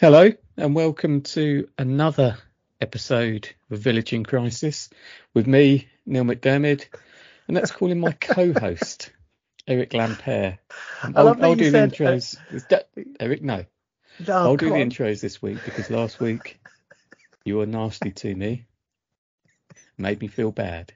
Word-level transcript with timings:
Hello, 0.00 0.32
and 0.56 0.74
welcome 0.74 1.20
to 1.20 1.68
another 1.76 2.38
episode 2.80 3.50
of 3.70 3.80
Village 3.80 4.14
in 4.14 4.24
Crisis 4.24 4.88
with 5.34 5.46
me, 5.46 5.88
Neil 6.06 6.24
McDermid, 6.24 6.86
and 7.46 7.54
let's 7.54 7.70
call 7.70 7.90
him 7.92 7.98
my 8.00 8.12
co-host, 8.20 9.10
Eric 9.68 9.90
Lampere. 9.90 10.56
I 11.02 11.20
love 11.20 11.36
that 11.36 11.44
I'll 11.44 11.54
do 11.54 11.70
said, 11.70 11.90
the 11.90 11.96
intros. 11.96 12.38
That- 12.70 12.88
Eric, 13.20 13.42
no. 13.42 13.66
No, 14.26 14.36
I'll 14.38 14.56
do 14.56 14.70
the 14.70 14.76
on. 14.76 14.88
intros 14.88 15.20
this 15.20 15.42
week 15.42 15.58
because 15.66 15.90
last 15.90 16.18
week 16.18 16.58
you 17.44 17.58
were 17.58 17.66
nasty 17.66 18.10
to 18.10 18.34
me, 18.34 18.64
made 19.98 20.18
me 20.22 20.28
feel 20.28 20.50
bad. 20.50 20.94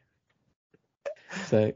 So 1.48 1.74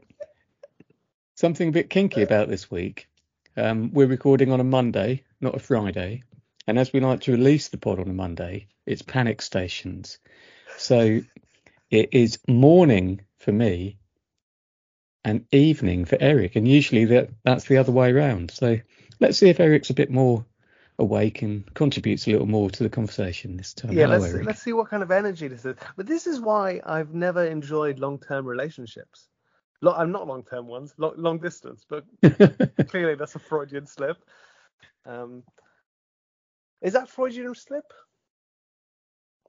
something 1.35 1.69
a 1.69 1.73
bit 1.73 1.91
kinky 1.91 2.23
about 2.23 2.49
this 2.49 2.71
week. 2.71 3.07
Um, 3.55 3.91
we're 3.93 4.07
recording 4.07 4.51
on 4.51 4.59
a 4.59 4.63
Monday, 4.63 5.25
not 5.39 5.53
a 5.53 5.59
Friday, 5.59 6.23
and 6.69 6.77
as 6.79 6.93
we 6.93 6.99
like 6.99 7.21
to 7.21 7.31
release 7.31 7.69
the 7.69 7.77
pod 7.77 7.99
on 7.99 8.07
a 8.09 8.13
Monday, 8.13 8.67
it's 8.85 9.01
panic 9.01 9.41
stations. 9.41 10.19
So 10.77 11.21
it 11.89 12.09
is 12.11 12.39
morning 12.47 13.21
for 13.37 13.51
me 13.51 13.97
and 15.23 15.45
evening 15.51 16.05
for 16.05 16.17
Eric, 16.19 16.55
and 16.55 16.67
usually 16.67 17.05
that 17.05 17.31
that's 17.43 17.65
the 17.65 17.77
other 17.77 17.91
way 17.91 18.11
around. 18.11 18.51
So 18.51 18.77
let's 19.19 19.37
see 19.37 19.49
if 19.49 19.59
Eric's 19.59 19.89
a 19.89 19.95
bit 19.95 20.11
more 20.11 20.45
awake 20.99 21.41
and 21.41 21.73
contributes 21.73 22.27
a 22.27 22.31
little 22.31 22.45
more 22.45 22.69
to 22.69 22.83
the 22.83 22.89
conversation 22.89 23.57
this 23.57 23.73
time. 23.73 23.93
Yeah, 23.93 24.05
Hello, 24.05 24.19
let's 24.19 24.33
Eric. 24.33 24.45
let's 24.45 24.61
see 24.61 24.73
what 24.73 24.89
kind 24.89 25.01
of 25.01 25.09
energy 25.11 25.47
this 25.47 25.65
is. 25.65 25.75
But 25.97 26.05
this 26.05 26.27
is 26.27 26.39
why 26.39 26.81
I've 26.85 27.13
never 27.13 27.45
enjoyed 27.45 27.99
long-term 27.99 28.45
relationships. 28.45 29.27
Lo- 29.81 29.95
I'm 29.95 30.11
not 30.11 30.27
long-term 30.27 30.67
ones, 30.67 30.93
lo- 30.97 31.15
long 31.17 31.39
distance, 31.39 31.85
but 31.89 32.03
clearly 32.89 33.15
that's 33.15 33.35
a 33.35 33.39
Freudian 33.39 33.87
slip. 33.87 34.17
Um, 35.05 35.43
is 36.81 36.93
that 36.93 37.09
Freudian 37.09 37.55
slip? 37.55 37.93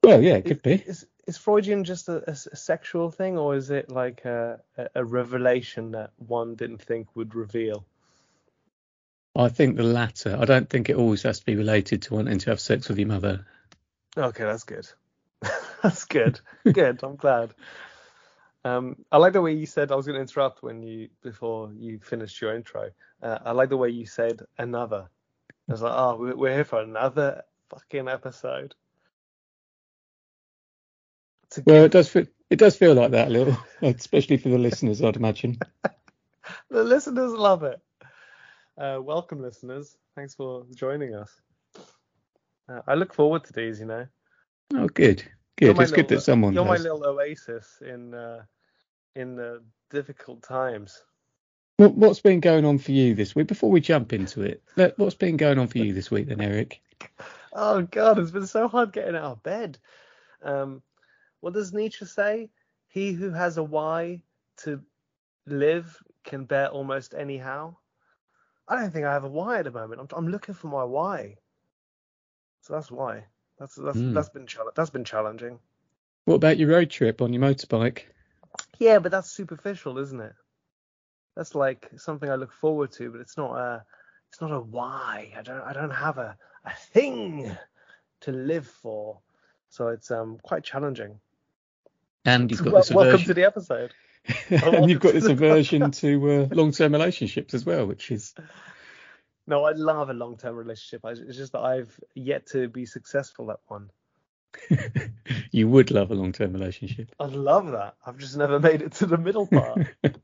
well, 0.03 0.23
yeah, 0.23 0.35
it 0.35 0.45
could 0.45 0.63
be. 0.63 0.75
Is 0.75 1.07
is 1.27 1.37
Freudian 1.37 1.85
just 1.85 2.09
a 2.09 2.35
sexual 2.35 3.11
thing, 3.11 3.39
or 3.39 3.55
is 3.55 3.71
it 3.71 3.91
like 3.91 4.25
a, 4.25 4.61
a, 4.77 4.89
a 4.97 5.05
revelation 5.05 5.93
that 5.93 6.11
one 6.17 6.57
didn't 6.57 6.83
think 6.83 7.15
would 7.15 7.35
reveal? 7.35 7.85
I 9.37 9.49
think 9.49 9.77
the 9.77 9.85
latter. 9.85 10.37
I 10.39 10.45
don't 10.45 10.69
think 10.69 10.91
it 10.91 10.97
always 10.97 11.23
has 11.23 11.39
to 11.39 11.47
be 11.47 11.55
related 11.55 12.03
to 12.03 12.15
wanting 12.15 12.39
to 12.39 12.51
have 12.51 12.61
sex 12.61 12.89
with 12.89 12.99
your 12.99 13.07
mother. 13.07 13.47
Okay, 14.17 14.45
that's 14.45 14.65
good. 14.65 14.89
that's 15.83 16.05
good. 16.05 16.41
Good. 16.65 17.01
I'm 17.05 17.17
glad. 17.17 17.55
Um, 18.65 18.97
I 19.11 19.19
like 19.19 19.33
the 19.33 19.41
way 19.41 19.53
you 19.53 19.67
said 19.67 19.93
I 19.93 19.95
was 19.95 20.07
going 20.07 20.17
to 20.17 20.21
interrupt 20.21 20.63
when 20.63 20.83
you 20.83 21.09
before 21.23 21.73
you 21.73 22.01
finished 22.01 22.41
your 22.41 22.55
intro. 22.55 22.91
Uh, 23.23 23.39
I 23.45 23.53
like 23.53 23.69
the 23.69 23.77
way 23.77 23.91
you 23.91 24.07
said 24.07 24.43
another. 24.59 25.09
I 25.71 25.73
was 25.73 25.83
like, 25.83 25.93
oh, 25.95 26.17
we- 26.17 26.35
we're 26.35 26.55
here 26.55 26.65
for 26.65 26.81
another 26.81 27.43
fucking 27.69 28.09
episode. 28.09 28.75
Well, 31.65 31.85
it 31.85 31.93
does 31.93 32.09
feel 32.09 32.27
it 32.49 32.59
does 32.59 32.77
feel 32.77 32.95
like 32.95 33.13
that 33.13 33.29
a 33.29 33.31
little, 33.31 33.57
especially 33.83 34.37
for 34.37 34.49
the 34.49 34.59
listeners, 34.59 35.01
I'd 35.01 35.15
imagine. 35.15 35.59
the 36.71 36.83
listeners 36.83 37.33
love 37.33 37.63
it. 37.63 37.81
Uh, 38.77 38.99
welcome, 39.01 39.41
listeners. 39.41 39.97
Thanks 40.17 40.35
for 40.35 40.65
joining 40.75 41.15
us. 41.15 41.41
Uh, 42.69 42.81
I 42.89 42.95
look 42.95 43.15
forward 43.15 43.45
to 43.45 43.53
these. 43.53 43.79
You 43.79 43.87
know. 43.87 44.07
Oh, 44.75 44.89
good, 44.89 45.23
good. 45.57 45.79
It's 45.79 45.93
good 45.93 46.09
that 46.09 46.23
someone 46.23 46.53
You're 46.53 46.65
my 46.65 46.79
little 46.79 47.07
oasis 47.07 47.81
in 47.81 48.13
uh, 48.13 48.43
in 49.15 49.37
the 49.37 49.63
difficult 49.91 50.43
times. 50.43 51.05
What, 51.81 51.95
what's 51.95 52.21
been 52.21 52.41
going 52.41 52.67
on 52.67 52.77
for 52.77 52.93
you 52.93 53.15
this 53.15 53.35
week? 53.35 53.47
Before 53.47 53.71
we 53.71 53.81
jump 53.81 54.13
into 54.13 54.43
it, 54.43 54.63
what's 54.99 55.15
been 55.15 55.39
going 55.39 55.59
on 55.59 55.67
for 55.67 55.79
you 55.79 55.95
this 55.95 56.11
week, 56.11 56.29
then, 56.29 56.43
Eric? 56.43 56.83
Oh 57.55 57.81
God, 57.81 58.19
it's 58.19 58.31
been 58.31 58.47
so 58.47 58.69
hard 58.69 58.93
getting 58.93 59.17
out 59.17 59.33
of 59.33 59.43
bed. 59.43 59.79
Um, 60.43 60.83
what 61.41 61.55
does 61.55 61.73
Nietzsche 61.73 62.05
say? 62.05 62.51
He 62.89 63.13
who 63.13 63.31
has 63.31 63.57
a 63.57 63.63
why 63.63 64.21
to 64.59 64.83
live 65.47 65.97
can 66.23 66.45
bear 66.45 66.69
almost 66.69 67.15
anyhow. 67.15 67.77
I 68.69 68.77
don't 68.77 68.93
think 68.93 69.07
I 69.07 69.15
have 69.15 69.25
a 69.25 69.29
why 69.29 69.61
at 69.61 69.65
the 69.65 69.71
moment. 69.71 70.03
I'm, 70.03 70.09
I'm 70.19 70.29
looking 70.31 70.55
for 70.55 70.67
my 70.67 70.85
why. 70.85 71.37
So 72.61 72.75
that's 72.75 72.91
why. 72.91 73.25
That's 73.59 73.77
that's 73.77 73.99
Hmm. 73.99 74.13
that's 74.13 74.29
been 74.29 74.47
that's 74.77 74.91
been 74.91 75.05
challenging. 75.05 75.59
What 76.27 76.35
about 76.35 76.59
your 76.59 76.69
road 76.69 76.91
trip 76.91 77.23
on 77.23 77.33
your 77.33 77.41
motorbike? 77.43 78.03
Yeah, 78.79 78.99
but 78.99 79.13
that's 79.13 79.31
superficial, 79.31 79.97
isn't 79.97 80.21
it? 80.21 80.35
That's 81.41 81.55
like 81.55 81.89
something 81.97 82.29
I 82.29 82.35
look 82.35 82.53
forward 82.53 82.93
to, 82.93 83.11
but 83.11 83.23
it's 83.23 83.39
not 83.39 83.57
a 83.57 83.83
it's 84.29 84.43
not 84.43 84.53
a 84.53 84.61
why. 84.61 85.33
I 85.35 85.41
don't 85.41 85.63
I 85.63 85.73
don't 85.73 85.89
have 85.89 86.19
a 86.19 86.37
a 86.67 86.75
thing 86.93 87.57
to 88.21 88.31
live 88.31 88.67
for. 88.67 89.21
So 89.71 89.89
it's 89.89 90.11
um 90.11 90.37
quite 90.43 90.65
challenging. 90.65 91.19
And 92.27 92.51
you've 92.51 92.63
got 92.63 92.75
this 92.75 92.91
welcome 92.91 93.23
to 93.25 93.33
the 93.33 93.45
episode. 93.45 93.95
and 94.51 94.91
you've 94.91 95.01
got 95.01 95.15
this 95.15 95.23
welcome 95.23 95.39
to 95.39 95.41
the 95.41 95.47
aversion 95.47 95.91
to 95.91 96.31
uh, 96.31 96.49
long-term 96.55 96.93
relationships 96.93 97.55
as 97.55 97.65
well, 97.65 97.87
which 97.87 98.11
is 98.11 98.35
No, 99.47 99.65
I 99.65 99.73
love 99.73 100.11
a 100.11 100.13
long-term 100.13 100.55
relationship. 100.55 101.07
I, 101.07 101.13
it's 101.13 101.39
just 101.39 101.53
that 101.53 101.63
I've 101.63 101.99
yet 102.15 102.49
to 102.49 102.69
be 102.69 102.85
successful 102.85 103.51
at 103.51 103.61
one. 103.67 103.89
you 105.53 105.69
would 105.69 105.91
love 105.91 106.11
a 106.11 106.15
long-term 106.15 106.53
relationship. 106.53 107.15
I 107.19 107.25
love 107.25 107.71
that. 107.71 107.95
I've 108.05 108.19
just 108.19 108.37
never 108.37 108.61
made 108.61 108.83
it 108.83 108.93
to 108.97 109.07
the 109.07 109.17
middle 109.17 109.47
part. 109.47 109.87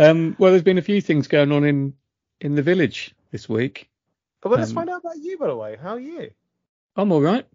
Um, 0.00 0.34
well, 0.38 0.50
there's 0.52 0.62
been 0.62 0.78
a 0.78 0.82
few 0.82 1.00
things 1.00 1.28
going 1.28 1.52
on 1.52 1.64
in 1.64 1.94
in 2.40 2.54
the 2.54 2.62
village 2.62 3.14
this 3.30 3.48
week. 3.48 3.88
but 4.40 4.50
let's 4.52 4.70
Um, 4.70 4.76
find 4.76 4.88
out 4.90 5.00
about 5.04 5.18
you, 5.18 5.36
by 5.36 5.48
the 5.48 5.56
way. 5.56 5.76
How 5.76 5.90
are 5.90 6.00
you? 6.00 6.30
I'm 6.96 7.12
all 7.12 7.20
right. 7.20 7.46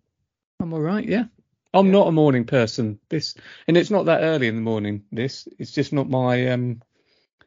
I'm 0.59 0.71
all 0.73 0.79
right. 0.81 1.03
Yeah. 1.03 1.25
I'm 1.73 1.87
Yeah. 1.87 1.91
not 1.93 2.07
a 2.07 2.11
morning 2.11 2.45
person. 2.45 2.99
This, 3.09 3.33
and 3.67 3.75
it's 3.75 3.89
not 3.89 4.05
that 4.05 4.21
early 4.21 4.47
in 4.47 4.53
the 4.55 4.61
morning. 4.61 5.03
This, 5.11 5.47
it's 5.57 5.71
just 5.71 5.91
not 5.91 6.07
my 6.07 6.49
um, 6.51 6.81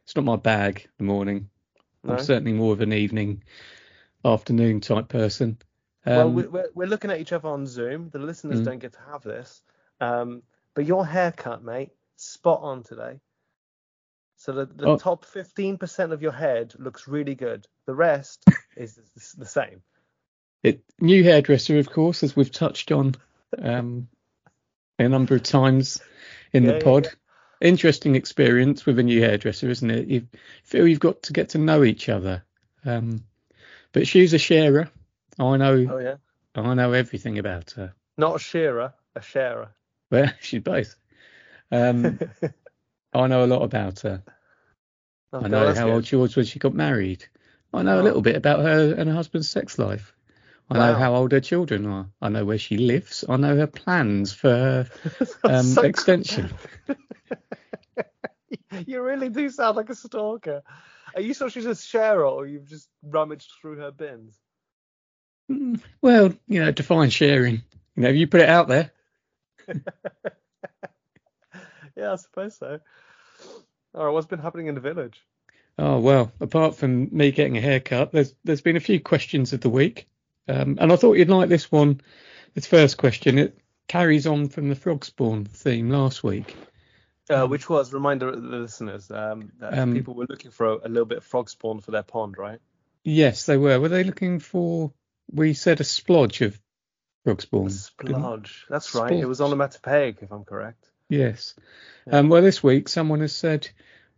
it's 0.02 0.16
not 0.16 0.24
my 0.24 0.34
bag. 0.36 0.88
The 0.98 1.04
morning. 1.04 1.48
No? 2.02 2.14
I'm 2.14 2.18
certainly 2.24 2.52
more 2.52 2.72
of 2.72 2.80
an 2.80 2.92
evening, 2.92 3.44
afternoon 4.24 4.80
type 4.80 5.08
person. 5.08 5.58
Um, 6.04 6.16
well, 6.16 6.30
we- 6.32 6.46
we're, 6.48 6.70
we're 6.74 6.88
looking 6.88 7.10
at 7.12 7.20
each 7.20 7.32
other 7.32 7.48
on 7.48 7.66
Zoom. 7.66 8.10
The 8.10 8.18
listeners 8.18 8.60
Mm. 8.60 8.64
don't 8.64 8.78
get 8.80 8.94
to 8.94 9.00
have 9.12 9.22
this. 9.22 9.62
Um, 10.00 10.42
but 10.74 10.84
your 10.86 11.06
haircut, 11.06 11.62
mate, 11.62 11.90
spot 12.16 12.60
on 12.62 12.82
today. 12.82 13.20
So 14.40 14.52
the, 14.52 14.66
the 14.66 14.86
Oh. 14.86 14.96
top 14.96 15.24
15% 15.26 16.12
of 16.12 16.22
your 16.22 16.32
head 16.32 16.72
looks 16.78 17.06
really 17.08 17.34
good. 17.34 17.66
The 17.86 17.94
rest 17.94 18.44
is 18.76 18.98
the- 19.36 19.44
same. 19.44 19.82
it, 20.62 20.80
new 21.00 21.22
hairdresser, 21.24 21.78
of 21.78 21.90
course, 21.90 22.22
as 22.22 22.34
we've 22.36 22.50
touched 22.52 22.90
on 22.92 23.14
um, 23.60 24.08
a 24.98 25.08
number 25.08 25.34
of 25.34 25.42
times 25.42 26.00
in 26.52 26.62
Yeah, 26.64 26.70
the 26.72 26.76
yeah, 26.78 26.84
pod. 26.84 27.08
Interesting 27.60 28.14
experience 28.14 28.86
with 28.86 28.98
a 29.00 29.02
new 29.02 29.20
hairdresser, 29.20 29.68
isn't 29.68 29.90
it? 29.90 30.06
You 30.08 30.28
feel 30.62 30.86
you've 30.86 31.00
got 31.00 31.22
to 31.24 31.32
get 31.32 31.48
to 31.50 31.58
know 31.58 31.82
each 31.82 32.08
other. 32.08 32.44
Um, 32.84 33.24
but 33.92 34.06
she's 34.06 34.32
a 34.34 34.38
sharer. 34.38 34.88
I 35.38 35.56
know. 35.56 35.86
Oh, 35.90 35.98
yeah. 35.98 36.16
I 36.54 36.74
know 36.74 36.92
everything 36.92 37.38
about 37.38 37.72
her. 37.72 37.92
Not 38.16 38.36
a 38.36 38.38
shearer, 38.38 38.94
a 39.16 39.20
sharer. 39.22 39.70
Well, 40.12 40.30
she's 40.40 40.62
both. 40.62 40.94
Um, 41.72 42.20
I 43.12 43.26
know 43.26 43.44
a 43.44 43.46
lot 43.46 43.62
about 43.62 44.00
her. 44.00 44.22
Oh, 45.32 45.44
I 45.44 45.48
know 45.48 45.72
how 45.74 45.90
good. 45.90 45.94
old 45.94 46.06
she 46.06 46.16
was 46.16 46.36
when 46.36 46.44
she 46.46 46.58
got 46.58 46.74
married. 46.74 47.26
I 47.72 47.82
know 47.82 48.00
a 48.00 48.02
Oh. 48.02 48.04
little 48.04 48.22
bit 48.22 48.36
about 48.36 48.60
her 48.60 48.94
and 48.94 49.08
her 49.08 49.14
husband's 49.14 49.48
sex 49.48 49.78
life. 49.78 50.14
I 50.70 50.76
know 50.78 50.94
how 50.94 51.14
old 51.14 51.32
her 51.32 51.40
children 51.40 51.86
are. 51.86 52.08
I 52.20 52.28
know 52.28 52.44
where 52.44 52.58
she 52.58 52.76
lives. 52.78 53.24
I 53.28 53.36
know 53.36 53.56
her 53.56 53.66
plans 53.66 54.32
for 54.32 54.50
her 54.50 54.90
um, 55.46 55.78
So 55.78 55.82
extension. 55.82 56.50
you 58.86 59.02
really 59.02 59.28
do 59.28 59.48
sound 59.50 59.76
like 59.76 59.90
a 59.90 59.94
stalker. 59.94 60.62
Are 61.14 61.20
you 61.20 61.34
sure 61.34 61.50
she's 61.50 61.66
a 61.66 61.74
sharer 61.74 62.24
or 62.26 62.46
you've 62.46 62.66
just 62.68 62.88
rummaged 63.02 63.50
through 63.60 63.78
her 63.78 63.90
bins? 63.92 64.38
Mm, 65.50 65.80
Well, 66.02 66.34
you 66.46 66.60
know, 66.60 66.70
define 66.72 67.10
sharing. 67.10 67.62
You 67.96 68.02
know, 68.02 68.08
you 68.10 68.26
put 68.26 68.40
it 68.40 68.48
out 68.48 68.68
there. 68.68 68.90
Yeah, 71.98 72.12
I 72.12 72.16
suppose 72.16 72.56
so. 72.56 72.78
All 73.94 74.04
right, 74.06 74.12
what's 74.12 74.26
been 74.26 74.38
happening 74.38 74.68
in 74.68 74.76
the 74.76 74.80
village? 74.80 75.20
Oh 75.78 75.98
well, 75.98 76.32
apart 76.40 76.76
from 76.76 77.08
me 77.16 77.32
getting 77.32 77.56
a 77.56 77.60
haircut, 77.60 78.12
there's 78.12 78.34
there's 78.44 78.60
been 78.60 78.76
a 78.76 78.80
few 78.80 79.00
questions 79.00 79.52
of 79.52 79.60
the 79.60 79.68
week, 79.68 80.08
um, 80.46 80.78
and 80.80 80.92
I 80.92 80.96
thought 80.96 81.14
you'd 81.14 81.28
like 81.28 81.48
this 81.48 81.70
one 81.70 82.00
This 82.54 82.66
first 82.66 82.96
question 82.96 83.38
it 83.38 83.58
carries 83.86 84.26
on 84.26 84.48
from 84.48 84.68
the 84.68 84.74
frog 84.74 85.04
spawn 85.04 85.44
theme 85.44 85.90
last 85.90 86.22
week. 86.22 86.56
Uh, 87.30 87.46
which 87.46 87.68
was 87.68 87.92
reminder 87.92 88.28
of 88.28 88.42
the 88.42 88.48
listeners 88.48 89.10
um, 89.10 89.52
that 89.58 89.78
Um, 89.78 89.92
people 89.92 90.14
were 90.14 90.26
looking 90.28 90.50
for 90.50 90.66
a, 90.66 90.74
a 90.76 90.88
little 90.88 91.04
bit 91.04 91.18
of 91.18 91.24
frog 91.24 91.50
spawn 91.50 91.80
for 91.80 91.90
their 91.90 92.02
pond, 92.02 92.38
right? 92.38 92.58
Yes, 93.04 93.46
they 93.46 93.56
were. 93.56 93.78
Were 93.78 93.88
they 93.90 94.04
looking 94.04 94.38
for? 94.38 94.92
We 95.30 95.52
said 95.54 95.80
a 95.80 95.84
splodge 95.84 96.44
of 96.44 96.58
frog 97.24 97.42
spawn. 97.42 97.66
A 97.66 97.70
splodge. 97.70 98.64
That's 98.68 98.94
right. 98.94 99.12
It 99.12 99.26
was 99.28 99.40
onomatopoeic, 99.40 100.22
if 100.22 100.32
I'm 100.32 100.44
correct. 100.44 100.84
Yes. 101.08 101.54
Um, 102.10 102.28
well, 102.28 102.42
this 102.42 102.62
week 102.62 102.88
someone 102.88 103.20
has 103.20 103.34
said, 103.34 103.68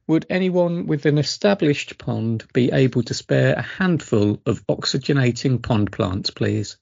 would 0.07 0.27
anyone 0.29 0.87
with 0.87 1.07
an 1.07 1.19
established 1.19 1.99
pond 1.99 2.45
be 2.53 2.73
able 2.73 3.03
to 3.05 3.15
spare 3.15 3.55
a 3.55 3.63
handful 3.63 4.41
of 4.45 4.67
oxygenating 4.67 5.63
pond 5.63 5.93
plants, 5.93 6.31
please? 6.31 6.77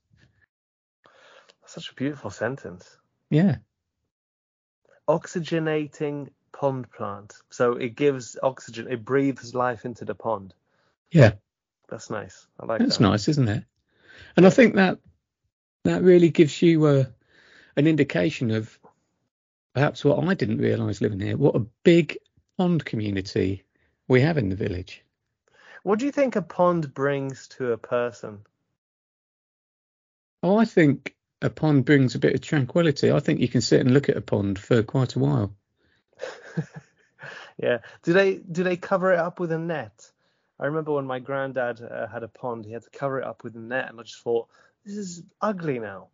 That's 1.60 1.74
such 1.74 1.90
a 1.90 1.94
beautiful 1.94 2.30
sentence. 2.30 2.96
Yeah. 3.28 3.56
Oxygenating 5.06 6.30
pond 6.52 6.90
plant. 6.90 7.34
So 7.50 7.72
it 7.72 7.96
gives 7.96 8.38
oxygen. 8.42 8.88
It 8.90 9.04
breathes 9.04 9.54
life 9.54 9.84
into 9.84 10.04
the 10.06 10.14
pond. 10.14 10.54
Yeah. 11.10 11.32
That's 11.90 12.10
nice. 12.10 12.46
I 12.58 12.66
like 12.66 12.80
That's 12.80 12.98
that. 12.98 13.02
nice, 13.02 13.28
isn't 13.28 13.48
it? 13.48 13.64
And 14.36 14.46
I 14.46 14.50
think 14.50 14.74
that 14.76 14.98
that 15.84 16.02
really 16.02 16.30
gives 16.30 16.60
you 16.60 16.86
a, 16.86 17.08
an 17.76 17.86
indication 17.86 18.50
of 18.50 18.78
perhaps 19.78 20.04
what 20.04 20.18
I 20.24 20.34
didn't 20.34 20.58
realise 20.58 21.00
living 21.00 21.20
here, 21.20 21.36
what 21.36 21.54
a 21.54 21.64
big 21.84 22.18
pond 22.56 22.84
community 22.84 23.62
we 24.08 24.20
have 24.22 24.36
in 24.36 24.48
the 24.48 24.56
village. 24.56 25.04
What 25.84 26.00
do 26.00 26.04
you 26.04 26.10
think 26.10 26.34
a 26.34 26.42
pond 26.42 26.92
brings 26.92 27.46
to 27.58 27.70
a 27.70 27.78
person? 27.78 28.40
Oh, 30.42 30.56
I 30.56 30.64
think 30.64 31.14
a 31.42 31.48
pond 31.48 31.84
brings 31.84 32.16
a 32.16 32.18
bit 32.18 32.34
of 32.34 32.40
tranquility. 32.40 33.12
I 33.12 33.20
think 33.20 33.38
you 33.38 33.46
can 33.46 33.60
sit 33.60 33.80
and 33.80 33.94
look 33.94 34.08
at 34.08 34.16
a 34.16 34.20
pond 34.20 34.58
for 34.58 34.82
quite 34.82 35.14
a 35.14 35.20
while. 35.20 35.54
yeah. 37.56 37.78
Do 38.02 38.12
they 38.12 38.38
do 38.38 38.64
they 38.64 38.76
cover 38.76 39.12
it 39.12 39.20
up 39.20 39.38
with 39.38 39.52
a 39.52 39.58
net? 39.58 40.10
I 40.58 40.66
remember 40.66 40.90
when 40.90 41.06
my 41.06 41.20
granddad 41.20 41.80
uh, 41.80 42.08
had 42.08 42.24
a 42.24 42.28
pond, 42.28 42.64
he 42.64 42.72
had 42.72 42.82
to 42.82 42.90
cover 42.90 43.20
it 43.20 43.24
up 43.24 43.44
with 43.44 43.54
a 43.54 43.60
net, 43.60 43.90
and 43.90 44.00
I 44.00 44.02
just 44.02 44.24
thought, 44.24 44.48
this 44.84 44.96
is 44.96 45.22
ugly 45.40 45.78
now. 45.78 46.08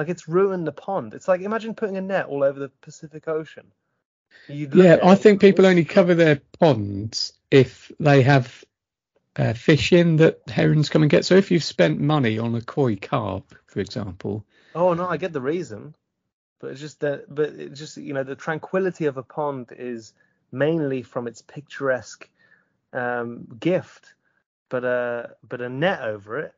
Like 0.00 0.08
it's 0.08 0.28
ruined 0.28 0.66
the 0.66 0.72
pond. 0.72 1.12
It's 1.12 1.28
like 1.28 1.42
imagine 1.42 1.74
putting 1.74 1.98
a 1.98 2.00
net 2.00 2.24
all 2.24 2.42
over 2.42 2.58
the 2.58 2.70
Pacific 2.80 3.28
Ocean. 3.28 3.70
Yeah, 4.48 4.96
I 5.04 5.12
it, 5.12 5.16
think 5.16 5.42
people 5.42 5.66
only 5.66 5.84
cover 5.84 6.14
their 6.14 6.40
ponds 6.58 7.34
if 7.50 7.92
they 8.00 8.22
have 8.22 8.64
uh, 9.36 9.52
fish 9.52 9.92
in 9.92 10.16
that 10.16 10.40
herons 10.48 10.88
come 10.88 11.02
and 11.02 11.10
get. 11.10 11.26
So 11.26 11.34
if 11.34 11.50
you've 11.50 11.62
spent 11.62 12.00
money 12.00 12.38
on 12.38 12.54
a 12.54 12.62
koi 12.62 12.96
carp, 12.96 13.54
for 13.66 13.80
example, 13.80 14.46
Oh 14.74 14.94
no, 14.94 15.06
I 15.06 15.18
get 15.18 15.34
the 15.34 15.40
reason, 15.42 15.94
but 16.60 16.70
it's 16.70 16.80
just 16.80 17.00
that, 17.00 17.26
but 17.28 17.50
it's 17.50 17.78
just 17.78 17.98
you 17.98 18.14
know 18.14 18.24
the 18.24 18.34
tranquility 18.34 19.04
of 19.04 19.18
a 19.18 19.22
pond 19.22 19.66
is 19.70 20.14
mainly 20.50 21.02
from 21.02 21.26
its 21.26 21.42
picturesque 21.42 22.26
um, 22.94 23.46
gift, 23.60 24.14
but 24.70 24.82
uh, 24.82 25.26
but 25.46 25.60
a 25.60 25.68
net 25.68 26.00
over 26.00 26.38
it, 26.38 26.54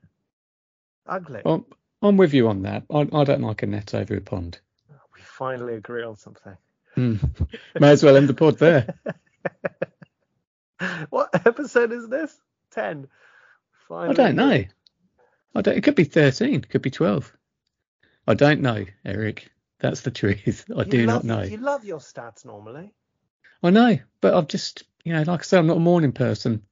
ugly. 1.09 1.43
I'm, 1.45 1.65
I'm 2.03 2.17
with 2.17 2.35
you 2.35 2.49
on 2.49 2.63
that. 2.63 2.85
I, 2.93 3.01
I 3.13 3.25
don't 3.25 3.43
like 3.43 3.63
a 3.63 3.67
net 3.67 3.95
over 3.95 4.17
a 4.17 4.21
pond. 4.21 4.59
We 5.15 5.21
finally 5.21 5.75
agree 5.75 6.03
on 6.03 6.17
something. 6.17 6.57
Hmm. 6.95 7.17
May 7.81 7.91
as 7.91 8.03
well 8.03 8.17
end 8.17 8.29
the 8.29 8.35
pod 8.35 8.59
there. 8.59 8.95
what 11.11 11.31
episode 11.47 11.93
is 11.93 12.09
this? 12.09 12.37
Ten. 12.71 13.09
Finally 13.89 14.11
I 14.11 14.15
don't 14.15 14.37
know. 14.37 14.65
I 15.55 15.61
don't. 15.61 15.77
It 15.77 15.85
could 15.85 15.95
be 15.95 16.05
thirteen. 16.05 16.57
It 16.57 16.69
could 16.69 16.83
be 16.83 16.91
twelve. 16.91 17.33
I 18.27 18.35
don't 18.35 18.61
know, 18.61 18.85
Eric. 19.05 19.51
That's 19.81 20.03
the 20.03 20.11
truth. 20.11 20.65
I 20.77 20.81
You 20.81 20.85
do 20.85 21.07
love, 21.07 21.25
not 21.25 21.39
know. 21.39 21.43
You 21.45 21.59
love 21.59 21.85
your 21.85 21.99
stats 21.99 22.45
normally. 22.45 22.93
I 23.63 23.71
know, 23.71 23.99
but 24.21 24.35
I've 24.35 24.49
just, 24.49 24.85
you 25.05 25.13
know, 25.13 25.23
like 25.23 25.41
I 25.41 25.43
said, 25.43 25.59
I'm 25.59 25.67
not 25.67 25.77
a 25.77 25.81
morning 25.81 26.13
person. 26.13 26.63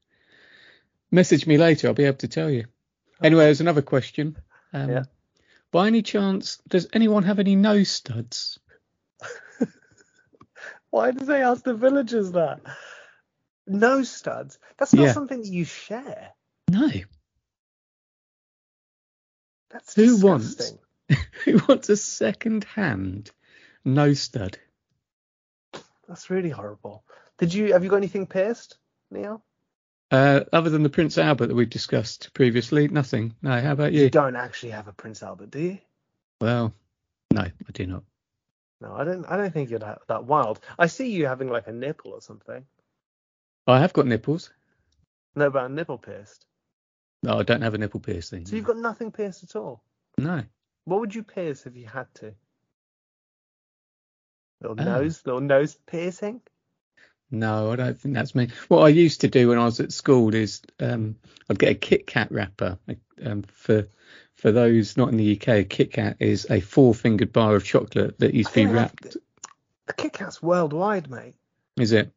Message 1.10 1.46
me 1.46 1.56
later. 1.58 1.88
I'll 1.88 1.94
be 1.94 2.04
able 2.04 2.18
to 2.18 2.28
tell 2.28 2.50
you. 2.50 2.66
Anyway, 3.22 3.44
there's 3.44 3.60
another 3.60 3.82
question. 3.82 4.36
Um, 4.72 4.90
Yeah. 4.90 5.02
By 5.72 5.86
any 5.86 6.02
chance, 6.02 6.58
does 6.68 6.88
anyone 6.92 7.22
have 7.24 7.38
any 7.38 7.54
nose 7.56 7.90
studs? 7.90 8.58
Why 10.90 11.12
do 11.12 11.24
they 11.24 11.42
ask 11.42 11.62
the 11.62 11.74
villagers 11.74 12.32
that? 12.32 12.60
No 13.66 14.02
studs. 14.02 14.58
That's 14.78 14.92
not 14.92 15.04
Yeah. 15.04 15.12
something 15.12 15.42
that 15.42 15.48
you 15.48 15.64
share. 15.64 16.30
No. 16.70 16.88
That's 19.70 19.94
Who 19.94 20.06
disgusting. 20.06 20.78
wants? 21.08 21.22
Who 21.44 21.60
wants 21.68 21.88
a 21.88 21.96
second-hand 21.96 23.30
nose 23.84 24.20
stud? 24.20 24.58
That's 26.08 26.30
really 26.30 26.50
horrible. 26.50 27.04
Did 27.38 27.54
you 27.54 27.72
have 27.72 27.84
you 27.84 27.90
got 27.90 27.96
anything 27.98 28.26
pierced, 28.26 28.78
Neil? 29.12 29.44
Uh, 30.10 30.40
other 30.52 30.70
than 30.70 30.82
the 30.82 30.90
Prince 30.90 31.18
Albert 31.18 31.46
that 31.48 31.54
we've 31.54 31.70
discussed 31.70 32.30
previously, 32.34 32.88
nothing. 32.88 33.34
No. 33.42 33.60
How 33.60 33.72
about 33.72 33.92
You 33.92 34.02
you? 34.02 34.10
don't 34.10 34.34
actually 34.36 34.70
have 34.70 34.88
a 34.88 34.92
Prince 34.92 35.22
Albert, 35.22 35.50
do 35.52 35.60
you? 35.60 35.78
Well, 36.40 36.74
no, 37.32 37.42
I 37.42 37.52
do 37.72 37.86
not. 37.86 38.02
No, 38.80 38.94
I 38.94 39.04
don't. 39.04 39.24
I 39.26 39.36
don't 39.36 39.52
think 39.52 39.70
you're 39.70 39.78
that, 39.80 40.00
that 40.08 40.24
wild. 40.24 40.58
I 40.78 40.86
see 40.86 41.10
you 41.10 41.26
having 41.26 41.48
like 41.48 41.68
a 41.68 41.72
nipple 41.72 42.12
or 42.12 42.20
something. 42.22 42.64
I 43.66 43.78
have 43.78 43.92
got 43.92 44.06
nipples. 44.06 44.50
No, 45.36 45.48
but 45.50 45.66
a 45.66 45.68
nipple 45.68 45.98
pierced. 45.98 46.46
No, 47.22 47.38
I 47.38 47.42
don't 47.44 47.62
have 47.62 47.74
a 47.74 47.78
nipple 47.78 48.00
piercing. 48.00 48.46
So 48.46 48.56
you've 48.56 48.64
got 48.64 48.78
nothing 48.78 49.12
pierced 49.12 49.44
at 49.44 49.54
all. 49.56 49.82
no. 50.18 50.42
What 50.86 51.00
would 51.00 51.14
you 51.14 51.22
pierce 51.22 51.66
if 51.66 51.76
you 51.76 51.86
had 51.86 52.06
to? 52.16 52.34
Little 54.62 54.80
Oh. 54.80 54.84
nose, 54.84 55.22
little 55.24 55.40
nose 55.42 55.76
piercing. 55.86 56.40
No, 57.30 57.70
I 57.70 57.76
don't 57.76 57.98
think 57.98 58.14
that's 58.14 58.34
me. 58.34 58.48
What 58.68 58.82
I 58.82 58.88
used 58.88 59.20
to 59.20 59.28
do 59.28 59.48
when 59.48 59.58
I 59.58 59.64
was 59.64 59.80
at 59.80 59.92
school 59.92 60.34
is 60.34 60.62
um, 60.80 61.16
I'd 61.48 61.58
get 61.58 61.70
a 61.70 61.74
Kit 61.74 62.06
Kat 62.06 62.30
wrapper. 62.32 62.78
Um, 63.24 63.42
for 63.42 63.86
for 64.34 64.52
those 64.52 64.96
not 64.96 65.10
in 65.10 65.16
the 65.16 65.36
UK, 65.36 65.48
a 65.48 65.64
Kit 65.64 65.92
Kat 65.92 66.16
is 66.18 66.46
a 66.50 66.60
four-fingered 66.60 67.32
bar 67.32 67.54
of 67.54 67.64
chocolate 67.64 68.18
that 68.18 68.34
used 68.34 68.48
to 68.50 68.54
be 68.54 68.62
I 68.62 68.64
think 68.64 68.76
I 68.76 68.80
have 68.80 68.94
wrapped. 69.02 69.16
The 69.86 69.92
Kit 69.92 70.12
Kat's 70.12 70.42
worldwide, 70.42 71.10
mate. 71.10 71.34
Is 71.76 71.92
it? 71.92 72.10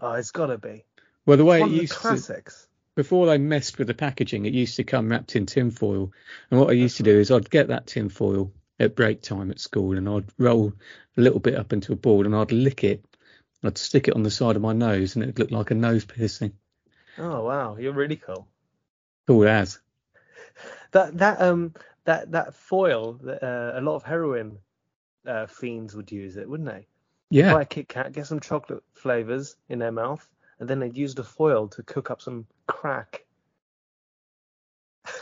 Oh, 0.00 0.12
it's 0.12 0.30
gotta 0.30 0.58
be. 0.58 0.84
Well, 1.26 1.36
the 1.36 1.44
way 1.44 1.62
it 1.62 1.70
used 1.70 1.92
to, 1.92 1.98
classics. 1.98 2.66
before 2.94 3.26
they 3.26 3.38
messed 3.38 3.78
with 3.78 3.88
the 3.88 3.94
packaging, 3.94 4.46
it 4.46 4.52
used 4.52 4.76
to 4.76 4.84
come 4.84 5.08
wrapped 5.08 5.36
in 5.36 5.46
tinfoil. 5.46 6.12
And 6.50 6.60
what 6.60 6.70
I 6.70 6.72
used 6.72 6.98
to 6.98 7.02
do 7.02 7.18
is 7.18 7.30
I'd 7.30 7.50
get 7.50 7.68
that 7.68 7.86
tinfoil 7.86 8.52
at 8.78 8.96
break 8.96 9.22
time 9.22 9.50
at 9.50 9.60
school 9.60 9.96
and 9.96 10.08
I'd 10.08 10.26
roll 10.38 10.72
a 11.16 11.20
little 11.20 11.40
bit 11.40 11.54
up 11.54 11.72
into 11.72 11.92
a 11.92 11.96
ball 11.96 12.26
and 12.26 12.34
I'd 12.34 12.52
lick 12.52 12.84
it. 12.84 13.04
I'd 13.64 13.78
stick 13.78 14.08
it 14.08 14.14
on 14.14 14.22
the 14.22 14.30
side 14.30 14.56
of 14.56 14.62
my 14.62 14.72
nose 14.72 15.14
and 15.14 15.22
it'd 15.22 15.38
look 15.38 15.50
like 15.50 15.70
a 15.70 15.74
nose 15.74 16.04
piercing. 16.04 16.52
Oh 17.18 17.44
wow, 17.44 17.76
you're 17.76 17.92
really 17.92 18.16
cool. 18.16 18.46
Cool 19.26 19.48
as. 19.48 19.78
That 20.92 21.16
that 21.18 21.40
um 21.40 21.74
that 22.04 22.32
that 22.32 22.54
foil, 22.54 23.14
that, 23.22 23.42
uh, 23.42 23.78
a 23.78 23.80
lot 23.80 23.96
of 23.96 24.02
heroin 24.02 24.58
uh, 25.26 25.46
fiends 25.46 25.94
would 25.94 26.12
use 26.12 26.36
it, 26.36 26.48
wouldn't 26.48 26.68
they? 26.68 26.86
Yeah. 27.30 27.54
Buy 27.54 27.62
a 27.62 27.66
Kit 27.66 27.88
Kat, 27.88 28.12
get 28.12 28.26
some 28.26 28.40
chocolate 28.40 28.82
flavors 28.92 29.56
in 29.68 29.78
their 29.78 29.92
mouth, 29.92 30.28
and 30.58 30.68
then 30.68 30.80
they'd 30.80 30.96
use 30.96 31.14
the 31.14 31.24
foil 31.24 31.68
to 31.68 31.82
cook 31.82 32.10
up 32.10 32.20
some 32.20 32.46
crack. 32.66 33.24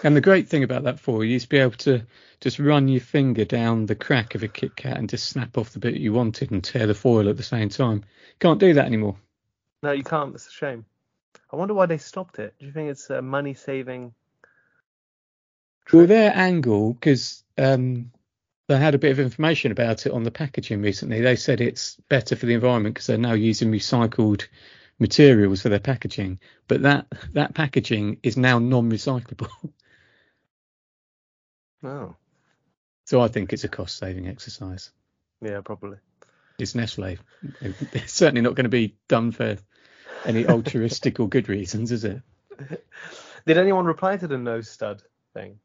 And 0.05 0.17
the 0.17 0.21
great 0.21 0.49
thing 0.49 0.65
about 0.65 0.83
that 0.85 0.99
foil, 0.99 1.25
you 1.25 1.33
used 1.33 1.47
to 1.47 1.49
be 1.49 1.59
able 1.59 1.77
to 1.79 2.05
just 2.41 2.59
run 2.59 2.89
your 2.89 3.01
finger 3.01 3.45
down 3.45 3.87
the 3.87 3.95
crack 3.95 4.35
of 4.35 4.43
a 4.43 4.49
Kit 4.49 4.75
Kat 4.75 4.99
and 4.99 5.09
just 5.09 5.29
snap 5.29 5.57
off 5.57 5.71
the 5.71 5.79
bit 5.79 5.95
you 5.95 6.13
wanted 6.13 6.51
and 6.51 6.63
tear 6.63 6.89
the 6.89 6.95
foil 6.95 7.29
at 7.29 7.37
the 7.37 7.43
same 7.45 7.69
time. 7.69 8.05
Can't 8.41 8.59
do 8.59 8.75
that 8.75 8.87
anymore. 8.87 9.17
No, 9.83 9.93
you 9.93 10.03
can't. 10.03 10.35
It's 10.35 10.49
a 10.49 10.51
shame. 10.51 10.85
I 11.53 11.57
wonder 11.57 11.75
why 11.75 11.87
they 11.87 11.99
stopped 11.99 12.41
it. 12.41 12.55
Do 12.59 12.67
you 12.67 12.73
think 12.73 12.91
it's 12.91 13.11
a 13.11 13.23
money 13.23 13.55
saving? 13.55 14.13
Well, 15.93 16.07
their 16.07 16.33
angle, 16.35 16.95
because 16.95 17.45
um, 17.57 18.11
they 18.67 18.79
had 18.79 18.95
a 18.95 18.99
bit 18.99 19.13
of 19.13 19.21
information 19.21 19.71
about 19.71 20.07
it 20.07 20.13
on 20.13 20.25
the 20.25 20.31
packaging 20.31 20.83
recently. 20.83 21.21
They 21.21 21.37
said 21.37 21.61
it's 21.61 21.97
better 22.09 22.35
for 22.35 22.47
the 22.47 22.55
environment 22.55 22.95
because 22.95 23.07
they're 23.07 23.19
now 23.19 23.35
using 23.35 23.71
recycled 23.71 24.47
materials 24.99 25.63
for 25.63 25.69
their 25.69 25.79
packaging. 25.79 26.41
But 26.67 26.83
that 26.83 27.07
that 27.35 27.55
packaging 27.55 28.19
is 28.23 28.37
now 28.37 28.59
non-recyclable. 28.59 29.73
Oh, 31.85 32.15
so 33.05 33.21
I 33.21 33.29
think 33.29 33.53
it's 33.53 33.65
a 33.65 33.69
cost-saving 33.69 34.29
exercise. 34.29 34.91
yeah, 35.41 35.61
probably. 35.61 35.99
It's 36.59 36.75
Nestle. 36.75 37.17
It's 37.61 38.13
certainly 38.13 38.43
not 38.43 38.55
going 38.55 38.65
to 38.65 38.71
be 38.71 38.95
done 39.09 39.33
for 39.33 39.57
any 40.25 40.47
altruistic 40.47 41.19
or 41.19 41.29
good 41.29 41.49
reasons, 41.49 41.91
is 41.91 42.05
it? 42.05 42.23
Did 43.47 43.59
anyone 43.59 43.85
reply 43.87 44.17
to 44.17 44.29
the 44.29 44.39
nose 44.39 44.71
stud 44.71 45.03
thing? 45.35 45.59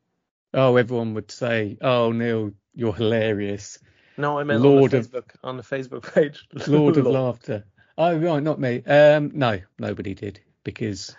Oh, 0.53 0.77
everyone 0.77 1.13
would 1.13 1.29
say, 1.29 1.77
"Oh, 1.81 2.11
Neil, 2.11 2.51
you're 2.73 2.95
hilarious, 2.95 3.77
No, 4.17 4.39
I 4.39 4.43
meant 4.43 4.61
Lord 4.63 4.93
on 4.95 4.99
of- 5.01 5.11
the 5.11 5.21
Facebook 5.21 5.29
on 5.43 5.57
the 5.57 5.63
Facebook 5.63 6.13
page. 6.13 6.47
Lord 6.67 6.97
of 6.97 7.05
Laughter." 7.05 7.65
Oh, 7.99 8.17
right, 8.17 8.41
not 8.41 8.59
me. 8.59 8.83
Um, 8.83 9.31
no, 9.35 9.59
nobody 9.77 10.13
did 10.15 10.39
because 10.63 11.15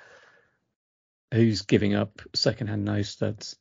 who's 1.32 1.62
giving 1.62 1.94
up 1.94 2.22
second-hand 2.34 2.84
nose 2.84 3.08
studs? 3.10 3.56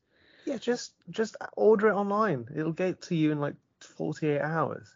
Yeah, 0.57 0.73
just 0.73 0.93
just 1.09 1.35
order 1.55 1.89
it 1.89 1.93
online. 1.93 2.47
It'll 2.55 2.71
get 2.73 3.01
to 3.03 3.15
you 3.15 3.31
in 3.31 3.39
like 3.39 3.55
48 3.81 4.41
hours. 4.41 4.95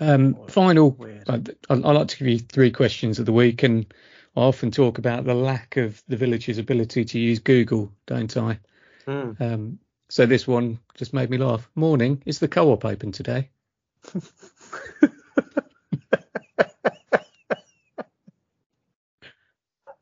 Um, 0.00 0.34
Oh, 0.38 0.46
final. 0.48 0.98
I, 1.28 1.40
I 1.70 1.74
like 1.74 2.08
to 2.08 2.18
give 2.18 2.28
you 2.28 2.38
three 2.38 2.70
questions 2.70 3.18
of 3.18 3.26
the 3.26 3.32
week, 3.32 3.62
and 3.62 3.86
I 4.36 4.40
often 4.40 4.70
talk 4.70 4.98
about 4.98 5.24
the 5.24 5.34
lack 5.34 5.76
of 5.76 6.02
the 6.08 6.16
village's 6.16 6.58
ability 6.58 7.04
to 7.04 7.18
use 7.18 7.38
Google, 7.38 7.92
don't 8.06 8.34
I? 8.36 8.58
Hmm. 9.06 9.32
Um, 9.40 9.78
so 10.08 10.26
this 10.26 10.46
one 10.46 10.78
just 10.94 11.12
made 11.12 11.30
me 11.30 11.38
laugh. 11.38 11.68
Morning, 11.74 12.22
is 12.26 12.38
the 12.38 12.48
co-op 12.48 12.84
open 12.84 13.12
today? 13.12 13.50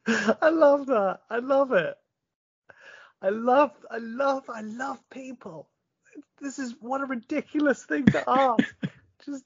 I 0.06 0.48
love 0.50 0.86
that. 0.86 1.20
I 1.30 1.38
love 1.38 1.72
it. 1.72 1.96
I 3.22 3.28
love, 3.28 3.70
I 3.90 3.98
love, 3.98 4.50
I 4.50 4.62
love 4.62 4.98
people. 5.10 5.68
This 6.40 6.58
is 6.58 6.74
what 6.80 7.00
a 7.00 7.06
ridiculous 7.06 7.84
thing 7.84 8.06
to 8.06 8.24
ask. 8.28 8.74
Just, 9.24 9.44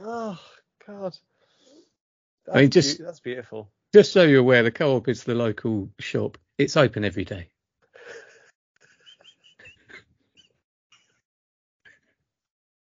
oh 0.00 0.38
God. 0.86 1.16
That's, 2.46 2.56
I 2.56 2.60
mean, 2.62 2.70
just- 2.70 2.98
beau- 2.98 3.04
that's 3.04 3.20
beautiful. 3.20 3.70
Just 3.92 4.12
so 4.12 4.22
you're 4.24 4.40
aware, 4.40 4.62
the 4.64 4.72
co-op 4.72 5.08
is 5.08 5.22
the 5.24 5.34
local 5.36 5.88
shop. 6.00 6.36
It's 6.58 6.76
open 6.76 7.04
every 7.04 7.24
day. 7.24 7.48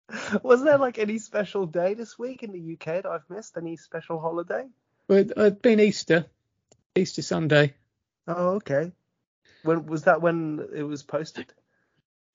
Was 0.42 0.62
there 0.62 0.78
like 0.78 0.98
any 0.98 1.18
special 1.18 1.66
day 1.66 1.94
this 1.94 2.18
week 2.18 2.42
in 2.42 2.52
the 2.52 2.72
UK 2.74 3.02
that 3.02 3.06
I've 3.06 3.28
missed? 3.28 3.56
Any 3.56 3.76
special 3.76 4.20
holiday? 4.20 4.66
Well, 5.08 5.18
it- 5.18 5.32
it'd 5.36 5.62
been 5.62 5.80
Easter, 5.80 6.26
Easter 6.94 7.22
Sunday. 7.22 7.74
Oh, 8.26 8.54
okay. 8.56 8.92
When 9.62 9.86
was 9.86 10.04
that? 10.04 10.22
When 10.22 10.66
it 10.74 10.82
was 10.82 11.02
posted? 11.02 11.52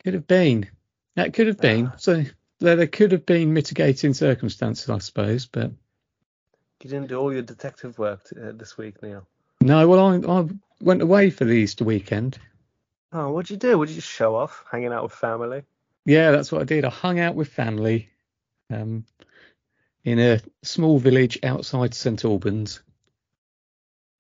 Could 0.04 0.14
have 0.14 0.28
been. 0.28 0.70
That 1.16 1.34
could 1.34 1.48
have 1.48 1.60
been. 1.60 1.88
Ah. 1.88 1.96
So 1.98 2.24
there, 2.60 2.76
there 2.76 2.88
could 2.88 3.12
have 3.12 3.26
been 3.26 3.54
mitigating 3.54 4.14
circumstances, 4.14 4.90
I 4.90 4.98
suppose. 5.00 5.46
But 5.46 5.72
You 6.84 6.90
didn't 6.90 7.08
do 7.08 7.18
all 7.20 7.34
your 7.34 7.42
detective 7.42 7.98
work 7.98 8.28
t- 8.28 8.36
uh, 8.40 8.52
this 8.54 8.78
week, 8.78 9.02
Neil. 9.02 9.26
no, 9.62 9.88
well, 9.88 10.00
I, 10.30 10.40
I 10.42 10.46
went 10.82 11.02
away 11.02 11.30
for 11.30 11.46
the 11.46 11.54
Easter 11.54 11.84
weekend. 11.84 12.38
Oh, 13.12 13.32
what'd 13.32 13.50
you 13.50 13.58
do? 13.58 13.78
Would 13.78 13.90
you 13.90 13.96
just 13.96 14.10
show 14.10 14.36
off, 14.36 14.64
hanging 14.70 14.92
out 14.92 15.04
with 15.04 15.14
family? 15.14 15.64
Yeah, 16.06 16.32
that's 16.32 16.52
what 16.52 16.62
I 16.62 16.66
did. 16.66 16.86
I 16.86 16.90
hung 16.90 17.20
out 17.20 17.34
with 17.36 17.48
family 17.48 18.10
um, 18.70 19.06
in 20.04 20.20
a 20.20 20.42
small 20.64 21.00
village 21.00 21.40
outside 21.44 21.94
St 21.94 22.24
Albans. 22.26 22.82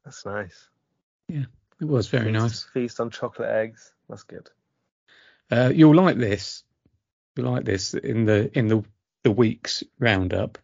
That's 0.03 0.25
nice. 0.25 0.69
It 1.81 1.85
was 1.85 2.07
very 2.07 2.31
feast, 2.31 2.41
nice. 2.41 2.63
Feast 2.63 2.99
on 2.99 3.09
chocolate 3.09 3.49
eggs. 3.49 3.91
That's 4.07 4.23
good. 4.23 4.49
Uh, 5.51 5.71
you'll 5.73 5.95
like 5.95 6.17
this. 6.17 6.63
You'll 7.35 7.51
like 7.51 7.65
this 7.65 7.93
in 7.93 8.25
the 8.25 8.57
in 8.57 8.67
the 8.67 8.83
the 9.23 9.31
week's 9.31 9.83
roundup. 9.99 10.57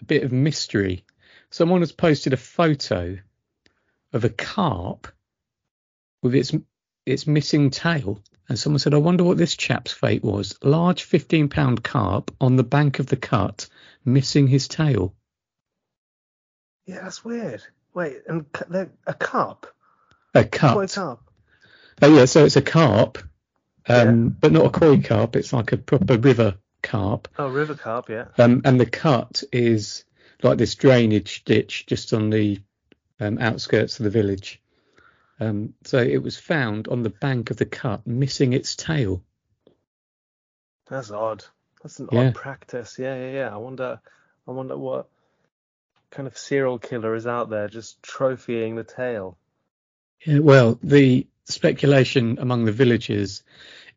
A 0.00 0.04
bit 0.04 0.24
of 0.24 0.32
mystery. 0.32 1.04
Someone 1.50 1.80
has 1.80 1.92
posted 1.92 2.32
a 2.32 2.38
photo 2.38 3.18
of 4.12 4.24
a 4.24 4.30
carp 4.30 5.06
with 6.22 6.34
its 6.34 6.52
its 7.06 7.26
missing 7.26 7.70
tail, 7.70 8.20
and 8.48 8.58
someone 8.58 8.80
said, 8.80 8.94
"I 8.94 8.98
wonder 8.98 9.22
what 9.22 9.38
this 9.38 9.56
chap's 9.56 9.92
fate 9.92 10.24
was." 10.24 10.58
Large 10.62 11.04
15 11.04 11.48
pound 11.48 11.84
carp 11.84 12.34
on 12.40 12.56
the 12.56 12.64
bank 12.64 12.98
of 12.98 13.06
the 13.06 13.16
cut, 13.16 13.68
missing 14.04 14.48
his 14.48 14.66
tail. 14.66 15.14
Yeah, 16.86 17.02
that's 17.02 17.24
weird. 17.24 17.62
Wait, 17.94 18.22
and 18.26 18.46
a 18.54 18.64
they're 18.68 18.90
a 20.34 20.44
carp? 20.44 20.74
A 20.74 20.76
What 20.76 20.90
a 20.90 20.94
carp? 20.94 21.20
Oh 22.00 22.16
yeah, 22.16 22.24
so 22.24 22.44
it's 22.44 22.56
a 22.56 22.62
carp, 22.62 23.18
um, 23.88 24.30
but 24.30 24.52
not 24.52 24.66
a 24.66 24.70
koi 24.70 25.00
carp. 25.00 25.36
It's 25.36 25.52
like 25.52 25.72
a 25.72 25.76
proper 25.76 26.18
river 26.18 26.56
carp. 26.82 27.28
Oh, 27.38 27.48
river 27.48 27.74
carp. 27.74 28.08
Yeah. 28.08 28.26
Um, 28.38 28.62
and 28.64 28.80
the 28.80 28.86
cut 28.86 29.42
is 29.52 30.04
like 30.42 30.58
this 30.58 30.74
drainage 30.74 31.44
ditch 31.44 31.86
just 31.86 32.12
on 32.12 32.30
the 32.30 32.60
um, 33.20 33.38
outskirts 33.38 34.00
of 34.00 34.04
the 34.04 34.10
village. 34.10 34.60
Um, 35.38 35.74
so 35.84 35.98
it 35.98 36.22
was 36.22 36.36
found 36.36 36.88
on 36.88 37.02
the 37.02 37.10
bank 37.10 37.50
of 37.50 37.56
the 37.56 37.66
cut, 37.66 38.06
missing 38.06 38.52
its 38.52 38.74
tail. 38.76 39.22
That's 40.88 41.10
odd. 41.10 41.44
That's 41.82 41.98
an 42.00 42.08
Yeah. 42.12 42.28
odd 42.28 42.34
practice. 42.34 42.98
Yeah, 42.98 43.14
yeah, 43.16 43.30
yeah. 43.30 43.54
I 43.54 43.56
wonder. 43.56 44.00
I 44.46 44.50
wonder 44.50 44.76
what 44.76 45.08
kind 46.10 46.26
of 46.26 46.36
serial 46.36 46.78
killer 46.78 47.14
is 47.14 47.26
out 47.26 47.48
there 47.48 47.68
just 47.68 48.02
trophying 48.02 48.76
the 48.76 48.84
tail. 48.84 49.38
Yeah, 50.24 50.38
well, 50.38 50.78
the 50.82 51.26
speculation 51.44 52.38
among 52.38 52.64
the 52.64 52.72
villagers 52.72 53.42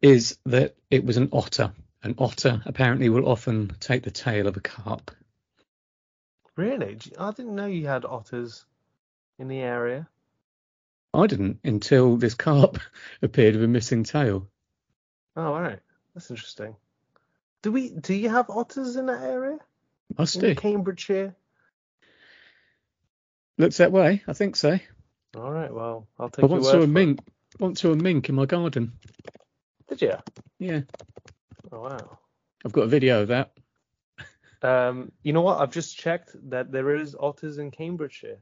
is 0.01 0.38
that 0.46 0.75
it 0.89 1.05
was 1.05 1.17
an 1.17 1.29
otter. 1.32 1.74
An 2.03 2.15
otter 2.17 2.62
apparently 2.65 3.10
will 3.10 3.27
often 3.27 3.75
take 3.79 4.03
the 4.03 4.12
tail 4.12 4.48
of 4.48 4.58
a 4.58 4.62
carp. 4.62 5.12
Really? 6.55 6.98
I 7.20 7.32
didn't 7.32 7.55
know 7.55 7.65
you 7.65 7.88
had 7.88 8.05
otters 8.05 8.65
in 9.39 9.48
the 9.48 9.60
area. 9.60 10.08
I 11.13 11.27
didn't 11.27 11.60
until 11.63 12.17
this 12.17 12.34
carp 12.34 12.79
appeared 13.22 13.55
with 13.55 13.63
a 13.63 13.67
missing 13.67 14.03
tail. 14.03 14.48
Oh, 15.36 15.53
all 15.53 15.62
right. 15.62 15.79
That's 16.13 16.29
interesting. 16.29 16.75
Do 17.62 17.72
we? 17.72 17.89
Do 17.89 18.13
you 18.13 18.29
have 18.29 18.50
otters 18.50 18.96
in 18.96 19.08
that 19.08 19.22
area? 19.22 19.58
Must 20.17 20.36
In 20.36 20.41
do. 20.41 20.55
Cambridgeshire? 20.55 21.36
Looks 23.58 23.77
that 23.77 23.91
way. 23.91 24.22
I 24.27 24.34
think 24.34 24.55
so. 24.55 24.79
All 25.35 25.51
right. 25.51 25.73
Well, 25.73 26.07
I'll 26.19 26.29
take 26.29 26.43
I 26.43 26.47
your 26.47 26.51
once 26.51 26.65
word 26.65 26.71
saw 26.71 26.79
a 26.79 26.83
it. 26.83 26.87
mink. 26.87 27.19
Once 27.59 27.81
saw 27.81 27.91
a 27.91 27.95
mink 27.95 28.29
in 28.29 28.35
my 28.35 28.45
garden. 28.45 28.93
Did 29.87 30.01
you? 30.01 30.13
Yeah, 30.59 30.81
Oh 31.71 31.81
wow. 31.81 32.17
I've 32.65 32.71
got 32.71 32.83
a 32.83 32.87
video 32.87 33.21
of 33.21 33.27
that. 33.29 33.51
Um, 34.61 35.11
you 35.23 35.33
know 35.33 35.41
what? 35.41 35.59
I've 35.59 35.71
just 35.71 35.97
checked 35.97 36.35
that 36.49 36.71
there 36.71 36.95
is 36.95 37.15
otters 37.19 37.57
in 37.57 37.69
Cambridgeshire. 37.69 38.37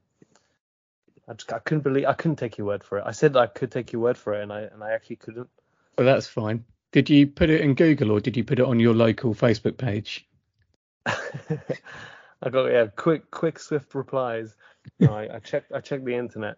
I, 1.27 1.33
just, 1.33 1.51
I 1.51 1.59
couldn't 1.59 1.83
believe 1.83 2.05
I 2.05 2.13
couldn't 2.13 2.37
take 2.37 2.57
your 2.57 2.67
word 2.67 2.83
for 2.83 2.99
it. 2.99 3.03
I 3.05 3.11
said 3.11 3.35
I 3.35 3.47
could 3.47 3.71
take 3.71 3.91
your 3.91 4.01
word 4.01 4.17
for 4.17 4.33
it, 4.33 4.43
and 4.43 4.53
I 4.53 4.61
and 4.61 4.83
I 4.83 4.91
actually 4.91 5.17
couldn't. 5.17 5.49
Well, 5.97 6.05
that's 6.05 6.27
fine. 6.27 6.63
Did 6.91 7.09
you 7.09 7.27
put 7.27 7.49
it 7.49 7.61
in 7.61 7.73
Google 7.73 8.11
or 8.11 8.19
did 8.19 8.37
you 8.37 8.43
put 8.43 8.59
it 8.59 8.65
on 8.65 8.79
your 8.79 8.93
local 8.93 9.33
Facebook 9.33 9.77
page? 9.77 10.27
I 11.05 12.49
got 12.49 12.65
yeah, 12.65 12.87
quick, 12.95 13.31
quick, 13.31 13.57
swift 13.57 13.95
replies. 13.95 14.55
No, 14.99 15.13
I, 15.13 15.35
I 15.35 15.39
checked. 15.39 15.71
I 15.73 15.79
checked 15.79 16.05
the 16.05 16.15
internet. 16.15 16.57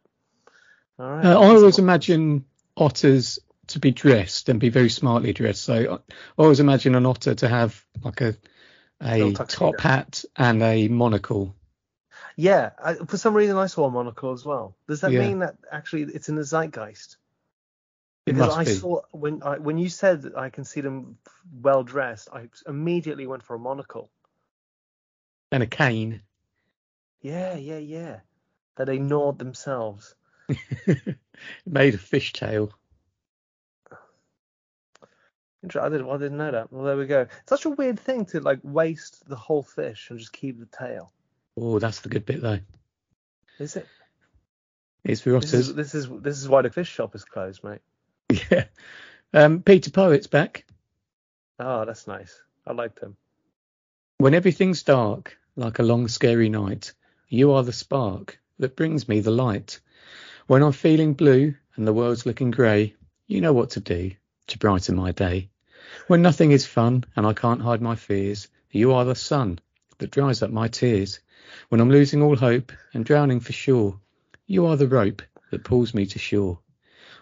All 1.00 1.10
right. 1.10 1.26
Uh, 1.26 1.40
I 1.40 1.46
always 1.46 1.80
imagine 1.80 2.46
otters 2.78 3.40
to 3.68 3.80
be 3.80 3.92
dressed 3.92 4.50
and 4.50 4.60
be 4.60 4.70
very 4.70 4.90
smartly 4.90 5.34
dressed. 5.34 5.64
So 5.64 5.74
I 5.74 5.96
I 5.96 6.44
always 6.44 6.60
imagine 6.60 6.96
an 6.96 7.06
otter 7.06 7.36
to 7.36 7.48
have 7.48 7.84
like 8.04 8.22
a 8.22 8.36
a 9.02 9.34
top 9.34 9.80
hat 9.82 10.24
and 10.36 10.62
a 10.64 10.88
monocle. 10.88 11.56
Yeah. 12.38 12.72
I, 12.84 12.94
for 12.96 13.18
some 13.18 13.34
reason, 13.34 13.58
I 13.58 13.68
saw 13.68 13.86
a 13.86 13.92
monocle 13.92 14.32
as 14.32 14.46
well. 14.46 14.76
Does 14.88 15.02
that 15.02 15.12
Yeah. 15.12 15.20
mean 15.20 15.40
that 15.40 15.56
actually 15.72 16.04
it's 16.04 16.30
in 16.30 16.36
the 16.36 16.44
zeitgeist? 16.44 17.18
Because 18.26 18.56
I 18.56 18.64
be. 18.64 18.72
saw 18.72 19.02
when 19.12 19.44
I, 19.44 19.58
when 19.60 19.78
you 19.78 19.90
said 19.90 20.24
that 20.24 20.38
I 20.38 20.50
can 20.50 20.64
see 20.64 20.82
them 20.82 21.18
well 21.62 21.84
dressed, 21.84 22.30
I 22.34 22.50
immediately 22.68 23.28
went 23.28 23.44
for 23.44 23.56
a 23.56 23.60
monocle. 23.60 24.10
and 25.52 25.64
a 25.64 25.68
cane. 25.68 26.22
Yeah, 27.22 27.56
yeah, 27.56 27.78
yeah. 27.78 28.20
That 28.76 28.86
they 28.88 28.98
gnawed 28.98 29.40
themselves. 29.40 30.16
Made 31.66 31.94
of 31.94 32.02
fishtail. 32.02 32.72
I 35.64 35.90
didn't, 35.90 36.10
I 36.10 36.18
didn't 36.18 36.38
know 36.38 36.52
that. 36.52 36.72
Well, 36.72 36.86
there 36.86 36.98
we 36.98 37.08
go. 37.08 37.22
It's 37.22 37.50
Such 37.50 37.66
a 37.66 37.72
weird 37.72 38.00
thing 38.00 38.26
to 38.28 38.40
like 38.40 38.60
waste 38.64 39.28
the 39.28 39.36
whole 39.36 39.64
fish 39.64 40.10
and 40.10 40.20
just 40.20 40.32
keep 40.32 40.60
the 40.60 40.68
tail. 40.68 41.12
Oh, 41.58 41.80
that's 41.80 42.02
the 42.02 42.10
good 42.10 42.26
bit 42.26 42.42
though. 42.42 42.60
Is 43.58 43.76
it? 43.76 43.88
It's 45.04 45.22
for 45.22 45.40
This 45.40 45.54
is 45.54 45.74
this 45.74 45.96
is 45.96 46.10
this 46.10 46.38
is 46.38 46.50
why 46.50 46.62
the 46.62 46.70
fish 46.70 46.90
shop 46.90 47.16
is 47.16 47.24
closed, 47.24 47.64
mate. 47.64 47.82
Yeah. 48.52 48.66
Um, 49.34 49.62
Peter 49.62 49.92
Poet's 49.92 50.28
back. 50.28 50.66
Oh, 51.60 51.86
that's 51.86 52.08
nice. 52.08 52.42
I 52.66 52.74
liked 52.74 53.00
him. 53.00 53.16
When 54.18 54.34
everything's 54.34 54.84
dark, 54.84 55.38
like 55.56 55.80
a 55.80 55.84
long 55.84 56.08
scary 56.08 56.50
night, 56.50 56.94
you 57.28 57.52
are 57.52 57.64
the 57.64 57.74
spark 57.74 58.40
that 58.60 58.76
brings 58.76 59.08
me 59.08 59.20
the 59.20 59.32
light. 59.32 59.80
When 60.48 60.62
I'm 60.62 60.74
feeling 60.74 61.16
blue 61.16 61.56
and 61.76 61.88
the 61.88 61.94
world's 61.94 62.28
looking 62.28 62.52
grey, 62.52 62.94
you 63.26 63.42
know 63.42 63.52
what 63.52 63.72
to 63.72 63.80
do 63.80 64.12
to 64.46 64.60
brighten 64.60 64.96
my 64.96 65.12
day. 65.12 65.50
When 66.06 66.22
nothing 66.22 66.52
is 66.52 66.68
fun 66.68 67.04
and 67.16 67.26
I 67.26 67.34
can't 67.34 67.64
hide 67.64 67.82
my 67.82 67.96
fears, 67.96 68.48
you 68.70 68.94
are 68.94 69.06
the 69.06 69.16
sun 69.16 69.58
that 69.98 70.12
dries 70.12 70.44
up 70.44 70.52
my 70.52 70.68
tears. 70.68 71.20
When 71.70 71.82
I'm 71.82 71.90
losing 71.90 72.22
all 72.22 72.36
hope 72.36 72.72
and 72.94 73.04
drowning 73.04 73.40
for 73.40 73.54
sure, 73.54 74.00
you 74.46 74.68
are 74.68 74.78
the 74.78 74.88
rope 74.88 75.24
that 75.50 75.64
pulls 75.64 75.96
me 75.96 76.06
to 76.06 76.20
shore. 76.20 76.60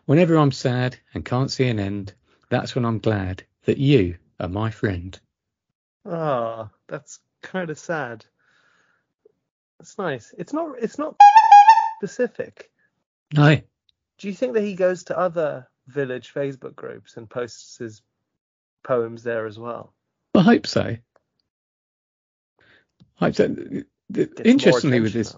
Whenever 0.03 0.35
I'm 0.35 0.51
sad 0.51 0.97
and 1.13 1.23
can't 1.23 1.49
see 1.49 1.69
an 1.69 1.79
end, 1.79 2.13
that's 2.49 2.75
when 2.75 2.83
I'm 2.83 2.99
glad 2.99 3.43
that 3.63 3.77
you 3.77 4.17
are 4.41 4.49
my 4.49 4.69
friend. 4.69 5.17
Oh, 6.05 6.69
that's 6.87 7.19
kind 7.41 7.69
of 7.69 7.79
sad. 7.79 8.25
That's 9.79 9.97
nice. 9.97 10.33
It's 10.37 10.51
not 10.51 10.75
it's 10.81 10.99
not 10.99 11.15
specific. 11.99 12.69
No, 13.33 13.59
Do 14.19 14.27
you 14.27 14.33
think 14.33 14.53
that 14.53 14.63
he 14.63 14.75
goes 14.75 15.05
to 15.05 15.17
other 15.17 15.67
village 15.87 16.33
Facebook 16.33 16.75
groups 16.75 17.17
and 17.17 17.29
posts 17.29 17.77
his 17.77 18.01
poems 18.83 19.23
there 19.23 19.45
as 19.45 19.57
well. 19.57 19.93
I 20.35 20.41
hope 20.41 20.67
so. 20.67 20.97
I 23.19 23.25
hope 23.25 23.35
so. 23.35 23.55
Gets 24.11 24.41
Interestingly, 24.41 24.99
with 24.99 25.13
this 25.13 25.35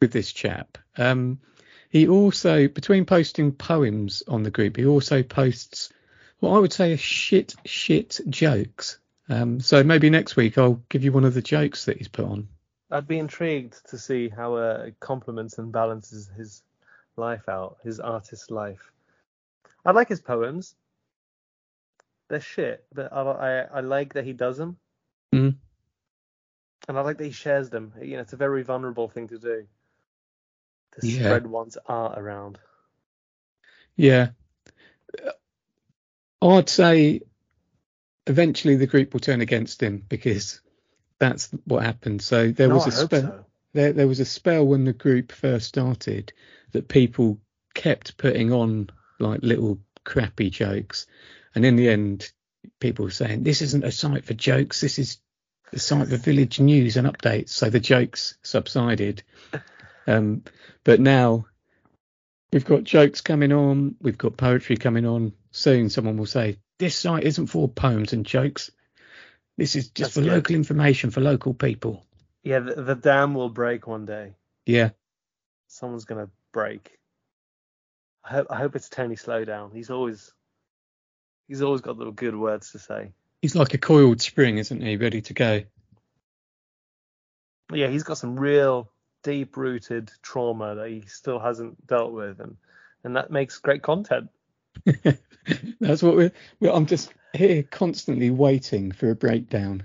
with 0.00 0.12
this 0.12 0.32
chap, 0.32 0.78
um, 0.96 1.40
he 1.90 2.08
also 2.08 2.68
between 2.68 3.04
posting 3.04 3.52
poems 3.52 4.22
on 4.26 4.42
the 4.42 4.50
group, 4.50 4.76
he 4.76 4.86
also 4.86 5.22
posts 5.22 5.92
what 6.38 6.54
I 6.54 6.58
would 6.58 6.72
say 6.72 6.92
are 6.92 6.98
shit 6.98 7.54
shit 7.64 8.20
jokes. 8.28 8.98
Um, 9.28 9.60
so 9.60 9.82
maybe 9.82 10.10
next 10.10 10.36
week 10.36 10.58
I'll 10.58 10.82
give 10.88 11.04
you 11.04 11.12
one 11.12 11.24
of 11.24 11.34
the 11.34 11.42
jokes 11.42 11.86
that 11.86 11.98
he's 11.98 12.08
put 12.08 12.26
on. 12.26 12.48
I'd 12.90 13.08
be 13.08 13.18
intrigued 13.18 13.88
to 13.90 13.98
see 13.98 14.28
how 14.28 14.54
uh, 14.54 14.84
it 14.88 15.00
complements 15.00 15.58
and 15.58 15.72
balances 15.72 16.30
his 16.36 16.62
life 17.16 17.48
out, 17.48 17.78
his 17.82 18.00
artist 18.00 18.50
life. 18.50 18.92
I 19.84 19.92
like 19.92 20.08
his 20.08 20.20
poems. 20.20 20.74
They're 22.28 22.40
shit, 22.40 22.84
but 22.92 23.12
I, 23.12 23.20
I, 23.20 23.58
I 23.74 23.80
like 23.80 24.14
that 24.14 24.24
he 24.24 24.32
does 24.32 24.56
them. 24.56 24.76
Mm. 25.34 25.56
And 26.88 26.98
I 26.98 27.00
like 27.02 27.18
that 27.18 27.24
he 27.24 27.32
shares 27.32 27.70
them. 27.70 27.92
You 28.00 28.16
know, 28.16 28.22
it's 28.22 28.32
a 28.32 28.36
very 28.38 28.62
vulnerable 28.62 29.08
thing 29.08 29.28
to 29.28 29.38
do. 29.38 29.66
To 31.00 31.06
Yeah. 31.06 31.24
spread 31.24 31.46
one's 31.46 31.76
art 31.86 32.18
around. 32.18 32.58
Yeah. 33.96 34.28
I'd 36.42 36.68
say 36.68 37.22
eventually 38.26 38.76
the 38.76 38.86
group 38.86 39.12
will 39.12 39.20
turn 39.20 39.40
against 39.40 39.82
him 39.82 40.04
because 40.08 40.60
that's 41.18 41.50
what 41.64 41.84
happened. 41.84 42.22
So 42.22 42.50
there 42.52 42.68
no, 42.68 42.76
was 42.76 42.86
a 42.86 42.92
spell. 42.92 43.20
so. 43.22 43.44
There, 43.72 43.92
there 43.92 44.08
was 44.08 44.20
a 44.20 44.24
spell 44.24 44.66
when 44.66 44.84
the 44.84 44.92
group 44.92 45.32
first 45.32 45.66
started 45.66 46.32
that 46.74 46.88
people 46.88 47.40
kept 47.74 48.18
putting 48.18 48.52
on 48.52 48.90
like 49.18 49.40
little 49.42 49.80
crappy 50.04 50.50
jokes, 50.50 51.06
and 51.54 51.64
in 51.64 51.76
the 51.76 51.88
end, 51.88 52.30
people 52.78 53.06
were 53.06 53.10
saying 53.10 53.42
this 53.42 53.62
isn't 53.62 53.84
a 53.84 53.90
site 53.90 54.24
for 54.24 54.34
jokes. 54.34 54.80
This 54.80 54.98
is 54.98 55.18
the 55.72 55.80
site 55.80 56.08
for 56.08 56.16
village 56.16 56.60
news 56.60 56.96
and 56.96 57.06
updates. 57.08 57.50
So 57.50 57.70
the 57.70 57.80
jokes 57.80 58.36
subsided. 58.42 59.22
Um, 60.06 60.42
but 60.84 61.00
now 61.00 61.46
we've 62.52 62.66
got 62.66 62.84
jokes 62.84 63.22
coming 63.22 63.52
on. 63.52 63.96
We've 64.02 64.18
got 64.18 64.36
poetry 64.36 64.76
coming 64.76 65.06
on. 65.06 65.32
Soon 65.50 65.88
someone 65.88 66.18
will 66.18 66.26
say 66.26 66.58
this 66.78 66.94
site 66.94 67.24
isn't 67.24 67.46
for 67.46 67.68
poems 67.68 68.12
and 68.12 68.26
jokes. 68.26 68.70
This 69.56 69.76
is 69.76 69.88
just 69.88 70.14
That's 70.14 70.14
for 70.16 70.20
good. 70.20 70.30
local 70.32 70.56
information 70.56 71.10
for 71.10 71.22
local 71.22 71.54
people. 71.54 72.04
Yeah, 72.42 72.58
the, 72.58 72.82
the 72.82 72.94
dam 72.94 73.32
will 73.32 73.48
break 73.48 73.86
one 73.86 74.04
day. 74.04 74.34
Yeah. 74.66 74.90
Someone's 75.68 76.04
gonna 76.04 76.28
break. 76.54 76.98
I 78.24 78.30
hope 78.30 78.46
I 78.48 78.56
hope 78.56 78.74
it's 78.74 78.88
Tony 78.88 79.16
Slowdown. 79.16 79.74
He's 79.74 79.90
always 79.90 80.32
he's 81.48 81.60
always 81.60 81.82
got 81.82 81.98
the 81.98 82.10
good 82.10 82.34
words 82.34 82.72
to 82.72 82.78
say. 82.78 83.12
He's 83.42 83.54
like 83.54 83.74
a 83.74 83.78
coiled 83.78 84.22
spring, 84.22 84.56
isn't 84.56 84.80
he? 84.80 84.96
Ready 84.96 85.20
to 85.20 85.34
go. 85.34 85.62
Yeah, 87.70 87.88
he's 87.88 88.04
got 88.04 88.16
some 88.16 88.40
real 88.40 88.88
deep 89.22 89.58
rooted 89.58 90.10
trauma 90.22 90.76
that 90.76 90.88
he 90.88 91.02
still 91.06 91.38
hasn't 91.38 91.86
dealt 91.86 92.12
with 92.12 92.40
and 92.40 92.56
and 93.02 93.16
that 93.16 93.30
makes 93.30 93.58
great 93.58 93.82
content. 93.82 94.30
That's 95.80 96.02
what 96.02 96.16
we're, 96.16 96.32
we're. 96.60 96.72
I'm 96.72 96.86
just 96.86 97.12
here 97.34 97.62
constantly 97.62 98.30
waiting 98.30 98.92
for 98.92 99.10
a 99.10 99.14
breakdown. 99.14 99.82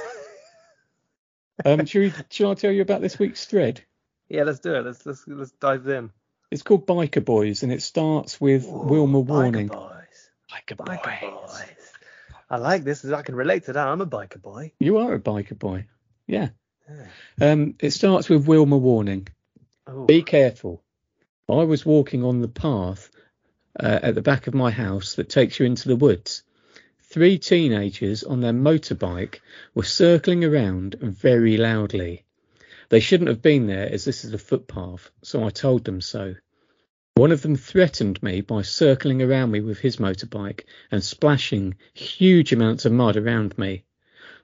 Um, 1.65 1.87
should, 1.87 2.01
we, 2.01 2.13
should 2.31 2.51
I 2.51 2.55
tell 2.55 2.73
you 2.73 2.83
about 2.83 3.01
this 3.01 3.17
week's 3.17 3.45
thread? 3.47 3.81
Yeah, 4.29 4.45
let's 4.45 4.61
do 4.61 4.75
it. 4.75 4.85
Let's 4.85 5.05
let's 5.07 5.25
let's 5.27 5.53
dive 5.53 5.87
in. 5.89 6.11
It's 6.51 6.63
called 6.63 6.87
Biker 6.87 7.25
Boys, 7.25 7.63
and 7.63 7.73
it 7.73 7.83
starts 7.83 8.41
with 8.41 8.67
Wilma 8.69 9.23
Biker 9.23 9.27
Warning. 9.29 9.67
boys. 9.69 10.31
Biker, 10.51 10.77
Biker 10.77 11.31
boys. 11.33 11.75
I 12.49 12.59
like 12.59 12.85
this. 12.85 13.05
I 13.05 13.23
can 13.23 13.35
relate 13.35 13.65
to 13.65 13.73
that. 13.73 13.89
I'm 13.89 14.01
a 14.01 14.07
biker 14.07 14.41
boy. 14.41 14.73
You 14.79 14.99
are 14.99 15.15
a 15.15 15.19
biker 15.21 15.59
boy. 15.59 15.87
Yeah. 16.27 16.51
Yeah. 16.89 17.53
Um, 17.53 17.75
it 17.81 17.91
starts 17.93 18.29
with 18.29 18.47
Wilma 18.47 18.77
Warning. 18.77 19.29
Oh, 19.87 20.05
Be 20.05 20.23
careful. 20.23 20.83
I 21.49 21.65
was 21.65 21.85
walking 21.85 22.23
on 22.23 22.41
the 22.41 22.49
path 22.49 23.11
uh, 23.79 24.01
at 24.03 24.15
the 24.15 24.23
back 24.23 24.47
of 24.47 24.55
my 24.55 24.71
house 24.71 25.15
that 25.15 25.29
takes 25.29 25.59
you 25.59 25.67
into 25.67 25.89
the 25.89 25.97
woods. 25.97 26.43
Three 27.03 27.39
teenagers 27.39 28.23
on 28.23 28.41
their 28.41 28.53
motorbike 28.53 29.41
were 29.75 29.83
circling 29.83 30.45
around 30.45 30.97
very 31.01 31.57
loudly. 31.57 32.25
They 32.89 33.01
shouldn't 33.01 33.29
have 33.29 33.43
been 33.43 33.67
there 33.67 33.91
as 33.91 34.05
this 34.05 34.25
is 34.25 34.35
a 34.35 34.39
footpath, 34.39 35.11
so 35.23 35.45
I 35.45 35.51
told 35.51 35.85
them 35.85 36.01
so. 36.01 36.35
One 37.17 37.33
of 37.33 37.43
them 37.43 37.57
threatened 37.57 38.23
me 38.23 38.41
by 38.41 38.63
circling 38.63 39.23
around 39.23 39.51
me 39.53 39.61
with 39.61 39.79
his 39.79 39.99
motorbike 39.99 40.65
and 40.91 41.03
splashing 41.03 41.77
huge 41.95 42.53
amounts 42.53 42.85
of 42.85 42.93
mud 42.93 43.17
around 43.17 43.57
me. 43.57 43.85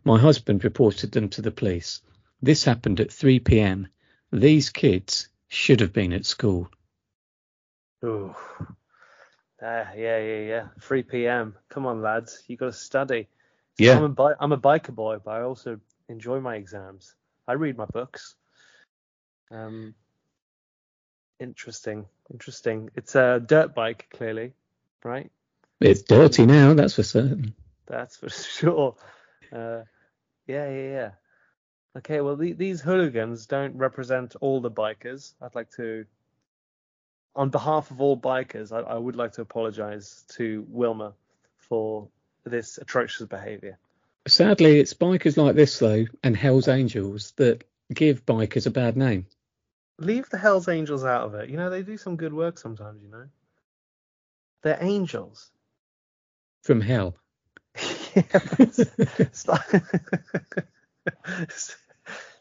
My 0.05 0.19
husband 0.19 0.63
reported 0.65 1.13
them 1.13 1.29
to 1.31 1.43
the 1.43 1.51
police. 1.51 2.01
This 2.41 2.65
happened 2.65 3.01
at 3.01 3.13
3 3.13 3.41
p.m. 3.41 3.89
These 4.33 4.71
kids 4.71 5.29
should 5.49 5.81
have 5.81 5.93
been 5.93 6.13
at 6.13 6.25
school. 6.27 6.71
Oh, 8.03 8.35
Ah, 9.63 9.93
yeah, 9.95 10.19
yeah, 10.19 10.41
yeah. 10.41 10.69
3 10.81 11.03
p.m. 11.03 11.55
Come 11.69 11.85
on, 11.85 12.01
lads. 12.01 12.43
You 12.47 12.57
got 12.57 12.67
to 12.67 12.73
study. 12.73 13.29
So 13.77 13.85
Yeah. 13.85 13.99
I'm 13.99 14.05
a, 14.05 14.09
bi- 14.09 14.35
I'm 14.41 14.53
a 14.53 14.59
biker 14.59 14.95
boy, 14.95 15.19
but 15.23 15.33
I 15.33 15.43
also 15.43 15.79
enjoy 16.09 16.41
my 16.41 16.57
exams. 16.57 17.15
I 17.51 17.55
read 17.55 17.77
my 17.77 17.87
books. 17.87 18.37
Um, 19.51 19.97
interesting, 21.41 22.07
interesting. 22.33 22.91
It's 22.95 23.17
a 23.17 23.43
dirt 23.45 23.75
bike, 23.75 24.07
clearly, 24.13 24.53
right? 25.03 25.33
It's 25.81 26.03
dirty 26.03 26.47
now, 26.47 26.75
that's 26.75 26.95
for 26.95 27.03
certain. 27.03 27.53
That's 27.87 28.17
for 28.19 28.29
sure. 28.59 28.95
Uh, 29.53 29.83
yeah, 30.47 30.71
yeah, 30.71 30.91
yeah. 30.93 31.11
Okay, 31.99 32.21
well, 32.21 32.37
the, 32.37 32.53
these 32.53 32.81
hooligans 32.81 33.47
don't 33.47 33.75
represent 33.77 34.37
all 34.41 34.61
the 34.61 34.71
bikers. 34.71 35.35
I'd 35.43 35.57
like 35.57 35.73
to, 35.73 36.07
on 37.35 37.51
behalf 37.51 37.91
of 37.91 38.01
all 38.01 38.17
bikers, 38.17 38.71
I, 38.71 38.89
I 38.89 38.97
would 38.97 39.17
like 39.17 39.33
to 39.33 39.43
apologize 39.43 40.25
to 40.37 40.65
Wilma 40.69 41.15
for 41.57 42.07
this 42.45 42.79
atrocious 42.79 43.27
behavior. 43.27 43.77
Sadly, 44.29 44.79
it's 44.79 44.95
bikers 44.95 45.37
like 45.37 45.55
this, 45.55 45.79
though, 45.79 46.05
and 46.23 46.37
Hell's 46.37 46.69
Angels 46.69 47.33
that 47.37 47.65
give 47.93 48.25
bikers 48.27 48.67
a 48.67 48.71
bad 48.71 48.97
name. 48.97 49.27
Leave 49.99 50.29
the 50.31 50.39
Hells 50.39 50.69
Angels 50.69 51.05
out 51.05 51.23
of 51.23 51.35
it. 51.35 51.51
You 51.51 51.57
know, 51.57 51.71
they 51.71 51.83
do 51.83 51.97
some 51.97 52.17
good 52.17 52.33
work 52.33 52.59
sometimes, 52.59 53.03
you 53.03 53.11
know. 53.11 53.27
They're 54.63 54.79
angels. 54.81 55.51
From 56.65 56.81
hell. 56.81 57.17
Yeah, 58.17 58.23
it's 59.19 59.47
like- 59.47 59.85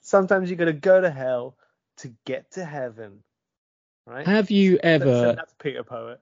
sometimes 0.02 0.50
you 0.50 0.56
got 0.56 0.66
to 0.66 0.74
go 0.74 1.00
to 1.00 1.10
hell 1.12 1.56
to 1.98 2.12
get 2.26 2.52
to 2.54 2.66
heaven, 2.66 3.24
right? 4.08 4.26
Have 4.26 4.50
you 4.50 4.80
ever 4.82 5.06
That's, 5.06 5.36
that 5.38 5.60
Peter 5.60 5.84
Poet. 5.84 6.20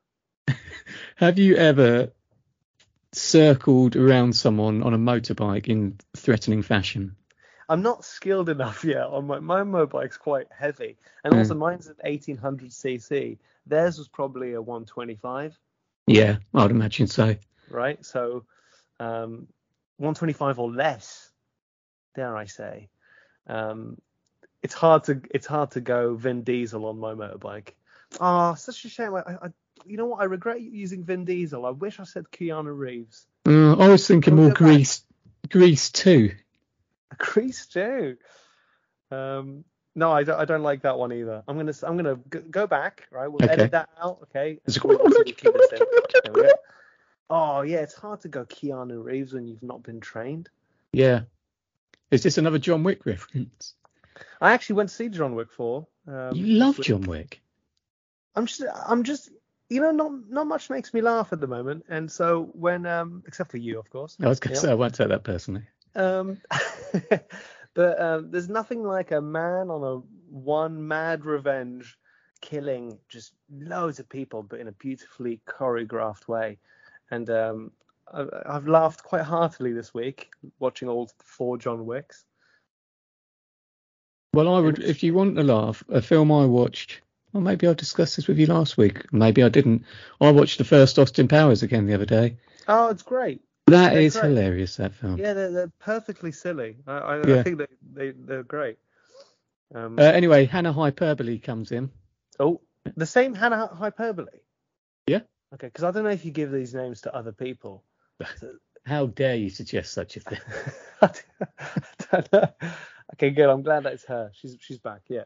have 1.15 1.39
you 1.39 1.55
ever 1.55 2.11
circled 3.17 3.95
around 3.95 4.33
someone 4.35 4.83
on 4.83 4.93
a 4.93 4.97
motorbike 4.97 5.67
in 5.67 5.97
threatening 6.15 6.61
fashion? 6.61 7.15
I'm 7.69 7.81
not 7.81 8.05
skilled 8.05 8.49
enough 8.49 8.83
yet 8.85 9.05
on 9.07 9.27
my 9.27 9.39
my 9.39 9.61
motorbike's 9.61 10.17
quite 10.17 10.47
heavy, 10.51 10.97
and 11.23 11.33
Mm. 11.33 11.37
also 11.37 11.55
mine's 11.55 11.87
at 11.87 11.97
1800 12.03 12.71
cc. 12.71 13.37
Theirs 13.65 13.97
was 13.97 14.07
probably 14.07 14.53
a 14.53 14.61
125, 14.61 15.57
Yeah, 16.07 16.37
I'd 16.53 16.71
imagine 16.71 17.07
so. 17.07 17.35
right? 17.69 18.03
So, 18.05 18.45
um, 18.99 19.47
125 19.97 20.59
or 20.59 20.71
less, 20.71 21.31
dare 22.15 22.35
I 22.37 22.45
say. 22.45 22.89
Um, 23.47 23.97
it's 24.63 24.73
hard 24.73 25.03
to 25.05 25.21
it's 25.31 25.47
hard 25.47 25.71
to 25.71 25.81
go 25.81 26.15
Vin 26.15 26.43
Diesel 26.43 26.85
on 26.85 26.99
my 26.99 27.13
motorbike. 27.13 27.73
Ah, 28.19 28.53
such 28.55 28.85
a 28.85 28.89
shame. 28.89 29.15
I, 29.15 29.21
I 29.21 29.49
you 29.87 29.97
know 29.97 30.05
what? 30.07 30.21
I 30.21 30.25
regret 30.25 30.61
using 30.61 31.03
Vin 31.03 31.25
Diesel. 31.25 31.65
I 31.65 31.71
wish 31.71 31.99
I 31.99 32.03
said 32.03 32.25
Keanu 32.31 32.75
Reeves. 32.77 33.25
Uh, 33.47 33.75
I 33.77 33.87
was 33.89 34.07
thinking 34.07 34.35
more. 34.35 34.51
Grease, 34.51 35.03
Grease 35.49 35.89
2. 35.91 36.31
Grease 37.17 37.65
2. 37.67 38.17
Um, 39.11 39.63
no, 39.95 40.11
I 40.11 40.23
don't, 40.23 40.39
I 40.39 40.45
don't 40.45 40.63
like 40.63 40.81
that 40.83 40.97
one 40.99 41.11
either. 41.13 41.43
I'm 41.47 41.57
gonna 41.57 41.73
I'm 41.83 41.97
gonna 41.97 42.15
go 42.51 42.67
back. 42.67 43.07
Right, 43.11 43.27
we'll 43.27 43.43
Okay. 43.43 43.53
edit 43.53 43.71
that 43.71 43.89
out. 44.01 44.19
Okay. 44.23 44.59
It's- 44.67 44.83
We'll- 44.83 44.99
we'll 45.01 45.23
keep 45.23 45.39
this 45.41 45.71
in. 45.71 45.79
There 45.79 46.33
we 46.33 46.41
go. 46.43 46.49
Oh 47.29 47.61
yeah, 47.61 47.77
it's 47.79 47.95
hard 47.95 48.21
to 48.21 48.27
go 48.27 48.45
Keanu 48.45 49.03
Reeves 49.03 49.33
when 49.33 49.47
you've 49.47 49.63
not 49.63 49.83
been 49.83 49.99
trained. 49.99 50.49
Yeah. 50.93 51.21
Is 52.11 52.23
this 52.23 52.37
another 52.37 52.59
John 52.59 52.83
Wick 52.83 53.05
reference? 53.05 53.73
I 54.39 54.51
actually 54.53 54.75
went 54.77 54.89
to 54.89 54.95
see 54.95 55.09
John 55.09 55.35
Wick 55.35 55.51
4. 55.51 55.87
Um, 56.07 56.35
you 56.35 56.55
love. 56.57 56.79
John 56.81 57.01
Wick. 57.01 57.41
I'm 58.35 58.45
just 58.45 58.63
I'm 58.85 59.03
just 59.03 59.29
you 59.69 59.81
know 59.81 59.91
not 59.91 60.11
not 60.29 60.47
much 60.47 60.69
makes 60.69 60.93
me 60.93 61.01
laugh 61.01 61.33
at 61.33 61.39
the 61.39 61.47
moment, 61.47 61.85
and 61.89 62.11
so 62.11 62.49
when 62.53 62.85
um 62.85 63.23
except 63.27 63.51
for 63.51 63.57
you 63.57 63.79
of 63.79 63.89
course. 63.89 64.17
I 64.21 64.27
was 64.27 64.39
going 64.39 64.55
to 64.55 64.59
say 64.59 64.71
I 64.71 64.75
won't 64.75 64.95
take 64.95 65.09
that 65.09 65.23
personally. 65.23 65.63
Um, 65.95 66.39
but 67.73 68.01
um, 68.01 68.31
there's 68.31 68.49
nothing 68.49 68.83
like 68.83 69.11
a 69.11 69.21
man 69.21 69.69
on 69.69 69.83
a 69.83 69.97
one 70.29 70.87
mad 70.87 71.25
revenge 71.25 71.97
killing 72.41 72.97
just 73.09 73.33
loads 73.51 73.99
of 73.99 74.07
people, 74.07 74.43
but 74.43 74.59
in 74.59 74.67
a 74.67 74.71
beautifully 74.73 75.41
choreographed 75.47 76.27
way. 76.27 76.59
And 77.09 77.29
um, 77.29 77.71
I've, 78.13 78.29
I've 78.45 78.67
laughed 78.67 79.03
quite 79.03 79.23
heartily 79.23 79.73
this 79.73 79.93
week 79.93 80.29
watching 80.59 80.87
all 80.87 81.09
four 81.17 81.57
John 81.57 81.85
Wicks. 81.85 82.25
Well, 84.33 84.53
I 84.53 84.59
would, 84.59 84.79
if 84.79 85.01
you 85.01 85.13
want 85.13 85.35
to 85.37 85.43
laugh, 85.43 85.83
a 85.89 86.01
film 86.01 86.31
I 86.31 86.45
watched. 86.45 87.01
Well, 87.37 87.43
maybe 87.43 87.67
I 87.67 87.73
discussed 87.73 88.15
this 88.15 88.27
with 88.27 88.39
you 88.39 88.47
last 88.47 88.77
week. 88.77 89.13
Maybe 89.13 89.43
I 89.43 89.49
didn't. 89.49 89.85
I 90.19 90.31
watched 90.31 90.57
the 90.57 90.63
first 90.63 90.97
Austin 90.97 91.27
Powers 91.27 91.61
again 91.61 91.85
the 91.85 91.93
other 91.93 92.07
day. 92.07 92.37
Oh, 92.67 92.87
it's 92.89 93.03
great. 93.03 93.41
That 93.67 93.93
They're 93.93 94.01
is 94.01 94.13
great. 94.15 94.29
hilarious. 94.29 94.77
That 94.77 94.95
film. 94.95 95.19
Yeah, 95.19 95.33
they're, 95.35 95.51
they're 95.51 95.71
perfectly 95.77 96.31
silly. 96.31 96.77
I, 96.87 96.93
I, 96.97 97.27
Yeah. 97.27 97.35
I 97.35 97.43
think 97.43 97.59
they, 97.59 97.67
they, 97.93 98.09
they're 98.09 98.41
great. 98.41 98.79
Um, 99.75 99.99
Uh, 99.99 100.01
anyway, 100.01 100.45
Hannah 100.45 100.73
Hyperbole 100.73 101.37
comes 101.37 101.71
in. 101.71 101.91
oh, 102.39 102.59
the 102.95 103.05
same 103.05 103.35
Hannah 103.35 103.67
Hyperbole? 103.67 104.39
Yeah. 105.05 105.19
Okay, 105.53 105.67
because 105.67 105.83
I 105.83 105.91
don't 105.91 106.05
know 106.05 106.09
if 106.09 106.25
you 106.25 106.31
give 106.31 106.51
these 106.51 106.73
names 106.73 107.01
to 107.01 107.13
other 107.15 107.33
people. 107.33 107.83
How 108.83 109.05
dare 109.05 109.35
you 109.35 109.51
suggest 109.51 109.93
such 109.93 110.17
a 110.17 110.21
thing? 110.21 110.39
I 111.03 111.11
don't 112.11 112.33
know. 112.33 112.47
Okay, 113.13 113.29
good. 113.29 113.47
I'm 113.47 113.61
glad 113.61 113.83
that 113.83 113.93
it's 113.93 114.05
her. 114.05 114.31
She's 114.33 114.57
she's 114.59 114.79
back. 114.79 115.01
Yeah. 115.07 115.25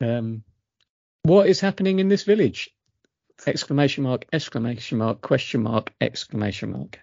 Um, 0.00 0.44
what 1.24 1.46
is 1.48 1.60
happening 1.60 1.98
in 1.98 2.08
this 2.08 2.24
village? 2.24 2.70
Exclamation 3.46 4.04
mark! 4.04 4.26
Exclamation 4.32 4.98
mark! 4.98 5.20
Question 5.20 5.62
mark! 5.62 5.92
Exclamation 6.00 6.72
mark! 6.72 7.00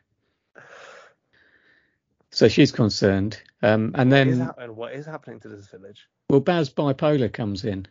So 2.32 2.48
she's 2.48 2.72
concerned, 2.72 3.42
um, 3.64 3.92
and 3.96 4.12
What 4.12 4.28
is, 4.28 4.38
then 4.38 4.46
happening? 4.46 4.76
what 4.76 4.94
is 4.94 5.06
happening 5.06 5.40
to 5.42 5.50
this 5.50 5.68
village? 5.68 6.08
well, 6.30 6.40
Baz 6.40 6.70
Bipolar 6.70 7.32
comes 7.34 7.66
in. 7.66 7.88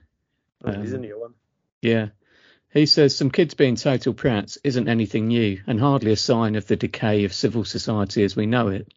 Oh, 0.64 0.72
he's 0.80 0.92
a 0.92 0.96
Um, 0.96 1.02
new 1.02 1.20
one. 1.20 1.34
Yeah. 1.82 2.08
He 2.72 2.86
says 2.86 3.16
some 3.16 3.30
kids 3.30 3.54
being 3.54 3.76
total 3.76 4.12
prats 4.14 4.58
isn't 4.62 4.88
anything 4.88 5.28
new 5.28 5.60
and 5.66 5.80
hardly 5.80 6.12
a 6.12 6.16
sign 6.16 6.54
of 6.54 6.66
the 6.66 6.76
decay 6.76 7.24
of 7.24 7.32
civil 7.32 7.64
society 7.64 8.22
as 8.22 8.36
we 8.36 8.46
know 8.46 8.68
it. 8.68 8.92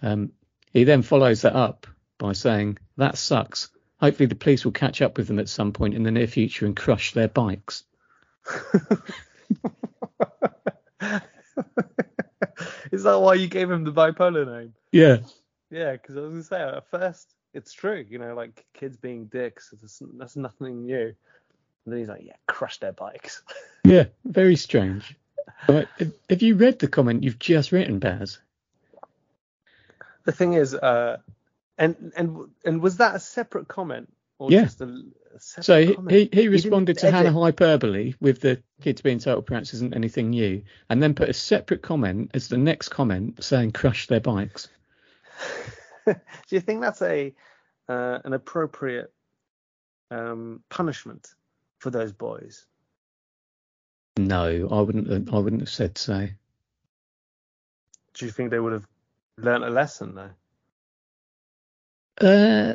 Um, 0.00 0.32
he 0.72 0.84
then 0.84 1.02
follows 1.02 1.42
that 1.42 1.56
up 1.56 1.86
by 2.18 2.32
saying, 2.32 2.78
That 2.96 3.18
sucks. 3.18 3.68
Hopefully 4.00 4.26
the 4.26 4.34
police 4.34 4.64
will 4.64 4.72
catch 4.72 5.02
up 5.02 5.16
with 5.16 5.26
them 5.26 5.38
at 5.38 5.48
some 5.48 5.72
point 5.72 5.94
in 5.94 6.02
the 6.02 6.10
near 6.10 6.26
future 6.26 6.66
and 6.66 6.76
crush 6.76 7.12
their 7.12 7.28
bikes. 7.28 7.84
is 12.92 13.02
that 13.02 13.20
why 13.20 13.34
you 13.34 13.48
gave 13.48 13.70
him 13.70 13.84
the 13.84 13.92
bipolar 13.92 14.46
name? 14.46 14.74
Yeah. 14.92 15.18
Yeah, 15.70 15.92
because 15.92 16.16
I 16.16 16.20
was 16.20 16.30
gonna 16.30 16.42
say 16.44 16.62
at 16.62 16.90
first 16.90 17.34
it's 17.54 17.72
true, 17.72 18.04
you 18.08 18.18
know, 18.18 18.34
like 18.34 18.64
kids 18.72 18.96
being 18.96 19.26
dicks, 19.26 19.70
that's, 19.70 20.00
that's 20.16 20.36
nothing 20.36 20.86
new. 20.86 21.06
And 21.06 21.92
then 21.92 21.98
he's 21.98 22.08
like, 22.08 22.22
yeah, 22.24 22.36
crush 22.46 22.78
their 22.78 22.92
bikes. 22.92 23.42
Yeah. 23.84 24.06
Very 24.26 24.56
strange. 24.56 25.16
Right. 25.66 25.88
Have, 25.98 26.12
have 26.28 26.42
you 26.42 26.56
read 26.56 26.78
the 26.78 26.88
comment 26.88 27.22
you've 27.22 27.38
just 27.38 27.72
written, 27.72 28.00
Baz? 28.00 28.38
the 30.28 30.32
thing 30.32 30.52
is, 30.52 30.74
uh, 30.74 31.16
and 31.78 32.12
and 32.16 32.36
and 32.64 32.82
was 32.82 32.96
that 32.98 33.14
a 33.14 33.20
separate 33.20 33.68
comment 33.68 34.12
or 34.38 34.50
Yeah. 34.50 34.64
just 34.64 34.80
a, 34.80 34.86
a 35.34 35.40
separate 35.40 35.64
So 35.64 36.08
he, 36.08 36.24
he, 36.24 36.40
he 36.42 36.48
responded 36.48 36.98
to. 36.98 37.10
Hannah 37.10 37.32
Hyperbole 37.32 38.14
with 38.20 38.40
the 38.40 38.62
kids 38.80 39.00
being 39.00 39.18
total 39.18 39.42
prats 39.42 39.74
isn't 39.74 39.94
anything 39.94 40.30
new, 40.30 40.62
and 40.90 41.02
then 41.02 41.14
put 41.14 41.28
a 41.28 41.34
separate 41.34 41.82
comment 41.82 42.30
as 42.34 42.48
the 42.48 42.58
next 42.58 42.88
comment 42.88 43.42
saying 43.42 43.72
crush 43.72 44.06
their 44.06 44.20
bikes. 44.20 44.68
Do 46.06 46.14
you 46.50 46.60
think 46.60 46.80
that's 46.80 47.02
a 47.02 47.34
uh, 47.88 48.18
an 48.24 48.32
appropriate 48.32 49.12
um, 50.10 50.62
punishment 50.68 51.34
for 51.78 51.90
those 51.90 52.12
boys? 52.12 52.66
No, 54.16 54.68
I 54.70 54.80
wouldn't. 54.80 55.32
I 55.32 55.38
wouldn't 55.38 55.62
have 55.62 55.70
said 55.70 55.96
so. 55.96 56.28
Do 58.14 58.26
you 58.26 58.32
think 58.32 58.50
they 58.50 58.58
would 58.58 58.72
have 58.72 58.86
learnt 59.36 59.64
a 59.64 59.70
lesson 59.70 60.14
though? 60.14 60.30
Uh, 62.20 62.74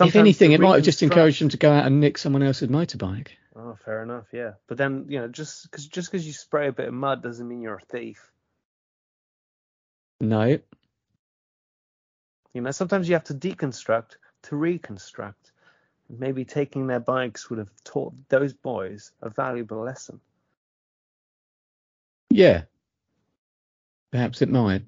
if 0.00 0.16
anything, 0.16 0.52
it 0.52 0.60
might 0.60 0.76
have 0.76 0.84
just 0.84 1.02
encouraged 1.02 1.40
them 1.40 1.48
to 1.50 1.56
go 1.56 1.72
out 1.72 1.86
and 1.86 2.00
nick 2.00 2.18
someone 2.18 2.42
else's 2.42 2.68
motorbike. 2.68 3.28
Oh, 3.56 3.76
fair 3.84 4.02
enough, 4.02 4.26
yeah. 4.32 4.52
But 4.68 4.78
then 4.78 5.06
you 5.08 5.20
know, 5.20 5.28
just 5.28 5.64
because 5.64 5.86
just 5.86 6.10
because 6.10 6.26
you 6.26 6.32
spray 6.32 6.68
a 6.68 6.72
bit 6.72 6.88
of 6.88 6.94
mud 6.94 7.22
doesn't 7.22 7.46
mean 7.46 7.60
you're 7.60 7.76
a 7.76 7.80
thief. 7.80 8.30
No, 10.20 10.58
You 12.54 12.60
know, 12.60 12.70
sometimes 12.70 13.08
you 13.08 13.14
have 13.14 13.24
to 13.24 13.34
deconstruct 13.34 14.16
to 14.44 14.56
reconstruct. 14.56 15.52
Maybe 16.08 16.44
taking 16.44 16.86
their 16.86 17.00
bikes 17.00 17.48
would 17.48 17.60
have 17.60 17.70
taught 17.84 18.14
those 18.28 18.52
boys 18.52 19.12
a 19.22 19.30
valuable 19.30 19.82
lesson. 19.84 20.20
yeah, 22.30 22.62
perhaps 24.10 24.42
it 24.42 24.48
might. 24.48 24.82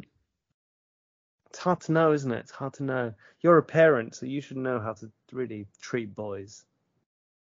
It's 1.53 1.59
hard 1.59 1.83
to 1.83 1.93
know, 1.93 2.13
isn't 2.13 2.33
it? 2.33 2.39
It's 2.39 2.51
hard 2.51 2.73
to 2.75 2.83
know. 2.83 3.13
You're 3.43 3.59
a 3.59 3.63
parent, 3.63 4.15
so 4.15 4.25
you 4.25 4.41
should 4.41 4.57
know 4.57 4.81
how 4.81 4.95
to 4.95 5.13
really 5.33 5.67
treat 5.83 6.15
boys. 6.15 6.65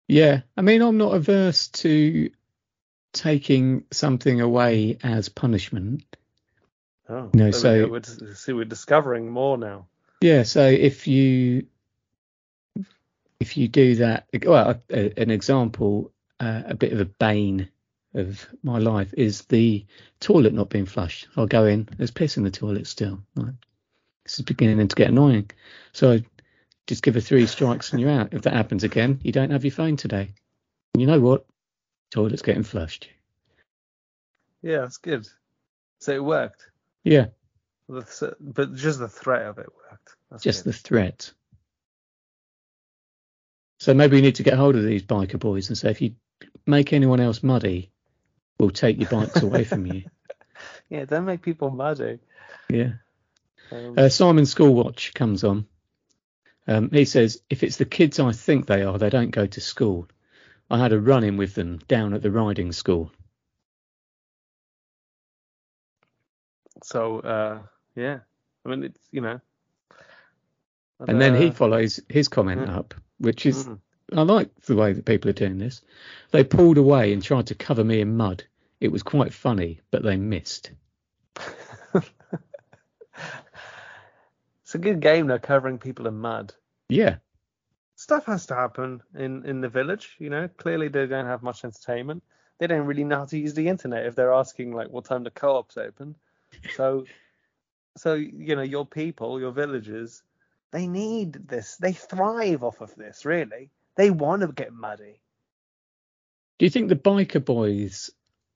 Yeah, 0.09 0.41
I 0.57 0.61
mean, 0.61 0.81
I'm 0.81 0.97
not 0.97 1.13
averse 1.13 1.69
to 1.69 2.29
taking 3.13 3.85
something 3.91 4.41
away 4.41 4.97
as 5.03 5.29
punishment. 5.29 6.03
Oh, 7.07 7.29
No, 7.33 7.51
so- 7.51 7.87
we're, 7.87 8.55
we're 8.55 8.65
discovering 8.65 9.29
more 9.29 9.57
now. 9.57 9.87
Yeah, 10.19 10.43
so 10.43 10.67
if 10.67 11.07
you 11.07 11.67
if 13.39 13.55
you 13.55 13.69
do 13.69 13.95
that, 13.95 14.27
well, 14.45 14.81
a, 14.89 15.19
an 15.21 15.31
example, 15.31 16.11
uh, 16.41 16.63
a 16.65 16.75
bit 16.75 16.91
of 16.91 16.99
a 16.99 17.05
bane 17.05 17.69
of 18.13 18.45
my 18.63 18.79
life 18.79 19.13
is 19.17 19.43
the 19.45 19.85
toilet 20.19 20.53
not 20.53 20.69
being 20.69 20.85
flushed. 20.85 21.29
I'll 21.37 21.47
go 21.47 21.65
in, 21.65 21.87
there's 21.97 22.11
piss 22.11 22.35
in 22.35 22.43
the 22.43 22.51
toilet 22.51 22.87
still. 22.87 23.21
Right. 23.35 23.53
This 24.25 24.39
is 24.39 24.45
beginning 24.45 24.87
to 24.87 24.95
get 24.95 25.09
annoying. 25.09 25.49
So 25.91 26.19
just 26.87 27.03
give 27.03 27.15
her 27.15 27.21
three 27.21 27.45
strikes 27.45 27.91
and 27.91 28.01
you're 28.01 28.09
out. 28.09 28.33
If 28.33 28.43
that 28.43 28.53
happens 28.53 28.83
again, 28.83 29.19
you 29.23 29.31
don't 29.31 29.51
have 29.51 29.63
your 29.65 29.71
phone 29.71 29.97
today. 29.97 30.33
And 30.93 31.01
you 31.01 31.07
know 31.07 31.19
what? 31.19 31.45
Toilet's 32.11 32.41
getting 32.41 32.63
flushed. 32.63 33.09
Yeah, 34.61 34.79
that's 34.79 34.97
good. 34.97 35.27
So 35.99 36.13
it 36.13 36.23
worked. 36.23 36.67
Yeah, 37.03 37.27
But 37.89 38.05
just 38.75 38.99
the 38.99 39.09
threat 39.09 39.45
of 39.45 39.57
it 39.57 39.67
worked. 39.89 40.15
That's 40.31 40.43
just 40.43 40.63
good. 40.63 40.73
the 40.73 40.77
threat. 40.77 41.33
So 43.79 43.93
maybe 43.93 44.15
we 44.15 44.21
need 44.21 44.35
to 44.35 44.43
get 44.43 44.53
hold 44.53 44.77
of 44.77 44.83
these 44.85 45.03
biker 45.03 45.37
boys 45.39 45.67
and 45.67 45.77
say 45.77 45.91
if 45.91 46.01
you 46.01 46.15
make 46.65 46.93
anyone 46.93 47.19
else 47.19 47.43
muddy, 47.43 47.91
we'll 48.57 48.69
take 48.69 48.99
your 48.99 49.09
bikes 49.09 49.41
away 49.41 49.63
from 49.63 49.85
you. 49.85 50.03
Yeah, 50.89 51.05
don't 51.05 51.25
make 51.25 51.41
people 51.41 51.71
muddy. 51.71 52.19
Yeah. 52.69 52.91
Uh, 53.97 54.09
Simon 54.09 54.45
Schoolwatch 54.45 55.13
comes 55.13 55.43
on. 55.43 55.65
Um, 56.67 56.89
he 56.91 57.05
says, 57.05 57.41
if 57.49 57.63
it's 57.63 57.77
the 57.77 57.85
kids 57.85 58.19
I 58.19 58.31
think 58.31 58.67
they 58.67 58.83
are, 58.83 58.97
they 58.97 59.09
don't 59.09 59.31
go 59.31 59.45
to 59.45 59.61
school. 59.61 60.07
I 60.69 60.77
had 60.79 60.93
a 60.93 60.99
run 60.99 61.23
in 61.23 61.37
with 61.37 61.55
them 61.55 61.79
down 61.87 62.13
at 62.13 62.21
the 62.21 62.31
riding 62.31 62.71
school. 62.71 63.11
so, 66.83 67.19
uh, 67.19 67.59
yeah. 67.95 68.19
I 68.65 68.69
mean, 68.69 68.83
it's, 68.83 68.99
you 69.11 69.21
know. 69.21 69.39
And 70.99 71.19
then 71.19 71.35
he 71.35 71.47
uh, 71.47 71.51
follows 71.51 71.99
his 72.07 72.27
comment 72.27 72.69
up, 72.69 72.93
which 73.17 73.45
is, 73.45 73.65
mm. 73.65 73.79
I 74.13 74.21
like 74.21 74.53
the 74.61 74.75
way 74.75 74.93
that 74.93 75.05
people 75.05 75.29
are 75.29 75.33
doing 75.33 75.57
this. 75.57 75.81
They 76.31 76.43
pulled 76.43 76.77
away 76.77 77.11
and 77.11 77.21
tried 77.21 77.47
to 77.47 77.55
cover 77.55 77.83
me 77.83 77.99
in 77.99 78.15
mud. 78.15 78.43
It 78.79 78.91
was 78.91 79.03
quite 79.03 79.33
funny, 79.33 79.81
but 79.91 80.03
they 80.03 80.17
missed. 80.17 80.71
It's 84.73 84.81
a 84.83 84.89
good 84.89 85.01
game 85.01 85.27
though, 85.27 85.37
covering 85.37 85.77
people 85.77 86.07
in 86.07 86.17
mud. 86.17 86.51
Yeah. 86.89 87.17
Stuff 87.95 88.25
has 88.25 88.47
to 88.47 88.55
happen 88.55 89.03
in 89.13 89.45
in 89.45 89.61
the 89.61 89.69
village. 89.69 90.15
You 90.17 90.31
know, 90.31 90.47
clearly 90.47 90.87
they 90.87 91.05
don't 91.05 91.27
have 91.27 91.43
much 91.43 91.63
entertainment. 91.63 92.23
They 92.57 92.65
don't 92.65 92.87
really 92.87 93.03
know 93.03 93.19
how 93.19 93.25
to 93.25 93.37
use 93.37 93.53
the 93.53 93.67
internet 93.67 94.07
if 94.07 94.15
they're 94.15 94.33
asking 94.33 94.73
like 94.73 94.89
what 94.89 95.05
time 95.05 95.23
the 95.23 95.29
co-op's 95.29 95.77
open. 95.77 96.15
So, 96.75 97.05
so 97.97 98.15
you 98.15 98.55
know, 98.55 98.63
your 98.63 98.83
people, 98.83 99.39
your 99.39 99.51
villagers, 99.51 100.23
they 100.71 100.87
need 100.87 101.33
this. 101.47 101.75
They 101.77 101.93
thrive 101.93 102.63
off 102.63 102.81
of 102.81 102.95
this. 102.95 103.25
Really, 103.25 103.69
they 103.95 104.09
want 104.09 104.41
to 104.41 104.47
get 104.47 104.73
muddy. 104.73 105.19
Do 106.57 106.65
you 106.65 106.71
think 106.71 106.89
the 106.89 106.95
biker 106.95 107.45
boys 107.45 108.09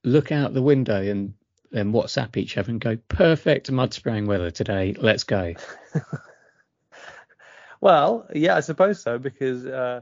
look 0.04 0.32
out 0.32 0.56
the 0.56 0.64
window 0.64 1.00
and 1.00 1.36
then 1.72 1.92
WhatsApp 1.94 2.38
each 2.38 2.58
other 2.58 2.72
and 2.72 2.80
go, 2.82 2.98
perfect 3.10 3.72
mud 3.72 3.94
spraying 3.94 4.26
weather 4.26 4.52
today, 4.52 4.96
let's 5.00 5.24
go? 5.24 5.54
Well, 7.80 8.28
yeah, 8.34 8.56
I 8.56 8.62
suppose 8.62 9.02
so 9.02 9.20
because 9.20 9.66
uh, 9.66 10.02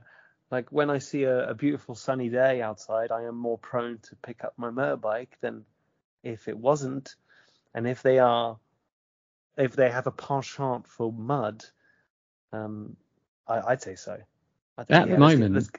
like 0.51 0.71
when 0.71 0.89
I 0.89 0.99
see 0.99 1.23
a, 1.23 1.49
a 1.49 1.53
beautiful 1.53 1.95
sunny 1.95 2.29
day 2.29 2.61
outside, 2.61 3.11
I 3.11 3.23
am 3.23 3.35
more 3.35 3.57
prone 3.57 3.99
to 4.03 4.15
pick 4.15 4.43
up 4.43 4.53
my 4.57 4.69
motorbike 4.69 5.31
than 5.41 5.65
if 6.23 6.47
it 6.47 6.57
wasn't. 6.57 7.15
And 7.73 7.87
if 7.87 8.01
they 8.01 8.19
are, 8.19 8.57
if 9.57 9.75
they 9.75 9.89
have 9.89 10.07
a 10.07 10.11
penchant 10.11 10.87
for 10.87 11.11
mud, 11.11 11.65
um, 12.53 12.95
I, 13.47 13.59
I'd 13.59 13.81
say 13.81 13.95
so. 13.95 14.17
I 14.77 14.83
think, 14.83 14.97
At 14.97 15.05
the 15.07 15.11
yeah, 15.13 15.19
let's 15.19 15.35
moment, 15.35 15.55
let's- 15.55 15.69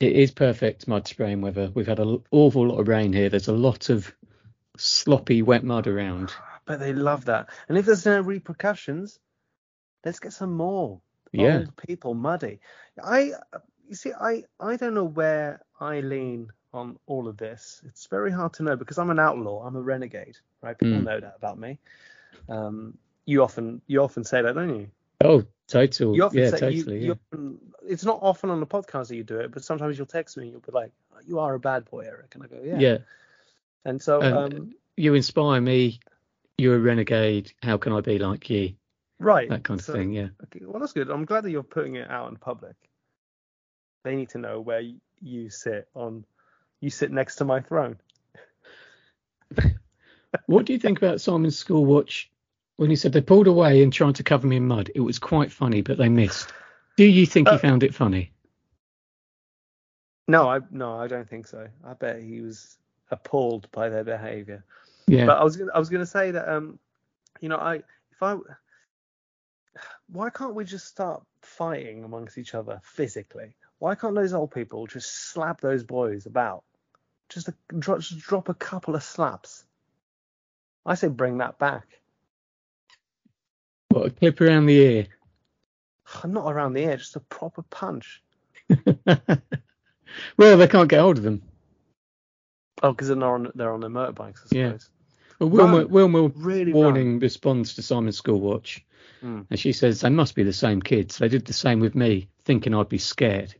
It 0.00 0.12
is 0.12 0.30
perfect 0.32 0.88
mud 0.88 1.06
spraying 1.06 1.40
weather. 1.40 1.70
We've 1.72 1.86
had 1.86 2.00
an 2.00 2.22
awful 2.32 2.66
lot 2.66 2.80
of 2.80 2.88
rain 2.88 3.12
here. 3.12 3.28
There's 3.28 3.48
a 3.48 3.52
lot 3.52 3.90
of 3.90 4.12
sloppy 4.80 5.42
wet 5.42 5.64
mud 5.64 5.86
around. 5.86 6.32
But 6.66 6.78
they 6.78 6.92
love 6.92 7.24
that. 7.24 7.48
And 7.68 7.76
if 7.76 7.86
there's 7.86 8.06
no 8.06 8.20
repercussions, 8.20 9.18
let's 10.04 10.20
get 10.20 10.32
some 10.32 10.52
more 10.52 11.00
Yeah. 11.32 11.56
old 11.58 11.76
people 11.76 12.14
muddy. 12.14 12.60
I, 13.02 13.32
you 13.88 13.94
see, 13.96 14.12
I, 14.12 14.44
I 14.60 14.76
don't 14.76 14.94
know 14.94 15.04
where 15.04 15.62
I 15.80 16.00
lean 16.00 16.52
on 16.72 16.96
all 17.06 17.26
of 17.26 17.36
this. 17.38 17.82
It's 17.86 18.06
very 18.06 18.30
hard 18.30 18.52
to 18.54 18.62
know 18.62 18.76
because 18.76 18.98
I'm 18.98 19.10
an 19.10 19.18
outlaw. 19.18 19.66
I'm 19.66 19.74
a 19.74 19.80
renegade, 19.82 20.36
right? 20.62 20.78
People 20.78 20.98
Mm. 20.98 21.04
know 21.04 21.18
that 21.20 21.34
about 21.36 21.58
me. 21.58 21.78
Um, 22.48 22.96
you 23.26 23.42
often, 23.42 23.82
you 23.88 24.02
often 24.02 24.22
say 24.22 24.42
that, 24.42 24.54
don't 24.54 24.78
you? 24.78 24.86
Oh, 25.24 25.44
total. 25.66 26.14
You 26.14 26.24
often 26.24 26.38
yeah, 26.38 26.50
say 26.50 26.58
totally. 26.60 27.04
you 27.04 27.06
yeah. 27.08 27.14
often, 27.32 27.58
it's 27.82 28.04
not 28.04 28.20
often 28.22 28.50
on 28.50 28.60
the 28.60 28.66
podcast 28.66 29.08
that 29.08 29.16
you 29.16 29.24
do 29.24 29.40
it, 29.40 29.50
but 29.50 29.64
sometimes 29.64 29.98
you'll 29.98 30.06
text 30.06 30.36
me 30.36 30.44
and 30.44 30.52
you'll 30.52 30.60
be 30.60 30.72
like, 30.72 30.92
"You 31.26 31.40
are 31.40 31.54
a 31.54 31.60
bad 31.60 31.84
boy, 31.90 32.04
Eric," 32.06 32.34
and 32.34 32.44
I 32.44 32.46
go, 32.46 32.60
"Yeah." 32.64 32.78
yeah. 32.78 32.98
And 33.84 34.00
so, 34.00 34.20
And- 34.20 34.54
um, 34.54 34.74
You 34.96 35.14
inspire 35.14 35.60
me. 35.60 36.00
You're 36.58 36.76
a 36.76 36.80
renegade. 36.80 37.52
How 37.62 37.78
can 37.78 37.92
I 37.92 38.00
be 38.02 38.18
like 38.18 38.50
you? 38.50 38.74
right, 39.18 39.48
That 39.48 39.64
kind 39.64 39.78
of 39.80 39.84
so- 39.86 39.92
thing. 39.92 40.12
Yeah. 40.12 40.28
Okay, 40.44 40.64
well 40.64 40.80
that's 40.80 40.92
good. 40.92 41.10
I'm 41.10 41.24
glad 41.24 41.44
that 41.44 41.50
you're 41.50 41.62
putting 41.62 41.96
it 41.96 42.10
out 42.10 42.30
in 42.30 42.36
public. 42.36 42.74
They 44.04 44.16
need 44.16 44.30
to 44.30 44.38
know 44.38 44.60
where 44.60 44.82
you 45.22 45.50
sit 45.50 45.88
on. 45.94 46.24
You 46.80 46.88
sit 46.90 47.10
next 47.10 47.36
to 47.36 47.44
my 47.44 47.60
throne. 47.60 47.98
What 50.46 50.64
do 50.64 50.72
you 50.72 50.78
think 50.78 50.96
about 50.98 51.20
Simon's 51.20 51.58
school 51.58 51.84
watch 51.84 52.30
when 52.76 52.88
he 52.88 52.94
said 52.94 53.12
they 53.12 53.20
pulled 53.20 53.48
away 53.48 53.82
and 53.82 53.92
tried 53.92 54.14
to 54.16 54.22
cover 54.22 54.46
me 54.46 54.56
in 54.56 54.66
mud? 54.68 54.88
It 54.94 55.00
was 55.00 55.18
quite 55.18 55.50
funny, 55.50 55.82
but 55.82 55.98
they 55.98 56.08
missed. 56.08 56.52
Do 56.96 57.04
you 57.04 57.26
think 57.26 57.48
he 57.48 57.54
Uh, 57.56 57.58
found 57.58 57.82
it 57.82 57.92
funny? 57.94 58.32
No, 60.28 60.48
I 60.48 60.60
no, 60.70 60.96
I 60.96 61.08
don't 61.08 61.28
think 61.28 61.48
so. 61.48 61.66
I 61.84 61.94
bet 61.94 62.22
he 62.22 62.40
was 62.40 62.78
appalled 63.10 63.70
by 63.72 63.88
their 63.88 64.04
behaviour. 64.04 64.64
Yeah. 65.06 65.26
But 65.26 65.38
I 65.38 65.44
was 65.44 65.56
gonna, 65.56 65.72
I 65.74 65.78
was 65.78 65.88
going 65.88 66.00
to 66.00 66.06
say 66.06 66.30
that 66.30 66.48
um, 66.48 66.78
you 67.40 67.48
know, 67.48 67.56
I 67.56 67.76
if 68.12 68.22
I 68.22 68.36
why 70.08 70.30
can't 70.30 70.54
we 70.54 70.64
just 70.64 70.86
start 70.86 71.22
fighting 71.42 72.04
amongst 72.04 72.38
each 72.38 72.54
other 72.54 72.80
physically? 72.84 73.54
Why 73.78 73.94
can't 73.94 74.14
those 74.14 74.32
old 74.32 74.52
people 74.52 74.86
just 74.86 75.30
slap 75.30 75.60
those 75.60 75.84
boys 75.84 76.26
about? 76.26 76.64
Just, 77.28 77.48
a, 77.48 77.54
dro- 77.78 77.98
just 77.98 78.18
drop 78.18 78.48
a 78.48 78.54
couple 78.54 78.94
of 78.94 79.02
slaps. 79.02 79.64
I 80.84 80.94
say 80.94 81.08
bring 81.08 81.38
that 81.38 81.58
back. 81.58 81.86
what, 83.88 84.06
a 84.06 84.10
clip 84.10 84.40
around 84.40 84.66
the 84.66 84.76
ear. 84.76 85.06
Not 86.24 86.50
around 86.50 86.74
the 86.74 86.82
ear, 86.82 86.96
just 86.96 87.16
a 87.16 87.20
proper 87.20 87.62
punch. 87.62 88.22
well, 90.36 90.56
they 90.56 90.68
can't 90.68 90.88
get 90.88 91.00
hold 91.00 91.18
of 91.18 91.24
them. 91.24 91.42
Oh, 92.82 92.92
because 92.92 93.08
they're 93.08 93.22
on 93.24 93.50
they're 93.54 93.72
on 93.72 93.80
their 93.80 93.90
motorbikes, 93.90 94.52
I 94.52 94.56
Yeah. 94.56 94.66
suppose. 94.72 94.90
Well, 95.38 95.50
Wilma. 95.50 95.86
Wilma 95.86 96.28
Really 96.28 96.72
Warning 96.72 97.18
responds 97.18 97.74
to 97.74 97.82
Simon's 97.82 98.16
school 98.16 98.40
watch, 98.40 98.84
Mm. 99.22 99.46
and 99.50 99.58
she 99.58 99.72
says 99.72 100.00
they 100.00 100.10
must 100.10 100.34
be 100.34 100.42
the 100.42 100.52
same 100.52 100.80
kids. 100.82 101.18
They 101.18 101.28
did 101.28 101.46
the 101.46 101.52
same 101.52 101.80
with 101.80 101.94
me, 101.94 102.28
thinking 102.44 102.74
I'd 102.74 102.88
be 102.88 102.98
scared. 102.98 103.54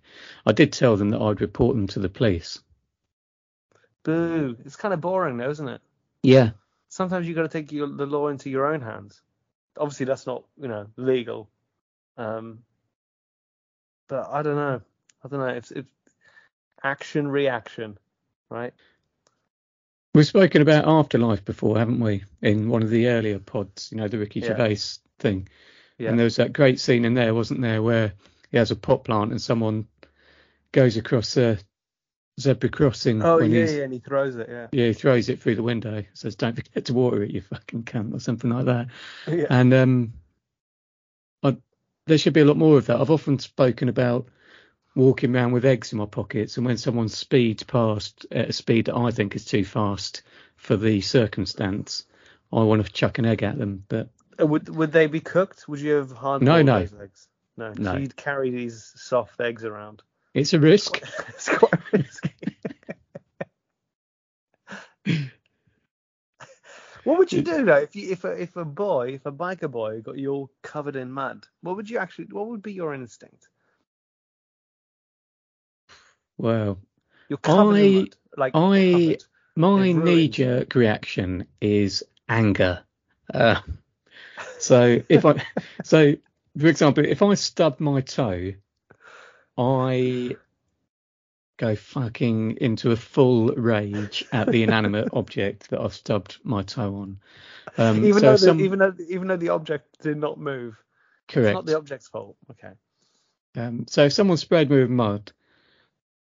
I 0.47 0.53
did 0.53 0.73
tell 0.73 0.97
them 0.97 1.11
that 1.11 1.21
I'd 1.21 1.41
report 1.41 1.77
them 1.77 1.87
to 1.89 2.01
the 2.01 2.09
police. 2.09 2.61
Boo! 4.03 4.57
It's 4.65 4.77
kind 4.77 4.95
of 4.95 5.01
boring, 5.01 5.37
though, 5.37 5.51
isn't 5.51 5.69
it? 5.69 5.81
Yeah, 6.23 6.51
Sometimes 6.89 7.27
you've 7.27 7.37
got 7.37 7.43
to 7.43 7.49
take 7.49 7.71
your, 7.73 7.87
the 7.87 8.05
law 8.07 8.29
into 8.29 8.51
your 8.51 8.67
own 8.67 8.81
hands. 8.81 9.23
Obviously, 9.79 10.07
that's 10.07 10.27
not 10.27 10.45
you 10.61 10.69
know 10.69 10.87
legal. 10.97 11.49
Um, 12.17 12.65
but 14.09 14.29
I 14.31 14.43
don't 14.43 14.57
know. 14.57 14.81
I 15.25 15.29
don't 15.29 15.41
know. 15.41 15.47
It's 15.47 15.71
it's 15.71 15.89
action 16.83 17.29
reaction, 17.29 17.97
right? 18.51 18.75
We've 20.15 20.27
spoken 20.27 20.63
about 20.63 20.87
afterlife 20.87 21.45
before, 21.45 21.79
haven't 21.79 22.01
we? 22.01 22.25
In 22.43 22.69
one 22.69 22.83
of 22.83 22.91
the 22.91 23.09
earlier 23.09 23.39
pods, 23.39 23.91
you 23.91 23.99
know, 23.99 24.09
the 24.09 24.19
Ricky 24.19 24.41
Yeah. 24.41 24.49
Gervais 24.49 24.79
thing. 25.19 25.49
Yeah. 25.99 26.11
And 26.11 26.19
there 26.19 26.25
was 26.25 26.37
that 26.37 26.53
great 26.53 26.81
scene 26.81 27.05
in 27.05 27.15
there, 27.15 27.35
wasn't 27.35 27.61
there, 27.61 27.83
where 27.83 28.15
he 28.51 28.57
has 28.57 28.71
a 28.71 28.77
pot 28.77 29.05
plant 29.05 29.31
and 29.31 29.41
someone 29.41 29.87
goes 30.73 30.97
across 30.97 31.37
a 31.37 31.59
zebra 32.41 32.71
crossing 32.71 33.23
oh 33.23 33.39
yeah, 33.39 33.67
yeah, 33.67 33.83
and 33.83 33.93
he 33.93 33.99
throws 33.99 34.37
it. 34.37 34.49
Yeah. 34.49 34.67
yeah, 34.73 34.87
he 34.87 34.93
throws 34.95 35.29
it 35.29 35.41
through 35.41 35.57
the 35.57 35.63
window. 35.63 36.05
Says, 36.15 36.37
"Don't 36.37 36.57
forget 36.57 36.87
to 36.87 36.95
water 36.95 37.23
it, 37.23 37.31
you 37.31 37.43
fucking 37.43 37.85
cunt," 37.85 38.15
or 38.15 38.21
something 38.21 38.51
like 38.51 38.65
that. 38.65 38.87
yeah. 39.29 39.47
And 39.51 39.75
um, 39.75 40.13
I, 41.43 41.57
there 42.07 42.19
should 42.19 42.33
be 42.33 42.41
a 42.41 42.45
lot 42.45 42.57
more 42.57 42.79
of 42.79 42.87
that. 42.87 43.01
I've 43.01 43.11
often 43.11 43.39
spoken 43.39 43.89
about 43.89 44.29
walking 44.95 45.35
around 45.35 45.53
with 45.53 45.65
eggs 45.65 45.93
in 45.93 45.99
my 45.99 46.07
pockets, 46.07 46.57
and 46.57 46.67
when 46.67 46.77
someone 46.77 47.09
speeds 47.09 47.63
past 47.63 48.27
at 48.33 48.49
a 48.51 48.53
speed 48.53 48.87
that 48.87 48.97
I 48.97 49.11
think 49.11 49.35
is 49.37 49.45
too 49.45 49.65
fast 49.65 50.23
for 50.57 50.77
the 50.77 51.01
circumstance, 51.01 52.05
I 52.53 52.63
want 52.63 52.85
to 52.85 52.93
chuck 52.93 53.19
an 53.19 53.27
egg 53.27 53.43
at 53.43 53.59
them. 53.59 53.85
But 53.89 54.11
Uh, 54.41 54.47
Would 54.47 54.69
would 54.75 54.93
they 54.93 55.07
be 55.07 55.21
cooked? 55.21 55.69
Would 55.69 55.81
you 55.81 55.93
have 55.95 56.11
hard 56.13 56.43
No, 56.43 56.63
boiled 56.63 56.93
no. 56.93 57.03
eggs? 57.03 57.29
No. 57.57 57.73
No. 57.77 57.93
So 57.93 57.99
you'd 57.99 58.17
carry 58.17 58.51
these 58.51 58.93
soft 58.97 59.41
eggs 59.41 59.65
around. 59.65 60.03
it's 60.35 60.53
a 60.55 60.61
risk. 60.61 61.01
it's 61.29 61.49
quite 61.49 61.81
risky. 61.93 62.31
what 67.05 67.19
would 67.19 67.33
you 67.33 67.43
do 67.43 67.65
though 67.65 67.77
if 67.77 67.95
you 67.97 68.11
if 68.13 68.25
a 68.25 68.33
if 68.33 68.57
a 68.57 68.65
boy 68.65 69.09
if 69.15 69.27
a 69.27 69.33
biker 69.33 69.71
boy 69.71 70.01
got 70.01 70.17
you 70.19 70.33
all 70.33 70.51
covered 70.63 70.97
in 70.97 71.11
mud? 71.13 71.47
What 71.61 71.77
would 71.77 71.89
you 71.91 71.99
actually? 71.99 72.27
What 72.31 72.49
would 72.49 72.63
be 72.63 72.73
your 72.73 72.95
instinct? 72.95 73.49
Well, 76.41 76.79
You're 77.29 77.37
covered 77.39 77.77
I- 77.77 77.81
in 77.81 77.95
mud, 77.97 78.17
like 78.39 78.53
I 78.55 79.19
my 79.57 79.93
knee 79.93 80.29
jerk 80.29 80.75
reaction 80.75 81.47
is 81.61 82.03
anger. 82.29 82.83
Uh, 83.33 83.61
so 84.59 85.01
if 85.11 85.27
I, 85.27 85.43
so 85.85 86.15
for 86.59 86.67
example, 86.67 87.05
if 87.05 87.21
I 87.21 87.35
stub 87.35 87.79
my 87.79 88.01
toe, 88.01 88.55
I 89.59 90.37
go 91.59 91.77
fucking 91.77 92.57
into 92.59 92.91
a 92.93 92.97
full 92.97 93.49
rage 93.49 94.25
at 94.33 94.51
the 94.51 94.63
inanimate 94.63 95.09
object 95.13 95.69
that 95.71 95.81
I've 95.81 95.93
stubbed 95.93 96.39
my 96.43 96.63
toe 96.63 96.97
on. 96.97 97.21
Um, 97.77 97.99
even 98.07 98.15
so 98.15 98.21
though 98.21 98.33
the, 98.33 98.39
some- 98.39 98.61
even 98.61 98.79
though 98.79 98.95
even 99.11 99.29
though 99.29 99.37
the 99.37 99.51
object 99.51 100.01
did 100.01 100.17
not 100.17 100.39
move, 100.39 100.83
correct, 101.29 101.49
it's 101.49 101.55
not 101.55 101.67
the 101.67 101.77
object's 101.77 102.09
fault. 102.09 102.37
Okay. 102.51 102.73
Um, 103.57 103.85
so 103.89 104.07
if 104.07 104.15
someone 104.15 104.39
sprayed 104.39 104.71
me 104.71 104.79
with 104.79 104.89
mud, 104.91 105.33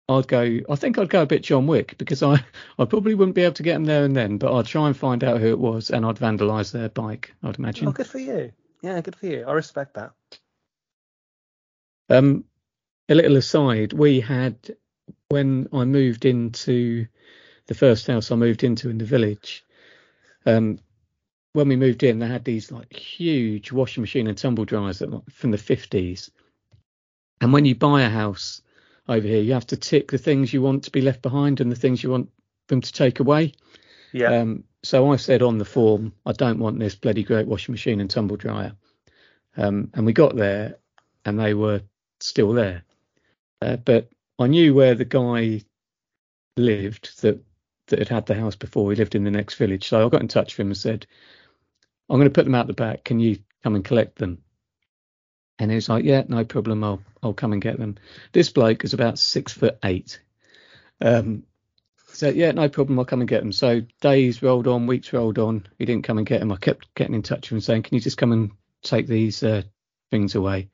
I'd 0.09 0.29
go. 0.29 0.61
I 0.71 0.77
think 0.77 0.99
I'd 0.99 1.09
go 1.09 1.23
a 1.23 1.27
bit 1.27 1.43
John 1.43 1.67
Wick 1.67 1.97
because 1.99 2.23
I, 2.23 2.35
I 2.79 2.85
probably 2.85 3.15
wouldn't 3.15 3.35
be 3.35 3.43
able 3.43 3.55
to 3.55 3.63
get 3.63 3.75
them 3.75 3.85
there 3.85 4.05
and 4.05 4.15
then, 4.15 4.39
but 4.39 4.55
I'd 4.55 4.67
try 4.67 4.87
and 4.87 4.97
find 4.97 5.25
out 5.25 5.41
who 5.41 5.49
it 5.49 5.59
was 5.59 5.91
and 5.91 6.07
I'd 6.07 6.17
vandalise 6.17 6.73
their 6.73 6.89
bike. 6.89 7.35
I'd 7.43 7.59
imagine. 7.59 7.89
Oh, 7.89 7.93
good 7.93 8.07
for 8.07 8.19
you. 8.19 8.53
Yeah, 8.83 9.01
good 9.01 9.17
for 9.17 9.27
you. 9.27 9.45
I 9.47 9.53
respect 9.53 9.95
that. 9.95 10.13
Um, 12.09 12.45
a 13.09 13.15
little 13.15 13.37
aside, 13.37 13.93
we 13.93 14.21
had 14.21 14.77
when 15.29 15.69
I 15.73 15.85
moved 15.85 16.25
into 16.25 17.07
the 17.67 17.75
first 17.75 18.07
house 18.07 18.31
I 18.31 18.37
moved 18.37 18.63
into 18.63 18.91
in 18.91 18.99
the 18.99 19.05
village. 19.05 19.65
Um, 20.45 20.79
when 21.53 21.69
we 21.69 21.77
moved 21.77 22.03
in, 22.05 22.21
they 22.21 22.29
had 22.29 22.45
these 22.45 22.71
like 22.71 22.93
huge 22.95 23.73
washing 23.73 24.03
machine 24.03 24.29
and 24.29 24.39
tumble 24.39 24.65
dryers 24.65 25.01
that, 25.01 25.11
like, 25.11 25.29
from 25.31 25.51
the 25.51 25.57
50s. 25.57 26.31
And 27.41 27.53
when 27.53 27.65
you 27.65 27.75
buy 27.75 28.03
a 28.03 28.09
house 28.09 28.63
over 29.09 29.27
here, 29.27 29.41
you 29.41 29.53
have 29.53 29.67
to 29.69 29.77
tick 29.77 30.11
the 30.11 30.19
things 30.19 30.53
you 30.53 30.63
want 30.63 30.85
to 30.85 30.91
be 30.91 31.01
left 31.01 31.23
behind 31.23 31.61
and 31.61 31.71
the 31.71 31.77
things 31.77 32.03
you 32.03 32.11
want 32.11 32.31
them 32.69 32.81
to 32.81 32.93
take 32.93 33.21
away. 33.21 33.53
Yeah. 34.13 34.41
Um, 34.41 34.65
so 34.83 35.13
I 35.13 35.17
said 35.17 35.43
on 35.43 35.59
the 35.59 35.65
form, 35.65 36.13
I 36.25 36.33
don't 36.33 36.59
want 36.59 36.79
this 36.79 36.95
bloody 36.95 37.23
great 37.23 37.47
washing 37.47 37.73
machine 37.73 38.01
and 38.01 38.11
tumble 38.11 38.37
dryer. 38.37 38.73
Um, 39.57 39.91
and 39.95 40.07
we 40.07 40.13
got 40.13 40.37
there, 40.37 40.77
and 41.25 41.39
they 41.39 41.55
were 41.55 41.83
still 42.21 42.53
there. 42.53 42.85
Uh, 43.63 43.77
but 43.77 44.11
I 44.39 44.47
knew 44.47 44.75
where 44.75 44.95
the 44.95 45.05
guy 45.05 45.63
lived 46.57 47.23
that 47.23 47.43
that 47.89 47.99
had 48.01 48.09
had 48.09 48.27
the 48.27 48.35
house 48.35 48.57
before. 48.57 48.91
He 48.91 48.97
lived 48.97 49.15
in 49.15 49.25
the 49.25 49.31
next 49.31 49.55
village, 49.55 49.89
so 49.89 50.05
I 50.05 50.09
got 50.09 50.21
in 50.21 50.29
touch 50.29 50.57
with 50.57 50.65
him 50.65 50.69
and 50.69 50.77
said, 50.77 51.07
"I'm 52.09 52.19
going 52.19 52.29
to 52.29 52.35
put 52.35 52.45
them 52.45 52.55
out 52.55 52.67
the 52.67 52.73
back. 52.73 53.05
Can 53.05 53.21
you 53.21 53.39
come 53.63 53.75
and 53.75 53.85
collect 53.85 54.17
them?" 54.17 54.43
And 55.59 55.71
he 55.71 55.75
was 55.75 55.89
like, 55.89 56.05
"Yeah, 56.05 56.25
no 56.29 56.45
problem. 56.45 56.85
I'll 56.85 57.03
I'll 57.23 57.35
come 57.35 57.53
and 57.53 57.63
get 57.63 57.79
them." 57.79 57.97
This 58.33 58.51
bloke 58.51 58.85
is 58.85 58.95
about 58.95 59.19
six 59.19 59.53
foot 59.53 59.79
eight. 59.85 60.21
Um, 61.01 61.45
so 62.09 62.29
yeah, 62.29 62.53
no 62.53 62.69
problem. 62.69 62.99
I'll 62.99 63.05
come 63.05 63.21
and 63.21 63.29
get 63.29 63.41
them. 63.41 63.53
So 63.53 63.83
days 64.01 64.43
rolled 64.43 64.67
on, 64.67 64.87
weeks 64.87 65.13
rolled 65.13 65.39
on. 65.39 65.67
He 65.79 65.85
didn't 65.85 66.05
come 66.05 66.19
and 66.19 66.27
get 66.27 66.41
them. 66.41 66.53
I 66.53 66.57
kept 66.57 66.95
getting 66.95 67.15
in 67.15 67.23
touch 67.23 67.51
with 67.51 67.57
him 67.57 67.61
saying, 67.61 67.83
"Can 67.83 67.95
you 67.95 68.01
just 68.01 68.19
come 68.19 68.33
and 68.33 68.51
take 68.83 69.07
these 69.07 69.43
uh, 69.43 69.63
things 70.11 70.35
away?" 70.35 70.69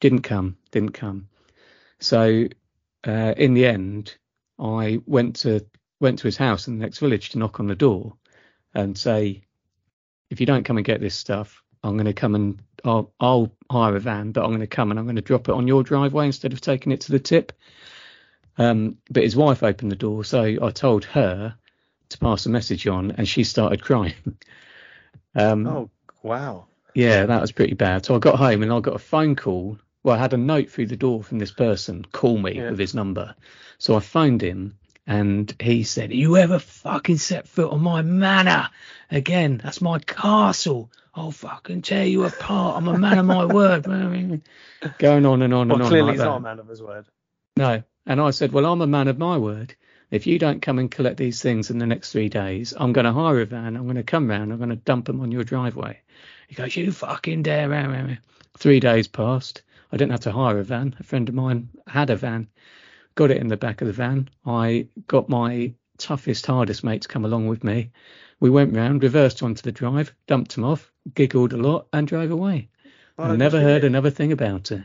Didn't 0.00 0.22
come. 0.22 0.56
Didn't 0.72 0.92
come. 0.92 1.28
So 2.00 2.48
uh, 3.06 3.34
in 3.36 3.54
the 3.54 3.66
end, 3.66 4.16
I 4.58 5.00
went 5.06 5.36
to 5.36 5.64
went 6.00 6.18
to 6.20 6.26
his 6.26 6.36
house 6.36 6.66
in 6.66 6.78
the 6.78 6.84
next 6.84 6.98
village 6.98 7.30
to 7.30 7.38
knock 7.38 7.60
on 7.60 7.68
the 7.68 7.76
door 7.76 8.14
and 8.74 8.98
say, 8.98 9.44
"If 10.30 10.40
you 10.40 10.46
don't 10.46 10.64
come 10.64 10.76
and 10.76 10.86
get 10.86 11.00
this 11.00 11.14
stuff, 11.14 11.61
I'm 11.84 11.94
going 11.94 12.06
to 12.06 12.12
come 12.12 12.34
and 12.34 12.58
I'll, 12.84 13.12
I'll 13.20 13.52
hire 13.70 13.96
a 13.96 14.00
van, 14.00 14.32
but 14.32 14.42
I'm 14.42 14.50
going 14.50 14.60
to 14.60 14.66
come 14.66 14.90
and 14.90 14.98
I'm 14.98 15.06
going 15.06 15.16
to 15.16 15.22
drop 15.22 15.48
it 15.48 15.52
on 15.54 15.66
your 15.68 15.82
driveway 15.82 16.26
instead 16.26 16.52
of 16.52 16.60
taking 16.60 16.92
it 16.92 17.00
to 17.02 17.12
the 17.12 17.18
tip." 17.18 17.52
Um, 18.58 18.98
but 19.10 19.22
his 19.22 19.34
wife 19.36 19.62
opened 19.62 19.90
the 19.90 19.96
door, 19.96 20.24
so 20.24 20.42
I 20.42 20.70
told 20.70 21.04
her 21.06 21.54
to 22.10 22.18
pass 22.18 22.44
a 22.46 22.50
message 22.50 22.86
on, 22.86 23.12
and 23.12 23.26
she 23.26 23.44
started 23.44 23.82
crying. 23.82 24.14
um, 25.34 25.66
Oh 25.66 25.90
wow. 26.22 26.66
yeah, 26.94 27.24
that 27.26 27.40
was 27.40 27.52
pretty 27.52 27.74
bad. 27.74 28.04
So 28.04 28.14
I 28.14 28.18
got 28.18 28.38
home 28.38 28.62
and 28.62 28.72
I 28.72 28.80
got 28.80 28.94
a 28.94 28.98
phone 28.98 29.36
call. 29.36 29.78
Well, 30.02 30.16
I 30.16 30.18
had 30.18 30.34
a 30.34 30.36
note 30.36 30.68
through 30.70 30.88
the 30.88 30.96
door 30.96 31.22
from 31.22 31.38
this 31.38 31.52
person, 31.52 32.04
call 32.12 32.36
me 32.38 32.56
Yeah. 32.56 32.70
with 32.70 32.78
his 32.78 32.94
number. 32.94 33.34
So 33.78 33.94
I 33.96 34.00
phoned 34.00 34.42
him 34.42 34.76
and 35.06 35.54
he 35.60 35.84
said, 35.84 36.12
You 36.12 36.36
ever 36.36 36.58
fucking 36.58 37.18
set 37.18 37.48
foot 37.48 37.70
on 37.70 37.80
my 37.80 38.02
manor 38.02 38.68
again? 39.10 39.60
That's 39.62 39.80
my 39.80 39.98
castle. 40.00 40.90
Oh, 41.14 41.22
I'll 41.24 41.30
fucking 41.30 41.82
tear 41.82 42.04
you 42.06 42.24
apart. 42.24 42.76
I'm 42.76 42.88
a 42.88 42.98
man 42.98 43.18
of 43.18 43.26
my 43.26 43.44
word. 43.44 43.84
Going 44.98 45.26
on 45.26 45.42
and 45.42 45.52
on 45.54 45.70
Well, 45.70 45.76
and 45.76 45.82
on. 45.82 45.88
clearly 45.88 46.06
like 46.06 46.12
he's 46.14 46.20
that. 46.20 46.24
not 46.24 46.36
a 46.36 46.40
man 46.40 46.58
of 46.58 46.68
his 46.68 46.82
word. 46.82 47.06
No. 47.56 47.82
And 48.06 48.20
I 48.20 48.30
said, 48.30 48.52
Well, 48.52 48.66
I'm 48.66 48.80
a 48.80 48.86
man 48.86 49.08
of 49.08 49.18
my 49.18 49.36
word. 49.38 49.74
If 50.10 50.26
you 50.26 50.38
don't 50.38 50.60
come 50.62 50.78
and 50.78 50.90
collect 50.90 51.16
these 51.16 51.40
things 51.40 51.70
in 51.70 51.78
the 51.78 51.86
next 51.86 52.12
three 52.12 52.28
days, 52.28 52.74
I'm 52.76 52.92
going 52.92 53.04
to 53.06 53.12
hire 53.12 53.40
a 53.40 53.46
van. 53.46 53.76
I'm 53.76 53.84
going 53.84 53.96
to 53.96 54.02
come 54.02 54.28
round. 54.28 54.52
I'm 54.52 54.58
going 54.58 54.70
to 54.70 54.76
dump 54.76 55.06
them 55.06 55.20
on 55.20 55.32
your 55.32 55.44
driveway. 55.44 56.00
He 56.48 56.54
goes, 56.54 56.76
You 56.76 56.92
fucking 56.92 57.42
dare. 57.42 57.68
rah, 57.68 57.86
rah, 57.86 58.02
rah." 58.02 58.16
Three 58.58 58.80
days 58.80 59.08
passed. 59.08 59.62
I 59.90 59.96
didn't 59.96 60.12
have 60.12 60.20
to 60.20 60.32
hire 60.32 60.58
a 60.58 60.64
van. 60.64 60.94
A 60.98 61.02
friend 61.02 61.28
of 61.28 61.34
mine 61.34 61.68
had 61.86 62.10
a 62.10 62.16
van. 62.16 62.48
Got 63.14 63.30
it 63.30 63.38
in 63.38 63.48
the 63.48 63.56
back 63.56 63.80
of 63.80 63.86
the 63.86 63.92
van. 63.92 64.28
I 64.46 64.88
got 65.06 65.28
my 65.28 65.74
toughest, 65.98 66.46
hardest 66.46 66.82
mate 66.84 67.02
to 67.02 67.08
come 67.08 67.24
along 67.24 67.46
with 67.48 67.62
me. 67.64 67.90
We 68.42 68.50
went 68.50 68.74
round, 68.74 69.04
reversed 69.04 69.40
onto 69.44 69.62
the 69.62 69.70
drive, 69.70 70.12
dumped 70.26 70.56
him 70.56 70.64
off, 70.64 70.90
giggled 71.14 71.52
a 71.52 71.56
lot, 71.56 71.86
and 71.92 72.08
drove 72.08 72.32
away. 72.32 72.70
Oh, 73.16 73.22
I 73.22 73.36
never 73.36 73.60
heard 73.60 73.84
another 73.84 74.10
thing 74.10 74.32
about 74.32 74.72
it. 74.72 74.82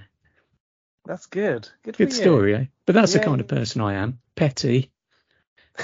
That's 1.05 1.25
good. 1.25 1.67
Good, 1.81 1.97
Good 1.97 2.09
for 2.09 2.15
you. 2.15 2.21
story, 2.21 2.55
eh? 2.55 2.65
But 2.85 2.93
that's 2.93 3.13
the 3.13 3.19
kind 3.19 3.41
of 3.41 3.47
person 3.47 3.81
I 3.81 3.95
am. 3.95 4.19
Petty. 4.35 4.91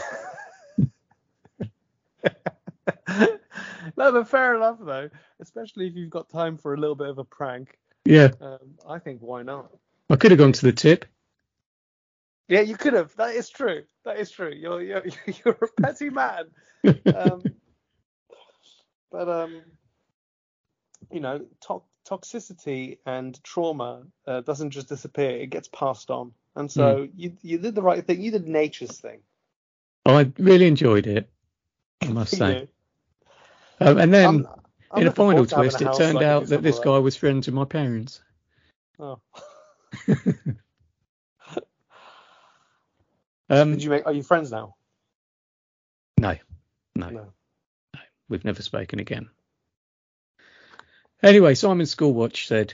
no, 3.18 3.32
but 3.98 4.28
fair 4.28 4.56
enough 4.56 4.78
though. 4.80 5.10
Especially 5.40 5.88
if 5.88 5.96
you've 5.96 6.12
got 6.12 6.30
time 6.30 6.60
for 6.60 6.76
a 6.76 6.78
little 6.78 6.94
bit 6.94 7.10
of 7.10 7.18
a 7.18 7.24
prank. 7.24 7.80
Yeah. 8.06 8.34
Um, 8.40 8.78
I 8.88 9.00
think 9.00 9.22
why 9.22 9.42
not? 9.42 9.72
I 10.12 10.16
could 10.18 10.30
have 10.30 10.38
gone 10.38 10.52
to 10.52 10.66
the 10.68 10.74
tip. 10.74 11.06
Yeah, 12.48 12.62
you 12.62 12.78
could 12.78 12.94
have. 12.94 13.16
That 13.16 13.34
is 13.34 13.50
true. 13.50 13.86
That 14.06 14.20
is 14.20 14.30
true. 14.30 14.54
You're 14.54 14.84
you're 14.84 15.04
you're 15.44 15.58
a 15.60 15.82
petty 15.82 16.12
man. 16.12 16.52
Um, 17.16 17.42
but 19.14 19.30
um, 19.30 19.62
you 21.12 21.22
know, 21.22 21.46
to- 21.68 21.84
toxicity 22.06 22.98
and 23.06 23.42
trauma 23.44 24.04
uh, 24.28 24.42
doesn't 24.42 24.72
just 24.72 24.90
disappear; 24.90 25.30
it 25.30 25.52
gets 25.52 25.70
passed 25.70 26.12
on. 26.12 26.34
And 26.56 26.70
so 26.70 27.08
you 27.16 27.38
you 27.42 27.60
did 27.60 27.76
the 27.76 27.82
right 27.82 28.06
thing. 28.06 28.22
You 28.22 28.32
did 28.32 28.48
nature's 28.48 29.00
thing. 29.00 29.20
I 30.06 30.30
really 30.38 30.68
enjoyed 30.68 31.08
it, 31.08 31.30
I 32.02 32.08
must 32.10 32.36
say. 32.36 32.68
Um, 33.80 33.98
and 34.00 34.14
then 34.14 34.26
I'm- 34.26 34.48
I'm 34.92 35.02
in 35.02 35.08
a 35.08 35.12
final 35.12 35.46
forward 35.46 35.50
to 35.50 35.56
having 35.56 35.70
twist, 35.72 35.82
a 35.82 35.90
it 35.90 35.98
turned 35.98 36.20
can 36.20 36.28
out 36.28 36.48
that 36.48 36.62
this 36.62 36.78
guy 36.80 37.00
was 37.00 37.16
friends 37.16 37.48
with 37.48 37.56
my 37.56 37.66
parents. 37.66 38.22
Oh. 39.00 39.20
Um, 43.50 43.72
Did 43.72 43.84
you 43.84 43.90
make? 43.90 44.06
Are 44.08 44.14
you 44.14 44.24
friends 44.24 44.52
now? 44.52 44.76
no, 46.18 46.36
no, 46.96 47.10
No. 47.10 47.34
We've 48.34 48.44
never 48.44 48.62
spoken 48.62 49.00
again. 49.00 49.30
Anyway, 51.22 51.54
Simon 51.54 51.86
Schoolwatch 51.86 52.48
said, 52.48 52.74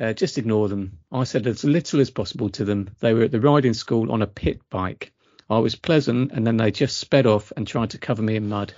uh, 0.00 0.12
just 0.12 0.38
ignore 0.38 0.68
them. 0.68 0.98
I 1.12 1.22
said 1.22 1.46
as 1.46 1.62
little 1.62 2.00
as 2.00 2.10
possible 2.10 2.48
to 2.50 2.64
them. 2.64 2.90
They 2.98 3.14
were 3.14 3.22
at 3.22 3.30
the 3.30 3.40
riding 3.40 3.74
school 3.74 4.10
on 4.10 4.22
a 4.22 4.26
pit 4.26 4.60
bike. 4.70 5.12
I 5.48 5.58
was 5.58 5.76
pleasant, 5.76 6.32
and 6.32 6.44
then 6.44 6.56
they 6.56 6.70
just 6.72 6.96
sped 6.98 7.26
off 7.26 7.52
and 7.56 7.66
tried 7.68 7.90
to 7.90 7.98
cover 7.98 8.22
me 8.22 8.34
in 8.34 8.48
mud. 8.48 8.72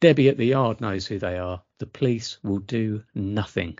Debbie 0.00 0.28
at 0.28 0.36
the 0.36 0.46
yard 0.46 0.80
knows 0.80 1.06
who 1.06 1.18
they 1.18 1.38
are. 1.38 1.62
The 1.78 1.86
police 1.86 2.38
will 2.44 2.58
do 2.58 3.02
nothing. 3.14 3.78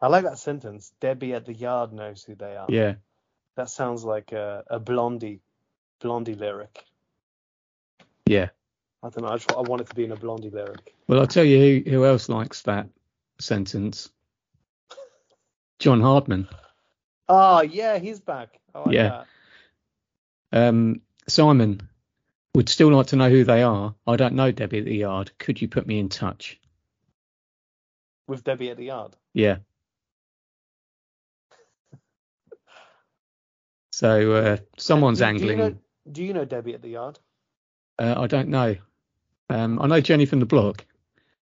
I 0.00 0.08
like 0.08 0.24
that 0.24 0.38
sentence. 0.38 0.92
Debbie 1.00 1.32
at 1.32 1.46
the 1.46 1.54
yard 1.54 1.92
knows 1.92 2.22
who 2.22 2.34
they 2.34 2.56
are. 2.56 2.66
Yeah, 2.68 2.96
That 3.56 3.70
sounds 3.70 4.04
like 4.04 4.32
a, 4.32 4.64
a 4.68 4.78
Blondie, 4.78 5.40
Blondie 6.00 6.34
lyric. 6.34 6.84
yeah. 8.26 8.50
I 9.02 9.08
don't 9.08 9.22
know. 9.24 9.30
I, 9.30 9.36
just, 9.36 9.52
I 9.52 9.60
want 9.60 9.80
it 9.82 9.88
to 9.88 9.94
be 9.94 10.04
in 10.04 10.12
a 10.12 10.16
Blondie 10.16 10.50
lyric. 10.50 10.94
Well, 11.08 11.18
I'll 11.20 11.26
tell 11.26 11.44
you 11.44 11.82
who, 11.84 11.90
who 11.90 12.04
else 12.06 12.28
likes 12.28 12.62
that 12.62 12.88
sentence. 13.40 14.10
John 15.80 16.00
Hardman. 16.00 16.48
Ah, 17.28 17.62
yeah, 17.62 17.98
he's 17.98 18.20
back. 18.20 18.60
I 18.74 18.78
like 18.80 18.94
Yeah. 18.94 19.24
that. 20.52 20.68
Um, 20.68 21.00
Simon 21.28 21.80
would 22.54 22.68
still 22.68 22.92
like 22.94 23.08
to 23.08 23.16
know 23.16 23.28
who 23.30 23.42
they 23.42 23.62
are. 23.62 23.94
I 24.06 24.16
don't 24.16 24.34
know 24.34 24.52
Debbie 24.52 24.78
at 24.78 24.84
the 24.84 24.94
yard. 24.96 25.32
Could 25.38 25.60
you 25.60 25.66
put 25.68 25.86
me 25.86 25.98
in 25.98 26.08
touch? 26.08 26.60
With 28.28 28.44
Debbie 28.44 28.70
at 28.70 28.76
the 28.76 28.84
yard. 28.84 29.16
Yeah. 29.34 29.56
So 33.92 34.32
uh, 34.32 34.56
someone's 34.78 35.18
Do- 35.18 35.24
do 35.24 35.44
you 35.44 35.50
angling. 35.50 35.58
know- 35.58 35.78
Do 36.12 36.22
you 36.22 36.32
know 36.32 36.44
Debbie 36.44 36.74
at 36.74 36.82
the 36.82 36.88
yard? 36.90 37.18
Uh, 37.98 38.14
I 38.16 38.26
don't 38.26 38.48
know. 38.48 38.76
Um, 39.52 39.80
I 39.82 39.86
know 39.86 40.00
Jenny 40.00 40.24
from 40.24 40.40
the 40.40 40.46
block. 40.46 40.84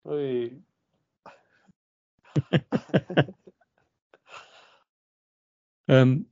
Oy. 0.08 0.52
Um, 5.90 6.28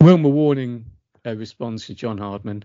Wilma 0.00 0.28
Warning 0.28 0.86
uh, 1.24 1.36
responds 1.36 1.86
to 1.86 1.94
John 1.94 2.18
Hardman. 2.18 2.64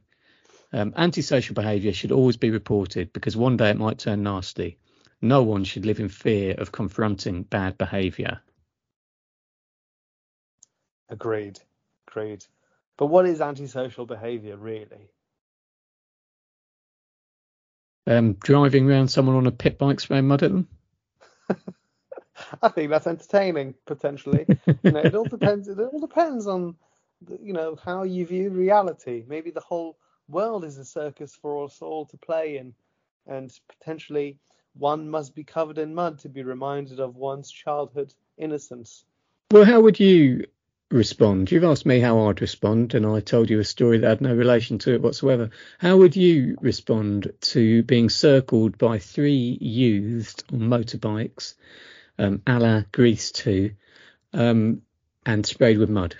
Um, 0.74 0.92
antisocial 0.98 1.54
behaviour 1.54 1.94
should 1.94 2.12
always 2.12 2.36
be 2.36 2.50
reported 2.50 3.14
because 3.14 3.38
one 3.38 3.58
day 3.58 3.70
it 3.70 3.78
might 3.78 4.00
turn 4.00 4.24
nasty. 4.24 4.80
No 5.22 5.44
one 5.44 5.64
should 5.64 5.86
live 5.86 6.00
in 6.00 6.10
fear 6.10 6.56
of 6.56 6.72
confronting 6.72 7.44
bad 7.44 7.78
behaviour. 7.78 8.42
Agreed. 11.10 11.60
Agreed. 12.08 12.44
But 12.98 13.08
what 13.08 13.28
is 13.28 13.40
antisocial 13.40 14.08
behaviour 14.08 14.58
really? 14.58 15.12
Um, 18.08 18.34
driving 18.34 18.90
around 18.90 19.10
someone 19.10 19.36
on 19.36 19.48
a 19.48 19.52
pit 19.52 19.78
bike 19.78 20.00
spraying 20.00 20.28
mud 20.28 20.44
at 20.44 20.52
them. 20.52 20.68
I 22.62 22.70
think 22.70 22.90
that's 22.90 23.08
entertaining 23.08 23.76
potentially. 23.86 24.46
you 24.84 24.92
know, 24.92 25.02
it 25.02 25.14
all 25.14 25.26
depends. 25.30 25.68
It 25.68 25.80
all 25.80 26.00
depends 26.00 26.48
on, 26.48 26.76
you 27.42 27.54
know, 27.54 27.78
how 27.84 28.04
you 28.04 28.26
view 28.26 28.50
reality. 28.50 29.24
Maybe 29.28 29.52
the 29.52 29.62
whole 29.62 29.98
world 30.28 30.66
is 30.66 30.78
a 30.78 30.86
circus 30.86 31.36
for 31.40 31.66
us 31.66 31.82
all 31.82 32.06
to 32.08 32.18
play 32.18 32.58
in, 32.58 32.74
and 33.28 33.52
potentially 33.70 34.38
one 34.74 35.10
must 35.10 35.36
be 35.36 35.44
covered 35.44 35.78
in 35.78 35.94
mud 35.94 36.20
to 36.20 36.30
be 36.30 36.44
reminded 36.44 37.00
of 37.00 37.16
one's 37.16 37.52
childhood 37.52 38.14
innocence. 38.38 39.06
Well, 39.52 39.66
how 39.66 39.82
would 39.82 40.00
you 40.00 40.46
respond? 40.92 41.52
You've 41.52 41.64
asked 41.64 41.86
me 41.86 42.00
how 42.00 42.28
I'd 42.28 42.42
respond, 42.42 42.94
and 42.94 43.06
I 43.06 43.20
told 43.20 43.50
you 43.50 43.60
a 43.60 43.64
story 43.64 44.00
that 44.00 44.08
had 44.08 44.22
no 44.22 44.34
relation 44.34 44.78
to 44.80 44.94
it 44.94 45.02
whatsoever. 45.02 45.50
How 45.80 45.98
would 45.98 46.16
you 46.16 46.58
respond 46.62 47.34
to 47.42 47.84
being 47.84 48.10
circled 48.10 48.78
by 48.78 49.00
three 49.00 49.58
youths 49.60 50.36
on 50.52 50.60
motorbikes, 50.60 51.56
um, 52.18 52.42
a 52.46 52.60
la 52.60 52.82
Grease 52.92 53.32
2, 53.32 53.72
um, 54.34 54.82
and 55.26 55.46
sprayed 55.46 55.78
with 55.78 55.90
mud? 55.90 56.16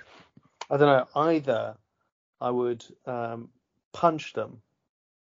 I 0.70 0.76
don't 0.76 0.86
know. 0.86 1.08
Either 1.14 1.76
I 2.40 2.50
would 2.50 2.84
um, 3.06 3.50
punch 3.92 4.32
them. 4.32 4.62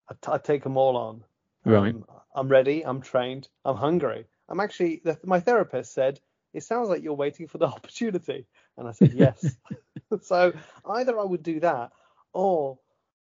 I'd, 0.09 0.20
t- 0.20 0.33
I'd 0.33 0.44
take 0.44 0.62
them 0.62 0.76
all 0.76 0.96
on. 0.96 1.24
Right. 1.64 1.94
Um, 1.94 2.05
I'm 2.35 2.48
ready. 2.48 2.85
I'm 2.85 3.00
trained. 3.00 3.48
I'm 3.64 3.76
hungry. 3.76 4.26
I'm 4.48 4.61
actually. 4.61 5.00
The, 5.05 5.18
my 5.24 5.40
therapist 5.40 5.92
said 5.92 6.20
it 6.53 6.64
sounds 6.64 6.88
like 6.88 7.03
you're 7.03 7.14
waiting 7.14 7.46
for 7.46 7.59
the 7.59 7.66
opportunity, 7.76 8.46
and 8.81 8.88
I 8.88 8.93
said 8.93 9.12
yes. 9.14 9.57
so 10.23 10.53
either 10.85 11.19
I 11.19 11.25
would 11.25 11.43
do 11.43 11.61
that, 11.61 11.93
or 12.33 12.78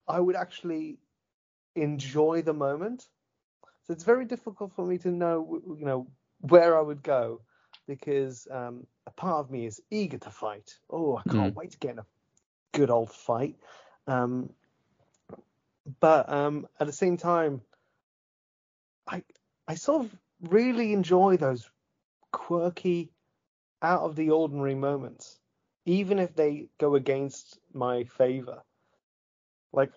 I 0.09 0.19
would 0.19 0.37
actually 0.37 0.99
enjoy 1.77 2.43
the 2.43 2.53
moment. 2.53 3.07
So 3.85 3.93
it's 3.93 4.05
very 4.05 4.25
difficult 4.25 4.73
for 4.73 4.85
me 4.85 4.99
to 4.99 5.11
know, 5.11 5.61
you 5.79 5.85
know, 5.85 6.09
where 6.41 6.77
I 6.77 6.81
would 6.81 7.03
go 7.03 7.41
because 7.87 8.47
um, 8.51 8.87
a 9.07 9.11
part 9.11 9.41
of 9.45 9.51
me 9.51 9.67
is 9.67 9.81
eager 9.91 10.19
to 10.19 10.31
fight. 10.31 10.77
Oh, 10.91 11.17
I 11.17 11.31
can't 11.31 11.55
wait 11.55 11.73
to 11.73 11.79
get 11.79 11.93
in 11.93 11.99
a 12.01 12.07
good 12.73 12.91
old 12.91 13.11
fight. 13.11 13.57
Um, 14.07 14.51
but 16.01 16.29
um, 16.29 16.67
at 16.79 16.87
the 16.87 16.93
same 16.93 17.17
time, 17.17 17.61
I 19.07 19.23
I 19.67 19.75
sort 19.75 20.05
of 20.05 20.17
really 20.43 20.93
enjoy 20.93 21.37
those 21.37 21.69
quirky, 22.31 23.13
out 23.83 24.03
of 24.03 24.17
the 24.17 24.31
ordinary 24.31 24.75
moments, 24.75 25.39
even 25.85 26.19
if 26.19 26.35
they 26.35 26.69
go 26.79 26.95
against 26.95 27.59
my 27.73 28.05
favor. 28.05 28.63
Like, 29.73 29.93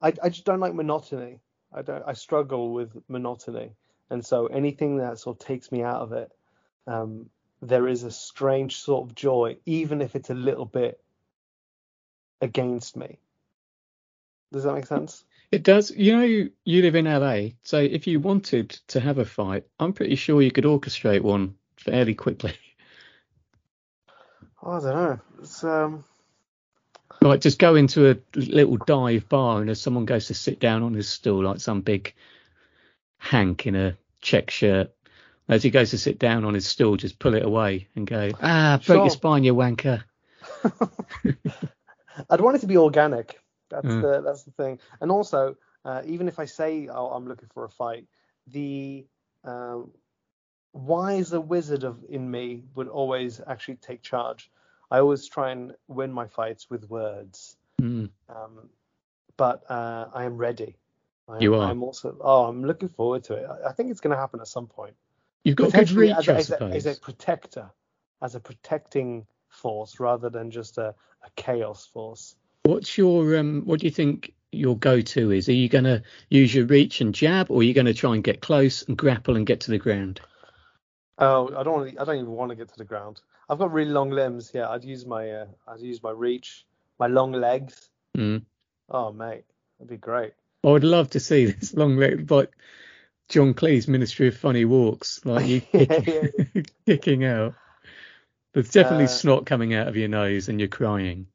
I 0.00 0.12
I 0.22 0.28
just 0.28 0.44
don't 0.44 0.60
like 0.60 0.74
monotony. 0.74 1.40
I 1.72 1.82
don't. 1.82 2.04
I 2.06 2.12
struggle 2.12 2.72
with 2.72 2.96
monotony, 3.08 3.72
and 4.10 4.24
so 4.24 4.46
anything 4.46 4.98
that 4.98 5.18
sort 5.18 5.40
of 5.40 5.46
takes 5.46 5.72
me 5.72 5.82
out 5.82 6.02
of 6.02 6.12
it, 6.12 6.32
um, 6.86 7.30
there 7.62 7.88
is 7.88 8.02
a 8.02 8.10
strange 8.10 8.76
sort 8.76 9.08
of 9.08 9.14
joy, 9.14 9.56
even 9.66 10.00
if 10.02 10.16
it's 10.16 10.30
a 10.30 10.34
little 10.34 10.66
bit 10.66 11.00
against 12.40 12.96
me. 12.96 13.18
Does 14.52 14.64
that 14.64 14.74
make 14.74 14.86
sense? 14.86 15.24
It 15.50 15.62
does. 15.62 15.90
You 15.90 16.16
know, 16.16 16.22
you, 16.22 16.50
you 16.64 16.82
live 16.82 16.94
in 16.94 17.06
LA, 17.06 17.50
so 17.62 17.78
if 17.78 18.06
you 18.06 18.20
wanted 18.20 18.70
to 18.88 19.00
have 19.00 19.18
a 19.18 19.24
fight, 19.24 19.64
I'm 19.80 19.92
pretty 19.92 20.16
sure 20.16 20.42
you 20.42 20.50
could 20.50 20.64
orchestrate 20.64 21.22
one 21.22 21.54
fairly 21.76 22.14
quickly. 22.14 22.54
Oh, 24.64 24.72
I 24.72 24.80
don't 24.80 24.94
know. 24.94 25.20
It's 25.40 25.62
um. 25.62 26.04
Like 27.20 27.40
just 27.40 27.58
go 27.58 27.74
into 27.74 28.10
a 28.10 28.16
little 28.34 28.76
dive 28.76 29.28
bar, 29.28 29.60
and 29.60 29.70
as 29.70 29.80
someone 29.80 30.04
goes 30.04 30.26
to 30.28 30.34
sit 30.34 30.58
down 30.58 30.82
on 30.82 30.94
his 30.94 31.08
stool, 31.08 31.44
like 31.44 31.60
some 31.60 31.80
big 31.82 32.14
hank 33.18 33.66
in 33.66 33.76
a 33.76 33.96
check 34.20 34.50
shirt, 34.50 34.90
as 35.48 35.62
he 35.62 35.70
goes 35.70 35.90
to 35.90 35.98
sit 35.98 36.18
down 36.18 36.44
on 36.44 36.54
his 36.54 36.66
stool, 36.66 36.96
just 36.96 37.18
pull 37.18 37.34
it 37.34 37.44
away 37.44 37.88
and 37.94 38.06
go, 38.06 38.30
ah, 38.40 38.80
break 38.86 38.96
Sure. 38.96 39.04
your 39.04 39.10
spine, 39.10 39.44
you 39.44 39.54
wanker. 39.54 40.02
I'd 42.30 42.40
want 42.40 42.56
it 42.56 42.60
to 42.60 42.66
be 42.66 42.76
organic. 42.76 43.38
That's 43.70 43.86
Mm. 43.86 44.00
the 44.00 44.22
that's 44.22 44.44
the 44.44 44.50
thing. 44.52 44.78
And 45.00 45.10
also, 45.10 45.56
uh, 45.84 46.02
even 46.06 46.28
if 46.28 46.38
I 46.38 46.44
say 46.46 46.88
oh, 46.88 47.08
I'm 47.08 47.26
looking 47.26 47.48
for 47.52 47.64
a 47.64 47.68
fight, 47.70 48.06
the 48.46 49.06
um, 49.44 49.90
wiser 50.72 51.40
wizard 51.40 51.84
of 51.84 52.04
in 52.08 52.30
me 52.30 52.62
would 52.74 52.88
always 52.88 53.40
actually 53.46 53.76
take 53.76 54.02
charge. 54.02 54.50
I 54.90 54.98
always 54.98 55.28
try 55.28 55.50
and 55.50 55.74
win 55.88 56.12
my 56.12 56.26
fights 56.26 56.68
with 56.70 56.88
words. 56.88 57.56
Mm. 57.80 58.10
Um, 58.28 58.68
but 59.36 59.68
uh, 59.68 60.06
I 60.12 60.24
am 60.24 60.36
ready. 60.36 60.76
I 61.28 61.36
am, 61.36 61.42
You 61.42 61.54
are. 61.56 61.68
I'm 61.70 61.82
also. 61.82 62.16
Oh, 62.20 62.44
I'm 62.44 62.64
looking 62.64 62.88
forward 62.88 63.24
to 63.24 63.34
it. 63.34 63.46
I, 63.48 63.70
I 63.70 63.72
think 63.72 63.90
it's 63.90 64.00
going 64.00 64.14
to 64.14 64.20
happen 64.20 64.40
at 64.40 64.48
some 64.48 64.66
point. 64.66 64.94
You've 65.42 65.56
got 65.56 65.72
good 65.72 65.90
reach, 65.90 66.16
as, 66.16 66.28
as, 66.28 66.50
a, 66.50 66.64
as 66.64 66.86
a 66.86 66.94
protector, 66.94 67.70
as 68.22 68.34
a 68.34 68.40
protecting 68.40 69.26
force 69.48 70.00
rather 70.00 70.30
than 70.30 70.50
just 70.50 70.78
a, 70.78 70.94
a 71.22 71.30
chaos 71.36 71.86
force. 71.86 72.34
What's 72.64 72.96
your 72.96 73.36
um? 73.36 73.62
What 73.64 73.80
do 73.80 73.86
you 73.86 73.90
think 73.90 74.32
your 74.52 74.76
go-to 74.76 75.32
is? 75.32 75.48
Are 75.48 75.52
you 75.52 75.68
going 75.68 75.84
to 75.84 76.02
use 76.30 76.54
your 76.54 76.66
reach 76.66 77.00
and 77.00 77.14
jab, 77.14 77.50
or 77.50 77.60
are 77.60 77.62
you 77.62 77.74
going 77.74 77.86
to 77.86 77.94
try 77.94 78.14
and 78.14 78.24
get 78.24 78.40
close 78.40 78.82
and 78.82 78.96
grapple 78.96 79.36
and 79.36 79.46
get 79.46 79.60
to 79.60 79.70
the 79.70 79.78
ground? 79.78 80.20
Oh, 81.18 81.48
I 81.54 81.62
don't. 81.62 81.74
Want 81.74 82.00
I 82.00 82.04
don't 82.04 82.16
even 82.16 82.30
want 82.30 82.50
to 82.50 82.56
get 82.56 82.68
to 82.68 82.78
the 82.78 82.84
ground. 82.84 83.20
I've 83.48 83.58
got 83.58 83.72
really 83.72 83.90
long 83.90 84.10
limbs. 84.10 84.50
Yeah, 84.54 84.68
I'd 84.68 84.84
use 84.84 85.06
my. 85.06 85.30
Uh, 85.30 85.46
I'd 85.68 85.80
use 85.80 86.02
my 86.02 86.10
reach, 86.10 86.66
my 86.98 87.06
long 87.06 87.32
legs. 87.32 87.88
Mm. 88.16 88.42
Oh, 88.88 89.12
mate, 89.12 89.44
that'd 89.78 89.90
be 89.90 89.96
great. 89.96 90.32
I 90.64 90.68
would 90.68 90.84
love 90.84 91.10
to 91.10 91.20
see 91.20 91.46
this 91.46 91.74
long 91.74 91.96
leg, 91.96 92.30
like 92.30 92.52
John 93.28 93.54
Cleese, 93.54 93.88
Ministry 93.88 94.28
of 94.28 94.36
Funny 94.36 94.64
Walks, 94.64 95.24
like 95.24 95.46
you 95.46 95.62
yeah, 95.72 96.62
kicking 96.86 97.24
out. 97.24 97.54
There's 98.52 98.70
definitely 98.70 99.04
Uh, 99.04 99.08
snot 99.08 99.46
coming 99.46 99.74
out 99.74 99.88
of 99.88 99.96
your 99.96 100.08
nose 100.08 100.48
and 100.48 100.60
you're 100.60 100.68
crying. 100.68 101.26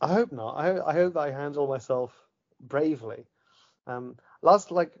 I 0.00 0.12
hope 0.12 0.30
not. 0.30 0.52
I, 0.52 0.80
I 0.80 0.92
hope 0.92 1.14
that 1.14 1.20
I 1.20 1.30
handle 1.30 1.66
myself 1.66 2.12
bravely. 2.60 3.24
Um, 3.86 4.16
last 4.42 4.70
like 4.70 4.92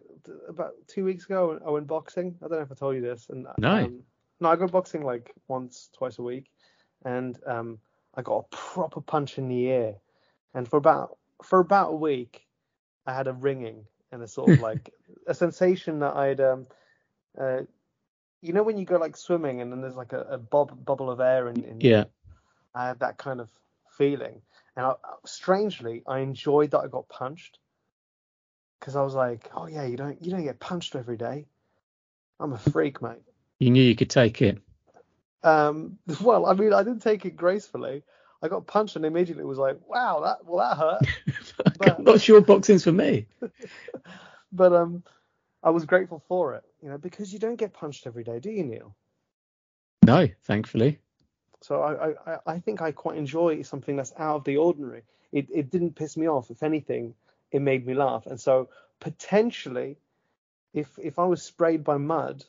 about 0.48 0.72
two 0.88 1.04
weeks 1.04 1.26
ago, 1.26 1.60
I 1.64 1.70
went 1.70 1.86
boxing. 1.86 2.36
I 2.42 2.48
don't 2.48 2.58
know 2.58 2.64
if 2.64 2.72
I 2.72 2.74
told 2.74 2.96
you 2.96 3.02
this. 3.02 3.28
And 3.28 3.46
No. 3.58 3.84
Um, 3.84 4.02
no, 4.40 4.50
I 4.50 4.56
go 4.56 4.66
boxing 4.66 5.02
like 5.02 5.32
once, 5.48 5.90
twice 5.96 6.18
a 6.18 6.22
week, 6.22 6.50
and 7.04 7.38
um, 7.46 7.78
I 8.14 8.22
got 8.22 8.38
a 8.38 8.56
proper 8.56 9.00
punch 9.00 9.38
in 9.38 9.48
the 9.48 9.66
ear. 9.66 9.94
And 10.54 10.68
for 10.68 10.76
about 10.76 11.18
for 11.42 11.60
about 11.60 11.92
a 11.92 11.96
week, 11.96 12.46
I 13.06 13.14
had 13.14 13.28
a 13.28 13.32
ringing 13.32 13.84
and 14.12 14.22
a 14.22 14.28
sort 14.28 14.52
of 14.52 14.60
like 14.62 14.92
a 15.26 15.34
sensation 15.34 16.00
that 16.00 16.16
I'd 16.16 16.40
um, 16.40 16.66
uh, 17.40 17.62
you 18.42 18.52
know 18.52 18.62
when 18.62 18.78
you 18.78 18.84
go 18.84 18.96
like 18.96 19.16
swimming 19.16 19.60
and 19.60 19.72
then 19.72 19.80
there's 19.80 19.96
like 19.96 20.12
a, 20.12 20.20
a 20.22 20.38
bob, 20.38 20.84
bubble 20.84 21.10
of 21.10 21.20
air 21.20 21.48
in, 21.48 21.64
in 21.64 21.80
Yeah. 21.80 22.04
I 22.74 22.88
had 22.88 23.00
that 23.00 23.16
kind 23.16 23.40
of 23.40 23.50
feeling, 23.96 24.42
and 24.76 24.86
I, 24.86 24.94
strangely, 25.24 26.02
I 26.06 26.18
enjoyed 26.18 26.72
that 26.72 26.80
I 26.80 26.88
got 26.88 27.08
punched 27.08 27.58
because 28.78 28.96
I 28.96 29.02
was 29.02 29.14
like, 29.14 29.50
oh 29.54 29.66
yeah, 29.66 29.84
you 29.86 29.96
don't 29.96 30.22
you 30.22 30.30
don't 30.30 30.44
get 30.44 30.60
punched 30.60 30.94
every 30.94 31.16
day. 31.16 31.46
I'm 32.38 32.52
a 32.52 32.58
freak, 32.58 33.00
mate. 33.00 33.22
You 33.58 33.70
knew 33.70 33.82
you 33.82 33.96
could 33.96 34.10
take 34.10 34.42
it. 34.42 34.58
Um, 35.42 35.98
well, 36.20 36.46
I 36.46 36.54
mean, 36.54 36.72
I 36.72 36.82
didn't 36.82 37.02
take 37.02 37.24
it 37.24 37.36
gracefully. 37.36 38.02
I 38.42 38.48
got 38.48 38.66
punched 38.66 38.96
and 38.96 39.04
immediately 39.04 39.44
was 39.44 39.58
like, 39.58 39.78
wow, 39.88 40.20
that 40.20 40.44
well 40.44 40.58
that 40.58 40.76
hurt. 40.76 41.02
But- 41.78 41.98
I'm 41.98 42.04
not 42.04 42.20
sure 42.20 42.40
boxing's 42.40 42.84
for 42.84 42.92
me. 42.92 43.26
but 44.52 44.72
um, 44.72 45.02
I 45.62 45.70
was 45.70 45.84
grateful 45.84 46.22
for 46.28 46.54
it, 46.54 46.64
you 46.82 46.88
know, 46.88 46.98
because 46.98 47.32
you 47.32 47.38
don't 47.38 47.56
get 47.56 47.72
punched 47.72 48.06
every 48.06 48.24
day, 48.24 48.38
do 48.38 48.50
you, 48.50 48.64
Neil? 48.64 48.94
No, 50.04 50.28
thankfully. 50.44 50.98
So 51.62 51.82
I, 51.82 52.08
I, 52.08 52.14
I- 52.34 52.38
I 52.46 52.58
think 52.60 52.80
I 52.82 52.92
quite 52.92 53.16
enjoy 53.18 53.62
something 53.62 53.96
that's 53.96 54.12
out 54.18 54.36
of 54.36 54.44
the 54.44 54.58
ordinary. 54.58 55.02
It, 55.32 55.48
it 55.52 55.70
didn't 55.70 55.96
piss 55.96 56.16
me 56.16 56.28
off. 56.28 56.50
If 56.50 56.62
anything, 56.62 57.14
it 57.50 57.60
made 57.60 57.86
me 57.86 57.94
laugh. 57.94 58.26
And 58.26 58.40
so 58.40 58.68
potentially, 59.00 59.96
if 60.72 60.98
if 60.98 61.18
I 61.18 61.24
was 61.24 61.42
sprayed 61.42 61.82
by 61.84 61.96
mud, 61.96 62.44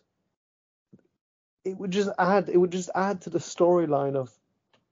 it 1.65 1.77
would 1.77 1.91
just 1.91 2.09
add 2.17 2.49
it 2.49 2.57
would 2.57 2.71
just 2.71 2.89
add 2.95 3.21
to 3.21 3.29
the 3.29 3.39
storyline 3.39 4.15
of 4.15 4.31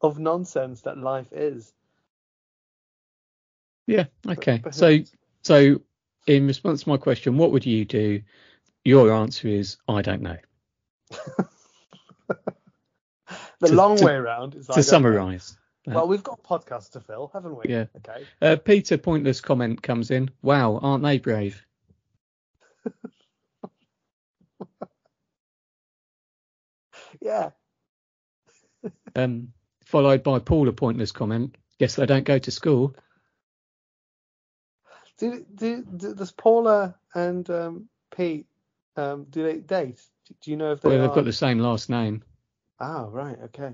of 0.02 0.20
nonsense 0.20 0.82
that 0.82 0.98
life 0.98 1.32
is. 1.32 1.74
Yeah. 3.88 4.06
Okay. 4.28 4.62
So, 4.72 5.00
so 5.44 5.82
in 6.28 6.48
response 6.48 6.84
to 6.84 6.90
my 6.90 6.98
question, 6.98 7.38
what 7.38 7.52
would 7.52 7.66
you 7.66 7.86
do? 7.86 8.22
Your 8.84 9.12
answer 9.14 9.48
is 9.48 9.78
I 9.88 10.02
don't 10.02 10.22
know. 10.22 10.38
The 13.60 13.68
To- 13.68 13.74
long 13.76 13.98
to- 13.98 14.06
way 14.06 14.14
around 14.14 14.56
is 14.56 14.68
To 14.68 14.84
summarise. 14.84 15.58
Well, 15.88 16.08
we've 16.08 16.24
got 16.24 16.44
podcasts 16.44 16.92
to 16.92 17.00
fill, 17.00 17.30
haven't 17.32 17.56
we? 17.56 17.64
Yeah. 17.70 17.86
Okay. 17.98 18.26
Uh, 18.42 18.56
Peter 18.58 18.98
Pointless 18.98 19.40
comment 19.40 19.82
comes 19.82 20.10
in. 20.12 20.30
Wow, 20.42 20.78
aren't 20.82 21.04
they 21.04 21.20
brave? 21.20 21.64
Yeah. 27.22 27.52
Um, 29.16 29.54
followed 29.86 30.24
by 30.24 30.40
Paula 30.40 30.74
Pointless 30.74 31.12
comment. 31.12 31.56
Guess 31.80 31.96
they 31.96 32.06
don't 32.06 32.24
go 32.24 32.38
to 32.38 32.52
school. 32.52 32.96
Do, 35.18 35.46
do, 35.56 35.84
do 35.84 36.14
does 36.14 36.32
Paula 36.32 36.96
and 37.14 37.50
um, 37.50 37.90
Pete 38.16 38.48
um, 38.98 39.26
do 39.30 39.44
they 39.44 39.58
date? 39.58 40.02
Do 40.42 40.52
you 40.52 40.58
know 40.58 40.72
if 40.72 40.82
they? 40.82 40.90
Well, 40.90 41.02
they've 41.02 41.16
got 41.16 41.26
the 41.26 41.34
same 41.34 41.60
last 41.60 41.90
name. 41.90 42.24
Oh, 42.80 43.08
right. 43.08 43.38
Okay. 43.46 43.74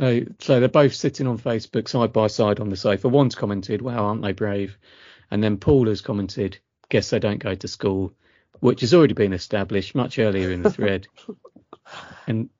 Uh, 0.00 0.32
so 0.38 0.58
they're 0.58 0.68
both 0.68 0.94
sitting 0.94 1.26
on 1.26 1.38
Facebook 1.38 1.88
side 1.88 2.12
by 2.12 2.26
side 2.26 2.60
on 2.60 2.70
the 2.70 2.76
sofa. 2.76 3.08
One's 3.08 3.34
commented, 3.34 3.82
"Wow, 3.82 4.06
aren't 4.06 4.22
they 4.22 4.32
brave?" 4.32 4.78
And 5.30 5.42
then 5.42 5.58
Paula's 5.58 6.00
commented, 6.00 6.58
"Guess 6.88 7.10
they 7.10 7.18
don't 7.18 7.42
go 7.42 7.54
to 7.54 7.68
school," 7.68 8.12
which 8.60 8.80
has 8.80 8.94
already 8.94 9.14
been 9.14 9.32
established 9.32 9.94
much 9.94 10.18
earlier 10.18 10.50
in 10.50 10.62
the 10.62 10.70
thread, 10.70 11.08
and 12.26 12.50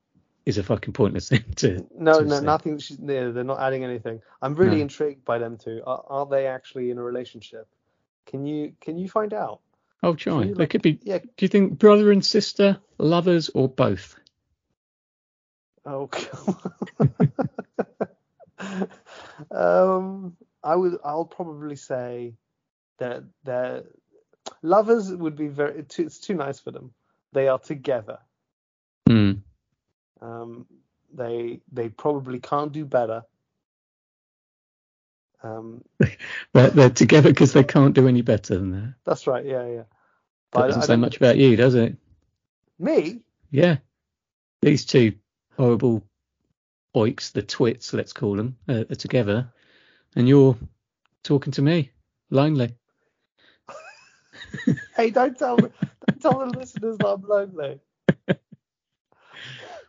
is 0.45 0.59
a 0.59 0.63
fucking 0.63 0.93
pointless 0.93 1.29
thing 1.31 1.45
to. 1.57 1.87
No, 1.97 2.21
to 2.21 2.27
no, 2.27 2.39
say. 2.39 2.45
nothing. 2.45 2.79
She's, 2.79 2.97
they're 2.97 3.33
not 3.45 3.61
adding 3.61 3.85
anything. 3.85 4.21
I'm 4.41 4.55
really 4.55 4.77
No. 4.77 4.83
intrigued 4.83 5.25
by 5.25 5.39
them 5.39 5.57
two. 5.59 5.83
Are, 5.87 6.05
are 6.09 6.27
they 6.27 6.47
actually 6.47 6.91
in 6.91 6.99
a 6.99 7.03
relationship? 7.03 7.69
Can 8.27 8.47
you 8.47 8.75
can 8.81 8.99
you 8.99 9.09
find 9.09 9.33
out? 9.35 9.61
I'll 10.03 10.15
try. 10.17 10.45
They 10.45 10.55
like- 10.55 10.71
could 10.71 10.83
be. 10.83 10.99
Yeah. 11.03 11.19
Do 11.19 11.29
you 11.41 11.49
think 11.49 11.79
brother 11.79 12.11
and 12.11 12.25
sister, 12.25 12.79
lovers, 12.99 13.51
or 13.55 13.69
both? 13.69 14.17
Oh. 15.85 16.09
um, 19.51 20.37
I 20.63 20.77
would. 20.77 20.99
I'll 21.05 21.25
probably 21.25 21.77
say 21.77 22.35
that 22.99 23.25
that 23.45 23.87
lovers 24.63 25.13
would 25.13 25.37
be 25.37 25.49
very. 25.49 25.83
Too, 25.85 26.05
it's 26.05 26.19
too 26.19 26.35
nice 26.35 26.61
for 26.61 26.71
them. 26.71 26.93
They 27.33 27.49
are 27.49 27.59
together. 27.59 28.19
Hmm. 29.13 29.33
Um, 30.27 30.67
they 31.13 31.61
they 31.73 31.89
probably 31.91 32.39
can't 32.41 32.73
do 32.73 32.85
better. 32.87 33.25
Um, 35.43 35.83
They're, 36.55 36.71
they're 36.71 36.91
together 36.91 37.31
because 37.31 37.53
they 37.53 37.65
can't 37.65 37.95
do 37.95 38.07
any 38.09 38.23
better 38.23 38.57
than 38.59 38.71
that. 38.71 38.95
that's 39.05 39.27
right. 39.27 39.45
Yeah, 39.45 39.67
yeah. 39.67 39.77
That 39.79 39.87
But 40.53 40.63
I- 40.63 40.67
doesn't 40.69 40.83
say 40.83 40.97
much 40.97 41.17
about 41.17 41.37
you, 41.37 41.57
does 41.57 41.75
it? 41.75 41.97
Me? 42.79 43.21
Yeah. 43.51 43.79
These 44.63 44.87
two 44.87 45.15
horrible 45.57 46.05
oiks, 46.95 47.33
the 47.33 47.43
twits, 47.43 47.93
let's 47.93 48.13
call 48.13 48.37
them, 48.37 48.57
uh, 48.69 48.85
are 48.89 48.95
together, 48.95 49.53
and 50.15 50.29
you're 50.29 50.57
talking 51.25 51.53
to 51.55 51.63
me, 51.63 51.91
lonely. 52.31 52.75
Hey, 54.97 55.11
don't 55.11 55.37
tell 55.39 55.57
me. 55.57 55.71
Don't 56.07 56.21
tell 56.21 56.39
the 56.39 56.59
listeners 56.59 56.99
that 56.99 57.07
I'm 57.09 57.23
lonely. 57.23 57.81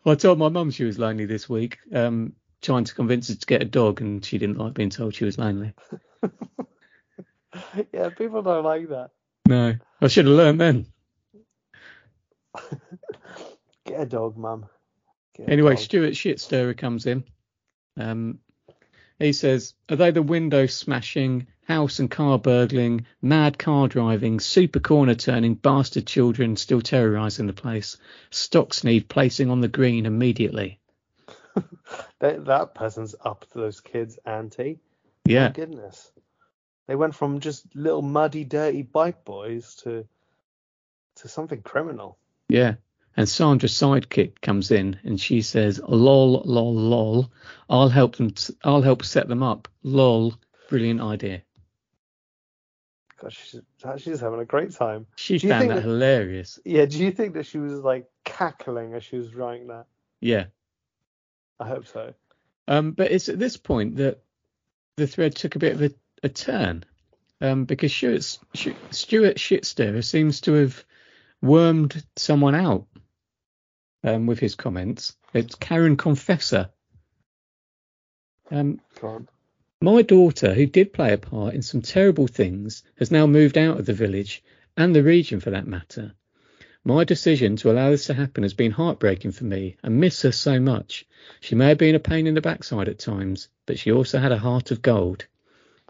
I 0.06 0.16
told 0.16 0.38
my 0.40 0.50
mum 0.50 0.72
she 0.72 0.84
was 0.84 1.00
lonely 1.00 1.26
this 1.26 1.48
week, 1.48 1.80
um, 1.94 2.34
trying 2.62 2.84
to 2.84 2.94
convince 2.94 3.30
her 3.30 3.36
to 3.36 3.46
get 3.46 3.62
a 3.62 3.66
dog, 3.66 4.02
and 4.02 4.24
she 4.24 4.38
didn't 4.38 4.58
like 4.58 4.74
being 4.74 4.90
told 4.90 5.16
she 5.16 5.26
was 5.26 5.38
lonely. 5.38 5.74
Yeah, 7.94 8.10
people 8.10 8.42
don't 8.42 8.64
like 8.64 8.90
that. 8.90 9.12
No, 9.48 9.76
I 10.02 10.08
should 10.08 10.26
have 10.26 10.36
learned 10.36 10.60
then. 10.62 10.86
Get 13.86 14.02
a 14.02 14.06
dog, 14.06 14.38
mum. 14.38 14.66
Get 15.36 15.50
Anyway, 15.50 15.76
dog. 15.76 15.84
Stuart 15.84 16.14
Shitstirrer 16.14 16.78
comes 16.78 17.06
in. 17.06 17.24
Um, 17.98 18.40
He 19.20 19.34
says, 19.34 19.74
Are 19.90 19.96
they 19.96 20.12
the 20.12 20.22
window 20.22 20.66
smashing, 20.66 21.48
house 21.66 22.00
and 22.00 22.12
car 22.12 22.38
burgling, 22.38 23.06
mad 23.22 23.58
car 23.58 23.88
driving, 23.88 24.40
super 24.40 24.80
corner 24.80 25.16
turning 25.16 25.56
bastard 25.56 26.06
children 26.06 26.56
still 26.56 26.82
terrorising 26.82 27.48
the 27.48 27.54
place? 27.54 27.98
Stocks 28.32 28.84
need 28.84 29.10
placing 29.10 29.50
on 29.50 29.62
the 29.62 29.68
green 29.68 30.06
immediately. 30.06 30.80
That, 32.20 32.46
that 32.46 32.74
person's 32.74 33.16
up 33.24 33.46
to 33.52 33.60
those 33.60 33.82
kids' 33.82 34.18
ante. 34.26 34.80
Yeah. 35.26 35.48
My 35.48 35.52
goodness. 35.52 36.12
They 36.88 36.96
went 36.96 37.16
from 37.16 37.40
just 37.40 37.76
little 37.76 38.02
muddy, 38.02 38.44
dirty 38.44 38.82
bike 38.82 39.24
boys 39.26 39.76
to 39.84 40.06
to 41.18 41.28
something 41.28 41.62
criminal. 41.62 42.18
Yeah. 42.50 42.76
And 43.16 43.30
Sandra's 43.30 43.74
sidekick 43.74 44.42
comes 44.42 44.72
in 44.72 45.00
and 45.04 45.20
she 45.20 45.42
says, 45.42 45.80
"Lol, 45.88 46.42
lol, 46.46 46.74
lol. 46.74 47.32
I'll 47.70 47.90
help 47.90 48.16
them. 48.16 48.32
T- 48.32 48.56
I'll 48.64 48.82
help 48.82 49.04
set 49.04 49.28
them 49.28 49.44
up. 49.44 49.68
Lol. 49.84 50.34
Brilliant 50.70 51.02
idea." 51.02 51.44
She's, 53.30 53.62
she's 53.98 54.20
having 54.20 54.40
a 54.40 54.46
great 54.46 54.72
time. 54.74 55.06
She 55.16 55.38
Do 55.38 55.50
found 55.50 55.70
that 55.70 55.76
that- 55.76 55.84
hilarious. 55.84 56.60
Yeah, 56.66 56.86
do 56.86 57.00
you 57.00 57.12
think 57.12 57.34
that 57.36 57.46
she 57.46 57.58
was 57.58 57.80
like 57.80 58.06
cackling 58.24 58.94
as 58.94 59.04
she 59.04 59.18
was 59.18 59.34
writing 59.34 59.68
that? 59.68 59.86
Yeah. 60.20 60.46
I 61.60 61.68
hope 61.68 61.88
so. 61.88 62.14
Um, 62.68 62.92
but 62.92 63.12
it's 63.12 63.30
at 63.30 63.40
this 63.40 63.58
point 63.58 63.98
that 63.98 64.22
the 64.98 65.08
thread 65.08 65.36
took 65.36 65.56
a 65.56 65.60
bit 65.60 65.74
of 65.74 65.82
a, 65.82 65.92
a 66.24 66.30
turn 66.30 66.84
um, 67.42 67.66
because 67.66 67.94
Stuart, 67.94 68.24
Stuart 68.24 69.38
Shitster 69.38 70.04
seems 70.04 70.42
to 70.42 70.54
have 70.54 70.84
wormed 71.42 72.04
someone 72.16 72.56
out 72.56 72.88
um, 74.04 74.28
with 74.28 74.40
his 74.40 74.56
comments. 74.56 75.16
It's 75.34 75.56
Karen 75.56 75.98
Confessor. 75.98 76.70
Um. 78.52 78.80
My 79.84 80.02
daughter, 80.02 80.54
who 80.54 80.66
did 80.66 80.94
play 80.94 81.12
a 81.12 81.18
part 81.18 81.54
in 81.54 81.62
some 81.62 81.82
terrible 81.82 82.26
things, 82.26 82.84
has 83.00 83.12
now 83.12 83.28
moved 83.28 83.58
out 83.58 83.78
of 83.78 83.86
the 83.86 83.94
village 83.94 84.42
and 84.78 84.96
the 84.96 85.04
region 85.04 85.42
for 85.42 85.50
that 85.50 85.68
matter. 85.68 86.14
My 86.86 87.04
decision 87.04 87.58
to 87.58 87.70
allow 87.70 87.90
this 87.90 88.06
to 88.06 88.14
happen 88.14 88.44
has 88.44 88.54
been 88.54 88.72
heartbreaking 88.72 89.34
for 89.34 89.44
me 89.44 89.76
and 89.84 90.00
miss 90.00 90.22
her 90.22 90.32
so 90.32 90.58
much. 90.58 91.06
She 91.42 91.56
may 91.56 91.68
have 91.68 91.78
been 91.78 91.96
a 91.96 92.00
pain 92.00 92.28
in 92.28 92.34
the 92.34 92.40
backside 92.40 92.88
at 92.88 92.98
times, 92.98 93.50
but 93.66 93.78
she 93.78 93.92
also 93.92 94.20
had 94.20 94.32
a 94.32 94.38
heart 94.38 94.72
of 94.72 94.82
gold. 94.82 95.26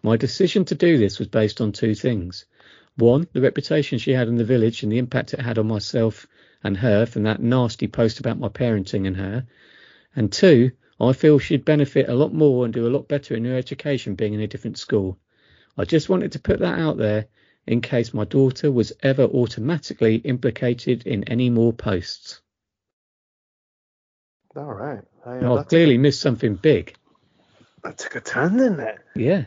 My 0.02 0.18
decision 0.18 0.66
to 0.66 0.76
do 0.76 0.98
this 0.98 1.20
was 1.20 1.28
based 1.28 1.62
on 1.62 1.72
two 1.72 1.94
things. 1.94 2.46
One, 2.96 3.28
the 3.32 3.42
reputation 3.42 4.00
she 4.00 4.14
had 4.14 4.28
in 4.28 4.38
the 4.38 4.44
village 4.44 4.82
and 4.82 4.92
the 4.92 4.98
impact 4.98 5.36
it 5.36 5.40
had 5.40 5.60
on 5.60 5.68
myself 5.68 6.26
and 6.64 6.78
her 6.78 7.06
from 7.06 7.22
that 7.24 7.44
nasty 7.44 7.88
post 7.88 8.20
about 8.20 8.40
my 8.40 8.50
parenting 8.50 9.06
and 9.06 9.18
her. 9.18 9.46
And 10.16 10.32
two, 10.32 10.72
I 11.00 11.14
feel 11.14 11.40
she'd 11.40 11.66
benefit 11.66 12.10
a 12.10 12.14
lot 12.14 12.34
more 12.34 12.66
and 12.66 12.74
do 12.74 12.88
a 12.88 12.90
lot 12.96 13.08
better 13.08 13.36
in 13.36 13.46
her 13.46 13.58
education 13.58 14.16
being 14.16 14.34
in 14.34 14.40
a 14.42 14.48
different 14.48 14.78
school. 14.78 15.18
I 15.78 15.86
just 15.86 16.10
wanted 16.10 16.34
to 16.34 16.40
put 16.40 16.60
that 16.60 16.80
out 16.80 16.98
there 16.98 17.28
in 17.66 17.82
case 17.82 18.14
my 18.14 18.26
daughter 18.26 18.72
was 18.72 18.94
ever 19.02 19.24
automatically 19.24 20.16
implicated 20.18 21.08
in 21.08 21.24
any 21.26 21.50
more 21.50 21.74
posts. 21.74 22.42
All 24.56 24.66
right. 24.74 25.02
Yeah, 25.26 25.40
Now, 25.40 25.58
I've 25.58 25.68
clearly 25.68 25.98
missed 25.98 26.22
something 26.22 26.56
big. 26.56 26.96
that 27.84 27.98
took 27.98 28.16
a 28.16 28.22
turn, 28.22 28.58
didn't 28.58 28.80
it? 28.82 28.98
Yeah. 29.16 29.46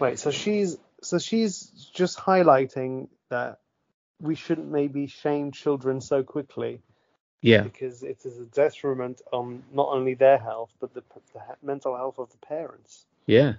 Wait, 0.00 0.18
so 0.18 0.30
she's 0.30 0.76
so 1.02 1.18
she's 1.18 1.70
just 1.94 2.18
highlighting 2.18 3.08
that 3.30 3.60
we 4.20 4.34
shouldn't 4.34 4.70
maybe 4.72 5.06
shame 5.06 5.52
children 5.52 6.00
so 6.00 6.22
quickly 6.22 6.80
Yeah. 7.44 7.60
because 7.60 8.02
it 8.02 8.24
is 8.24 8.38
a 8.38 8.46
detriment 8.46 9.20
on 9.30 9.62
not 9.70 9.88
only 9.88 10.14
their 10.14 10.38
health 10.38 10.70
but 10.80 10.94
the, 10.94 11.02
the 11.34 11.40
mental 11.62 11.94
health 11.94 12.18
of 12.18 12.30
the 12.30 12.38
parents. 12.38 13.04
Yeah. 13.26 13.54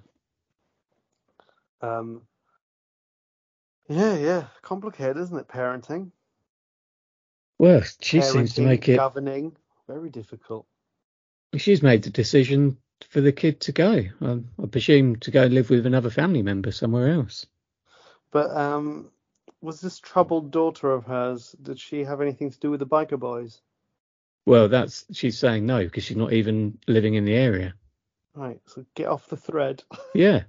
Um, 1.82 2.24
yeah, 3.88 4.16
yeah, 4.16 4.48
complicated, 4.64 5.18
isn't 5.18 5.38
it? 5.38 5.48
Parenting, 5.48 6.10
Well, 7.60 7.84
she 8.02 8.22
seems 8.22 8.56
to 8.56 8.62
make 8.62 8.90
it. 8.90 8.96
governing, 8.96 9.56
very 9.88 10.10
difficult. 10.10 10.66
She's 11.56 11.84
made 11.84 12.02
the 12.02 12.10
decision 12.10 12.78
for 13.10 13.22
the 13.22 13.32
kid 13.32 13.60
to 13.62 13.72
go. 13.72 14.04
Um, 14.20 14.50
I 14.62 14.66
presume 14.66 15.18
to 15.18 15.30
go 15.30 15.46
live 15.46 15.70
with 15.70 15.86
another 15.86 16.10
family 16.10 16.42
member 16.42 16.72
somewhere 16.72 17.10
else. 17.10 17.46
But 18.32 18.50
um, 18.50 19.12
was 19.62 19.80
this 19.80 20.00
troubled 20.00 20.50
daughter 20.50 20.92
of 20.92 21.06
hers? 21.06 21.56
Did 21.62 21.80
she 21.80 22.04
have 22.04 22.20
anything 22.20 22.50
to 22.50 22.60
do 22.60 22.72
with 22.72 22.80
the 22.80 22.88
biker 22.88 23.20
boys? 23.20 23.62
Well, 24.46 24.70
that's 24.70 25.06
she's 25.12 25.40
saying 25.40 25.66
no 25.66 25.84
because 25.84 26.04
she's 26.04 26.18
not 26.18 26.34
even 26.34 26.78
living 26.88 27.16
in 27.16 27.26
the 27.26 27.34
area. 27.34 27.74
Right, 28.36 28.60
so 28.66 28.86
get 28.96 29.08
off 29.08 29.28
the 29.28 29.38
thread. 29.38 29.84
Yeah. 30.14 30.44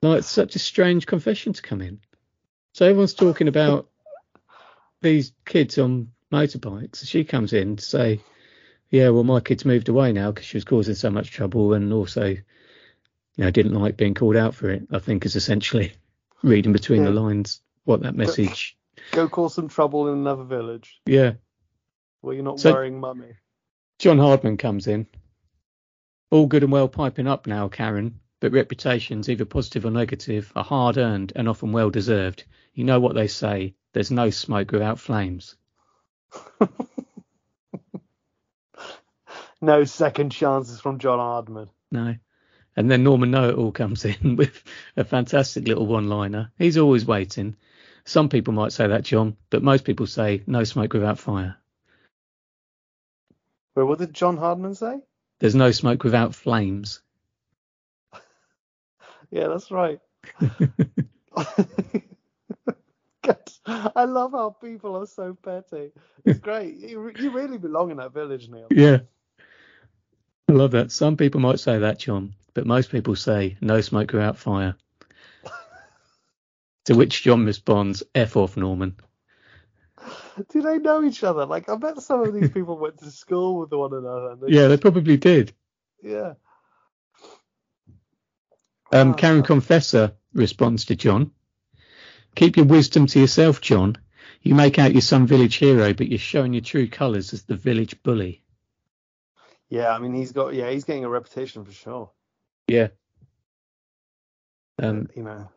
Like 0.00 0.18
it's 0.18 0.28
such 0.28 0.54
a 0.54 0.60
strange 0.60 1.06
confession 1.06 1.52
to 1.54 1.62
come 1.62 1.80
in. 1.80 1.98
So 2.72 2.86
everyone's 2.86 3.14
talking 3.14 3.48
about 3.48 3.88
these 5.00 5.32
kids 5.44 5.76
on 5.78 6.12
motorbikes. 6.32 7.04
She 7.04 7.24
comes 7.24 7.52
in 7.52 7.76
to 7.76 7.84
say, 7.84 8.20
"Yeah, 8.90 9.08
well, 9.08 9.24
my 9.24 9.40
kid's 9.40 9.64
moved 9.64 9.88
away 9.88 10.12
now 10.12 10.30
because 10.30 10.46
she 10.46 10.56
was 10.56 10.64
causing 10.64 10.94
so 10.94 11.10
much 11.10 11.32
trouble, 11.32 11.74
and 11.74 11.92
also, 11.92 12.26
you 12.26 12.44
know, 13.38 13.50
didn't 13.50 13.74
like 13.74 13.96
being 13.96 14.14
called 14.14 14.36
out 14.36 14.54
for 14.54 14.70
it." 14.70 14.86
I 14.92 15.00
think 15.00 15.26
is 15.26 15.34
essentially 15.34 15.94
reading 16.44 16.72
between 16.72 17.02
the 17.02 17.10
lines 17.10 17.60
what 17.84 18.02
that 18.02 18.14
message. 18.14 18.76
Go 19.10 19.28
cause 19.28 19.54
some 19.54 19.68
trouble 19.68 20.08
in 20.08 20.18
another 20.18 20.44
village 20.44 21.00
Yeah. 21.06 21.32
You're 22.34 22.44
not 22.44 22.60
So- 22.60 22.72
worrying 22.72 23.00
mummy. 23.00 23.34
John 23.98 24.18
Hardman 24.18 24.56
comes 24.56 24.86
in. 24.86 25.06
All 26.30 26.46
good 26.46 26.62
and 26.62 26.70
well 26.72 26.88
piping 26.88 27.26
up 27.26 27.46
now, 27.46 27.68
Karen, 27.68 28.20
but 28.40 28.52
reputations, 28.52 29.28
either 29.28 29.44
positive 29.44 29.84
or 29.86 29.90
negative, 29.90 30.52
are 30.54 30.62
hard 30.64 30.98
earned 30.98 31.32
and 31.34 31.48
often 31.48 31.72
well 31.72 31.90
deserved. 31.90 32.44
You 32.74 32.84
know 32.84 33.00
what 33.00 33.14
they 33.14 33.26
say 33.26 33.74
there's 33.94 34.10
no 34.10 34.30
smoke 34.30 34.70
without 34.72 35.00
flames. 35.00 35.56
No 39.60 39.82
second 39.84 40.30
chances 40.30 40.80
from 40.80 40.98
John 40.98 41.18
Hardman. 41.18 41.68
No. 41.90 42.14
And 42.76 42.88
then 42.90 43.02
Norman 43.02 43.32
Know 43.32 43.48
It 43.48 43.56
All 43.56 43.72
comes 43.72 44.04
in 44.04 44.36
with 44.36 44.62
a 44.96 45.02
fantastic 45.04 45.66
little 45.66 45.86
one 45.86 46.08
liner. 46.08 46.52
He's 46.58 46.78
always 46.78 47.04
waiting. 47.04 47.56
Some 48.04 48.28
people 48.28 48.54
might 48.54 48.72
say 48.72 48.86
that, 48.86 49.02
John, 49.02 49.36
but 49.50 49.62
most 49.62 49.84
people 49.84 50.06
say 50.06 50.42
no 50.46 50.62
smoke 50.64 50.92
without 50.92 51.18
fire. 51.18 51.56
Wait, 53.78 53.84
what 53.84 54.00
did 54.00 54.12
John 54.12 54.36
Hardman 54.36 54.74
say? 54.74 54.98
There's 55.38 55.54
no 55.54 55.70
smoke 55.70 56.02
without 56.02 56.34
flames. 56.34 57.00
Yeah, 59.30 59.48
that's 59.48 59.70
right. 59.70 60.00
I 63.66 64.04
love 64.04 64.32
how 64.32 64.56
people 64.58 64.96
are 64.96 65.06
so 65.06 65.36
petty. 65.44 65.92
It's 66.24 66.38
great. 66.38 66.76
You, 66.76 67.12
you 67.18 67.30
really 67.30 67.58
belong 67.58 67.90
in 67.90 67.98
that 67.98 68.14
village, 68.14 68.48
Neil. 68.48 68.68
Yeah. 68.70 69.00
I 70.48 70.52
love 70.52 70.70
that. 70.70 70.90
Some 70.90 71.18
people 71.18 71.40
might 71.42 71.60
say 71.60 71.78
that, 71.80 71.98
John, 71.98 72.34
but 72.54 72.66
most 72.66 72.90
people 72.90 73.16
say 73.16 73.58
no 73.60 73.82
smoke 73.82 74.14
without 74.14 74.38
fire. 74.38 74.76
to 76.86 76.94
which 76.94 77.22
John 77.22 77.44
responds, 77.44 78.02
F 78.14 78.34
off, 78.34 78.56
Norman. 78.56 78.96
Do 80.50 80.62
they 80.62 80.78
know 80.78 81.02
each 81.02 81.24
other? 81.24 81.46
Like, 81.46 81.68
I 81.68 81.76
bet 81.76 82.00
some 82.00 82.22
of 82.22 82.34
these 82.34 82.50
people 82.50 82.78
went 82.78 82.98
to 82.98 83.10
school 83.10 83.58
with 83.58 83.72
one 83.72 83.92
another. 83.92 84.36
they 84.36 84.54
Yeah, 84.54 84.68
they 84.68 84.76
probably 84.76 85.16
did. 85.16 85.52
yeah. 86.02 86.34
Um, 88.90 89.14
Karen 89.14 89.42
Confessor 89.42 90.12
responds 90.32 90.86
to 90.86 90.96
John. 90.96 91.32
Keep 92.34 92.56
your 92.56 92.66
wisdom 92.66 93.06
to 93.06 93.20
yourself, 93.20 93.60
John. 93.60 93.98
You 94.40 94.54
make 94.54 94.78
out 94.78 94.92
you're 94.92 95.02
some 95.02 95.26
village 95.26 95.56
hero, 95.56 95.92
but 95.92 96.08
you're 96.08 96.18
showing 96.18 96.54
your 96.54 96.62
true 96.62 96.88
colours 96.88 97.32
as 97.34 97.42
the 97.42 97.56
village 97.56 98.02
bully. 98.02 98.44
Yeah, 99.68 99.90
I 99.90 99.98
mean, 99.98 100.14
he's 100.14 100.32
got, 100.32 100.54
yeah, 100.54 100.70
he's 100.70 100.84
getting 100.84 101.04
a 101.04 101.08
reputation 101.08 101.64
for 101.64 101.72
sure. 101.72 102.10
Yeah. 102.66 102.88
Um, 104.80 105.08
you 105.14 105.24
know, 105.24 105.50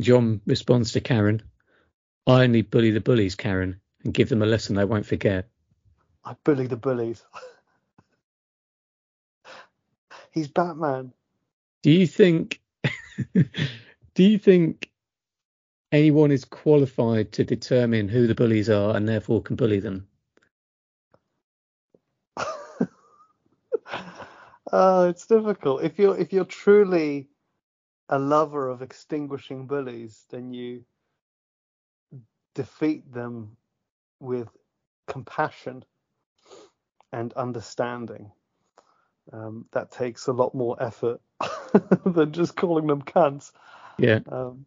John 0.00 0.40
responds 0.46 0.92
to 0.92 1.00
Karen. 1.00 1.42
I 2.28 2.44
only 2.44 2.62
bully 2.62 2.90
the 2.90 3.00
bullies, 3.00 3.34
Karen, 3.34 3.80
and 4.04 4.12
give 4.12 4.28
them 4.28 4.42
a 4.42 4.46
lesson 4.46 4.76
they 4.76 4.84
won't 4.84 5.06
forget. 5.06 5.48
I 6.24 6.36
bully 6.44 6.66
the 6.66 6.76
bullies. 6.76 7.24
he's 10.32 10.48
Batman. 10.48 11.12
Do 11.82 11.90
you 11.90 12.06
think 12.06 12.60
do 13.34 14.24
you 14.24 14.38
think 14.38 14.90
anyone 15.90 16.30
is 16.30 16.44
qualified 16.44 17.32
to 17.32 17.44
determine 17.44 18.08
who 18.08 18.26
the 18.26 18.34
bullies 18.34 18.68
are 18.68 18.94
and 18.94 19.08
therefore 19.08 19.42
can 19.42 19.56
bully 19.56 19.80
them? 19.80 20.06
Oh, 24.70 25.08
it's 25.08 25.26
difficult. 25.26 25.82
If 25.82 25.98
you're 25.98 26.18
if 26.18 26.32
you're 26.32 26.44
truly 26.44 27.28
a 28.10 28.18
lover 28.18 28.68
of 28.68 28.82
extinguishing 28.82 29.66
bullies, 29.66 30.26
then 30.30 30.52
you 30.52 30.84
defeat 32.58 33.12
them 33.14 33.56
with 34.18 34.48
compassion 35.06 35.84
and 37.12 37.32
understanding. 37.34 38.32
Um, 39.32 39.66
that 39.70 39.92
takes 39.92 40.26
a 40.26 40.32
lot 40.32 40.56
more 40.56 40.76
effort 40.82 41.20
than 42.04 42.32
just 42.32 42.56
calling 42.56 42.88
them 42.88 43.02
cunts. 43.02 43.52
Yeah. 43.96 44.18
Um, 44.28 44.66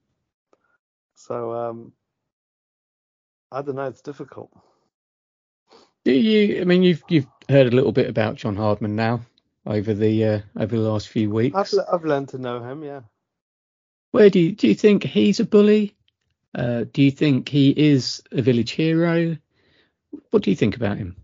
so 1.16 1.52
um, 1.52 1.92
I 3.52 3.62
don't 3.62 3.76
know. 3.76 3.88
It's 3.88 4.02
difficult. 4.02 4.52
Do 6.06 6.14
you? 6.14 6.62
I 6.62 6.64
mean, 6.64 6.84
you've 6.84 7.04
you've 7.10 7.28
heard 7.50 7.68
a 7.68 7.76
little 7.76 7.92
bit 7.92 8.10
about 8.10 8.36
John 8.36 8.56
Hardman 8.56 8.96
now 8.96 9.20
over 9.66 9.94
the 9.94 10.26
uh, 10.26 10.40
over 10.58 10.78
the 10.78 10.90
last 10.90 11.10
few 11.10 11.30
weeks. 11.30 11.58
I've 11.58 11.86
I've 11.92 12.06
learned 12.06 12.30
to 12.30 12.38
know 12.38 12.64
him. 12.64 12.86
Yeah. 12.86 13.02
Where 14.12 14.30
do 14.30 14.40
you 14.40 14.54
do 14.54 14.70
you 14.70 14.76
think 14.76 15.04
he's 15.04 15.42
a 15.42 15.46
bully? 15.46 15.98
Uh, 16.54 16.86
do 16.92 17.02
you 17.02 17.12
think 17.12 17.48
he 17.48 17.70
is 17.70 18.22
a 18.32 18.42
village 18.42 18.72
hero? 18.72 19.38
What 20.32 20.44
do 20.44 20.50
you 20.50 20.56
think 20.56 20.76
about 20.76 20.98
him? 20.98 21.16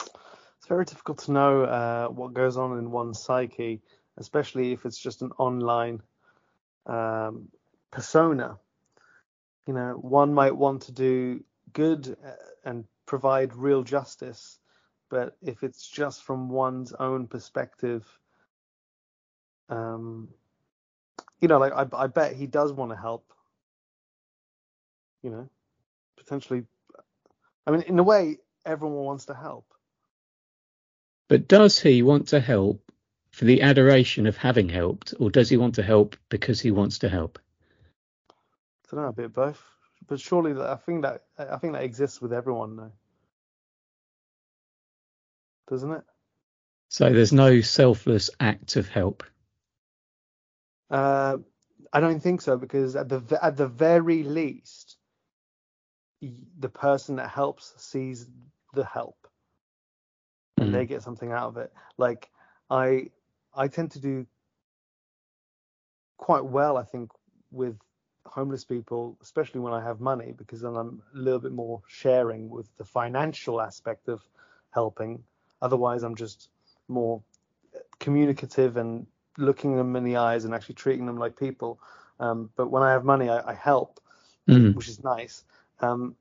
It's 0.00 0.68
very 0.68 0.84
difficult 0.84 1.18
to 1.20 1.32
know 1.32 1.62
uh, 1.64 2.08
what 2.08 2.32
goes 2.32 2.56
on 2.56 2.78
in 2.78 2.90
one's 2.90 3.20
psyche, 3.20 3.82
especially 4.16 4.72
if 4.72 4.86
it's 4.86 4.98
just 4.98 5.22
an 5.22 5.32
online 5.38 6.00
um, 6.86 7.48
persona. 7.90 8.58
You 9.66 9.74
know, 9.74 9.92
one 10.00 10.32
might 10.32 10.56
want 10.56 10.82
to 10.82 10.92
do 10.92 11.44
good 11.72 12.16
uh, 12.24 12.30
and 12.64 12.84
provide 13.06 13.54
real 13.54 13.82
justice, 13.82 14.58
but 15.10 15.36
if 15.42 15.62
it's 15.62 15.88
just 15.88 16.22
from 16.22 16.48
one's 16.48 16.92
own 16.94 17.26
perspective, 17.26 18.06
um, 19.68 20.28
you 21.40 21.48
know, 21.48 21.58
like 21.58 21.72
I, 21.72 21.86
I 21.96 22.06
bet 22.06 22.34
he 22.34 22.46
does 22.46 22.72
want 22.72 22.92
to 22.92 22.96
help. 22.96 23.32
You 25.22 25.30
know, 25.30 25.50
potentially. 26.18 26.64
I 27.66 27.72
mean, 27.72 27.82
in 27.82 27.98
a 27.98 28.02
way, 28.04 28.38
everyone 28.66 29.04
wants 29.04 29.26
to 29.26 29.34
help. 29.34 29.66
But 31.28 31.48
does 31.48 31.78
he 31.80 32.02
want 32.02 32.28
to 32.28 32.40
help 32.40 32.82
for 33.30 33.44
the 33.46 33.62
adoration 33.62 34.26
of 34.26 34.36
having 34.36 34.68
helped, 34.68 35.14
or 35.20 35.30
does 35.30 35.48
he 35.48 35.56
want 35.56 35.76
to 35.76 35.82
help 35.82 36.16
because 36.28 36.60
he 36.60 36.70
wants 36.72 37.00
to 37.00 37.08
help? 37.08 37.38
I 38.92 38.96
don't 38.96 39.04
know, 39.04 39.10
a 39.10 39.12
bit 39.12 39.26
of 39.26 39.34
both. 39.34 39.62
But 40.08 40.20
surely, 40.20 40.52
that- 40.54 40.70
I 40.70 40.76
think 40.76 41.02
that 41.02 41.24
I 41.38 41.58
think 41.58 41.74
that 41.74 41.84
exists 41.84 42.20
with 42.20 42.32
everyone 42.32 42.76
now, 42.76 42.92
doesn't 45.68 45.92
it? 45.92 46.04
So 46.88 47.12
there's 47.12 47.32
no 47.32 47.60
selfless 47.60 48.30
act 48.40 48.76
of 48.76 48.88
help. 48.88 49.22
Uh, 50.90 51.38
I 51.92 52.00
don't 52.00 52.20
think 52.20 52.40
so 52.42 52.56
because 52.56 52.96
at 52.96 53.08
the 53.08 53.38
at 53.42 53.56
the 53.56 53.68
very 53.68 54.22
least, 54.24 54.89
the 56.58 56.68
person 56.68 57.16
that 57.16 57.30
helps 57.30 57.74
sees 57.82 58.28
the 58.74 58.84
help 58.84 59.26
and 60.58 60.68
Mm. 60.68 60.72
they 60.72 60.86
get 60.86 61.02
something 61.02 61.32
out 61.32 61.48
of 61.48 61.56
it. 61.56 61.72
Like 61.96 62.30
I 62.70 63.10
I 63.54 63.68
tend 63.68 63.90
to 63.92 64.00
do 64.00 64.26
quite 66.18 66.44
well, 66.44 66.76
I 66.76 66.84
think, 66.84 67.10
with 67.50 67.76
homeless 68.26 68.64
people, 68.64 69.16
especially 69.22 69.60
when 69.60 69.72
I 69.72 69.82
have 69.82 70.00
money, 70.00 70.32
because 70.36 70.60
then 70.60 70.76
I'm 70.76 71.02
a 71.14 71.18
little 71.18 71.40
bit 71.40 71.52
more 71.52 71.82
sharing 71.88 72.48
with 72.50 72.68
the 72.76 72.84
financial 72.84 73.60
aspect 73.60 74.08
of 74.08 74.22
helping. 74.70 75.24
Otherwise, 75.62 76.02
I'm 76.02 76.14
just 76.14 76.48
more 76.88 77.22
communicative 77.98 78.76
and 78.76 79.06
looking 79.38 79.76
them 79.76 79.96
in 79.96 80.04
the 80.04 80.16
eyes 80.16 80.44
and 80.44 80.54
actually 80.54 80.74
treating 80.74 81.06
them 81.06 81.18
like 81.18 81.36
people. 81.36 81.80
Um, 82.20 82.50
but 82.56 82.70
when 82.70 82.82
I 82.82 82.92
have 82.92 83.04
money, 83.04 83.28
I, 83.28 83.50
I 83.50 83.54
help, 83.54 84.00
Mm. 84.48 84.74
which 84.74 84.88
is 84.88 85.02
nice. 85.02 85.44
Um, 85.80 86.16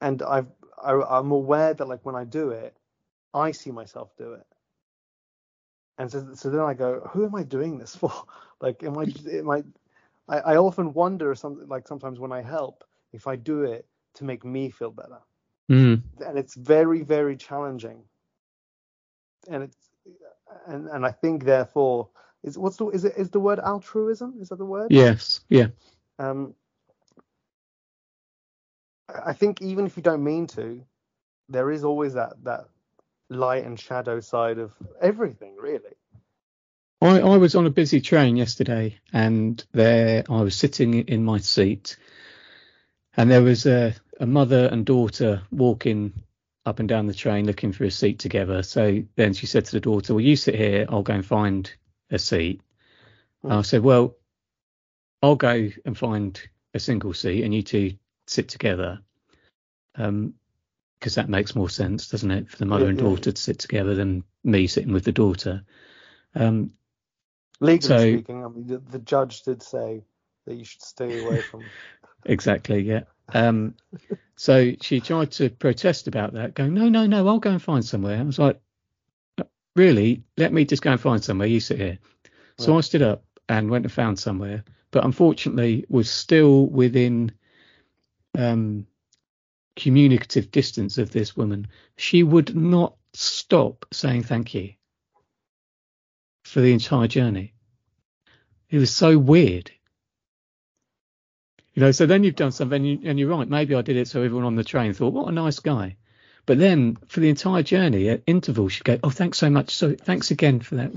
and 0.00 0.22
I've 0.22 0.46
I, 0.82 0.92
I'm 0.92 1.30
aware 1.30 1.74
that 1.74 1.86
like 1.86 2.04
when 2.04 2.14
I 2.14 2.24
do 2.24 2.50
it, 2.50 2.76
I 3.34 3.52
see 3.52 3.70
myself 3.70 4.10
do 4.16 4.32
it. 4.32 4.46
And 5.98 6.10
so, 6.10 6.30
so 6.34 6.50
then 6.50 6.60
I 6.60 6.74
go, 6.74 7.00
who 7.10 7.26
am 7.26 7.34
I 7.34 7.42
doing 7.42 7.78
this 7.78 7.94
for? 7.94 8.12
Like, 8.62 8.82
am 8.82 8.98
I, 8.98 9.06
am 9.32 9.48
I, 9.48 9.62
I, 10.28 10.38
I 10.40 10.56
often 10.58 10.92
wonder 10.92 11.34
something 11.34 11.66
like 11.66 11.88
sometimes 11.88 12.20
when 12.20 12.30
I 12.30 12.42
help, 12.42 12.84
if 13.14 13.26
I 13.26 13.36
do 13.36 13.62
it 13.62 13.86
to 14.16 14.24
make 14.24 14.44
me 14.44 14.68
feel 14.68 14.90
better. 14.90 15.16
Mm. 15.70 16.02
And 16.26 16.38
it's 16.38 16.56
very, 16.56 17.00
very 17.00 17.38
challenging. 17.38 18.02
And 19.48 19.62
it's, 19.62 19.78
and, 20.66 20.88
and 20.88 21.06
I 21.06 21.10
think 21.10 21.44
therefore, 21.44 22.10
is 22.42 22.58
what's 22.58 22.76
the, 22.76 22.88
is 22.88 23.06
it, 23.06 23.14
is 23.16 23.30
the 23.30 23.40
word 23.40 23.58
altruism? 23.60 24.34
Is 24.42 24.50
that 24.50 24.56
the 24.56 24.66
word? 24.66 24.88
Yes. 24.90 25.40
Yeah. 25.48 25.68
Um, 26.18 26.54
I 29.24 29.32
think 29.32 29.62
even 29.62 29.86
if 29.86 29.96
you 29.96 30.02
don't 30.02 30.24
mean 30.24 30.46
to, 30.48 30.82
there 31.48 31.70
is 31.70 31.84
always 31.84 32.14
that 32.14 32.42
that 32.44 32.68
light 33.28 33.64
and 33.64 33.78
shadow 33.78 34.20
side 34.20 34.58
of 34.58 34.72
everything, 35.00 35.56
really. 35.56 35.94
I, 37.00 37.20
I 37.20 37.36
was 37.38 37.54
on 37.54 37.66
a 37.66 37.70
busy 37.70 38.00
train 38.00 38.36
yesterday 38.36 38.98
and 39.12 39.64
there 39.72 40.24
I 40.28 40.42
was 40.42 40.54
sitting 40.54 40.94
in 40.94 41.24
my 41.24 41.38
seat 41.38 41.96
and 43.16 43.30
there 43.30 43.42
was 43.42 43.64
a, 43.64 43.94
a 44.18 44.26
mother 44.26 44.66
and 44.66 44.84
daughter 44.84 45.42
walking 45.50 46.12
up 46.66 46.78
and 46.78 46.88
down 46.88 47.06
the 47.06 47.14
train 47.14 47.46
looking 47.46 47.72
for 47.72 47.84
a 47.84 47.90
seat 47.90 48.18
together. 48.18 48.62
So 48.62 49.02
then 49.16 49.32
she 49.32 49.46
said 49.46 49.64
to 49.66 49.72
the 49.72 49.80
daughter, 49.80 50.12
Well, 50.12 50.20
you 50.20 50.36
sit 50.36 50.54
here, 50.54 50.86
I'll 50.88 51.02
go 51.02 51.14
and 51.14 51.24
find 51.24 51.72
a 52.10 52.18
seat. 52.18 52.60
I 53.48 53.56
hmm. 53.56 53.62
said, 53.62 53.82
Well, 53.82 54.16
I'll 55.22 55.36
go 55.36 55.70
and 55.84 55.96
find 55.96 56.40
a 56.74 56.78
single 56.78 57.14
seat 57.14 57.44
and 57.44 57.54
you 57.54 57.62
two 57.62 57.94
sit 58.30 58.48
together. 58.48 59.00
Um, 59.96 60.34
because 60.98 61.14
that 61.14 61.30
makes 61.30 61.54
more 61.56 61.70
sense, 61.70 62.08
doesn't 62.08 62.30
it, 62.30 62.50
for 62.50 62.58
the 62.58 62.66
mother 62.66 62.84
Yeah, 62.84 62.90
and 62.90 62.98
yeah. 62.98 63.04
daughter 63.04 63.32
to 63.32 63.40
sit 63.40 63.58
together 63.58 63.94
than 63.94 64.22
me 64.44 64.66
sitting 64.66 64.92
with 64.92 65.04
the 65.04 65.12
daughter. 65.12 65.64
Um, 66.34 66.72
Legally 67.62 67.88
So- 67.88 68.12
speaking, 68.12 68.44
I 68.44 68.48
mean, 68.48 68.66
the, 68.66 68.78
the 68.78 68.98
judge 68.98 69.42
did 69.42 69.62
say 69.62 70.02
that 70.46 70.54
you 70.56 70.64
should 70.64 70.82
stay 70.82 71.18
away 71.18 71.40
from. 71.50 71.64
Exactly, 72.26 72.80
yeah. 72.82 73.04
Um, 73.32 73.74
so 74.36 74.72
she 74.82 75.00
tried 75.00 75.30
to 75.32 75.48
protest 75.50 76.06
about 76.06 76.34
that, 76.34 76.54
going, 76.54 76.74
no, 76.74 76.88
no, 76.90 77.06
no, 77.06 77.26
I'll 77.26 77.38
go 77.38 77.50
and 77.50 77.62
find 77.62 77.84
somewhere. 77.84 78.18
I 78.18 78.22
was 78.22 78.38
like, 78.38 78.60
really? 79.76 80.22
Let 80.36 80.52
me 80.52 80.64
just 80.66 80.82
go 80.82 80.92
and 80.92 81.00
find 81.00 81.24
somewhere. 81.24 81.48
You 81.48 81.60
sit 81.60 81.78
here. 81.78 81.98
So 82.58 82.72
Right. 82.72 82.78
I 82.78 82.80
stood 82.82 83.02
up 83.02 83.24
and 83.48 83.70
went 83.70 83.86
and 83.86 83.92
found 83.92 84.18
somewhere, 84.18 84.64
but 84.90 85.04
unfortunately 85.04 85.86
was 85.88 86.10
still 86.10 86.66
within 86.66 87.32
um, 88.36 88.86
communicative 89.76 90.50
distance 90.50 90.98
of 90.98 91.10
this 91.10 91.36
woman. 91.36 91.68
She 91.96 92.22
would 92.22 92.54
not 92.54 92.96
stop 93.12 93.86
saying 93.92 94.24
thank 94.24 94.54
you 94.54 94.74
for 96.44 96.60
the 96.60 96.72
entire 96.72 97.08
journey. 97.08 97.54
It 98.68 98.78
was 98.78 98.94
so 98.94 99.18
weird. 99.18 99.70
You 101.74 101.82
know, 101.82 101.92
so 101.92 102.06
then 102.06 102.24
you've 102.24 102.36
done 102.36 102.52
something, 102.52 102.84
and, 102.84 103.18
you, 103.18 103.26
you're 103.26 103.36
right. 103.36 103.48
Maybe 103.48 103.74
I 103.74 103.82
did 103.82 103.96
it 103.96 104.08
so 104.08 104.22
everyone 104.22 104.44
on 104.44 104.56
the 104.56 104.64
train 104.64 104.92
thought, 104.92 105.12
"What 105.12 105.28
a 105.28 105.32
nice 105.32 105.60
guy." 105.60 105.96
But 106.46 106.58
then 106.58 106.96
for 107.08 107.20
the 107.20 107.28
entire 107.28 107.62
journey, 107.62 108.08
at 108.08 108.22
intervals, 108.26 108.72
she'd 108.72 108.84
go, 108.84 108.98
"Oh, 109.02 109.10
thanks 109.10 109.38
so 109.38 109.50
much. 109.50 109.74
So 109.74 109.94
thanks 109.94 110.30
again 110.30 110.60
for 110.60 110.76
that." 110.76 110.92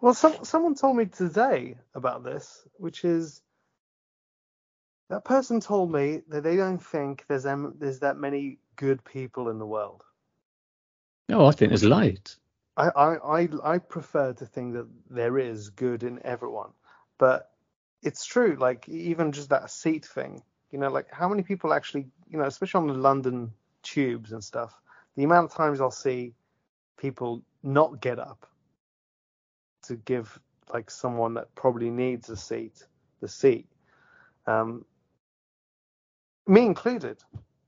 Well, 0.00 0.14
some, 0.14 0.44
someone 0.44 0.74
told 0.74 0.96
me 0.96 1.06
today 1.06 1.76
about 1.94 2.24
this, 2.24 2.66
which 2.78 3.04
is 3.04 3.42
that 5.10 5.24
person 5.24 5.60
told 5.60 5.92
me 5.92 6.22
that 6.28 6.42
they 6.42 6.56
don't 6.56 6.82
think 6.82 7.24
there's 7.28 7.42
there's 7.42 7.98
that 7.98 8.16
many 8.16 8.58
good 8.76 9.04
people 9.04 9.50
in 9.50 9.58
the 9.58 9.66
world. 9.66 10.04
oh, 11.30 11.46
I 11.46 11.50
think 11.50 11.70
there's 11.70 11.84
loads. 11.84 12.38
I, 12.76 12.88
I, 12.88 13.40
I, 13.40 13.48
I 13.64 13.78
prefer 13.78 14.32
to 14.32 14.46
think 14.46 14.74
that 14.74 14.86
there 15.10 15.36
is 15.38 15.70
good 15.70 16.04
in 16.04 16.24
everyone, 16.24 16.70
but 17.18 17.50
it's 18.02 18.24
true. 18.24 18.56
Like 18.58 18.88
even 18.88 19.32
just 19.32 19.50
that 19.50 19.70
seat 19.70 20.06
thing, 20.06 20.42
you 20.70 20.78
know, 20.78 20.88
like 20.88 21.12
how 21.12 21.28
many 21.28 21.42
people 21.42 21.74
actually, 21.74 22.06
you 22.30 22.38
know, 22.38 22.44
especially 22.44 22.78
on 22.78 22.86
the 22.86 22.94
London 22.94 23.52
tubes 23.82 24.30
and 24.32 24.42
stuff, 24.42 24.80
the 25.16 25.24
amount 25.24 25.50
of 25.50 25.56
times 25.56 25.80
I'll 25.80 25.90
see 25.90 26.34
people 26.96 27.42
not 27.64 28.00
get 28.00 28.20
up 28.20 28.46
to 29.82 29.96
give 29.96 30.38
like 30.72 30.88
someone 30.88 31.34
that 31.34 31.52
probably 31.56 31.90
needs 31.90 32.30
a 32.30 32.36
seat 32.36 32.84
the 33.20 33.28
seat, 33.28 33.66
um, 34.46 34.84
me 36.48 36.66
included. 36.66 37.18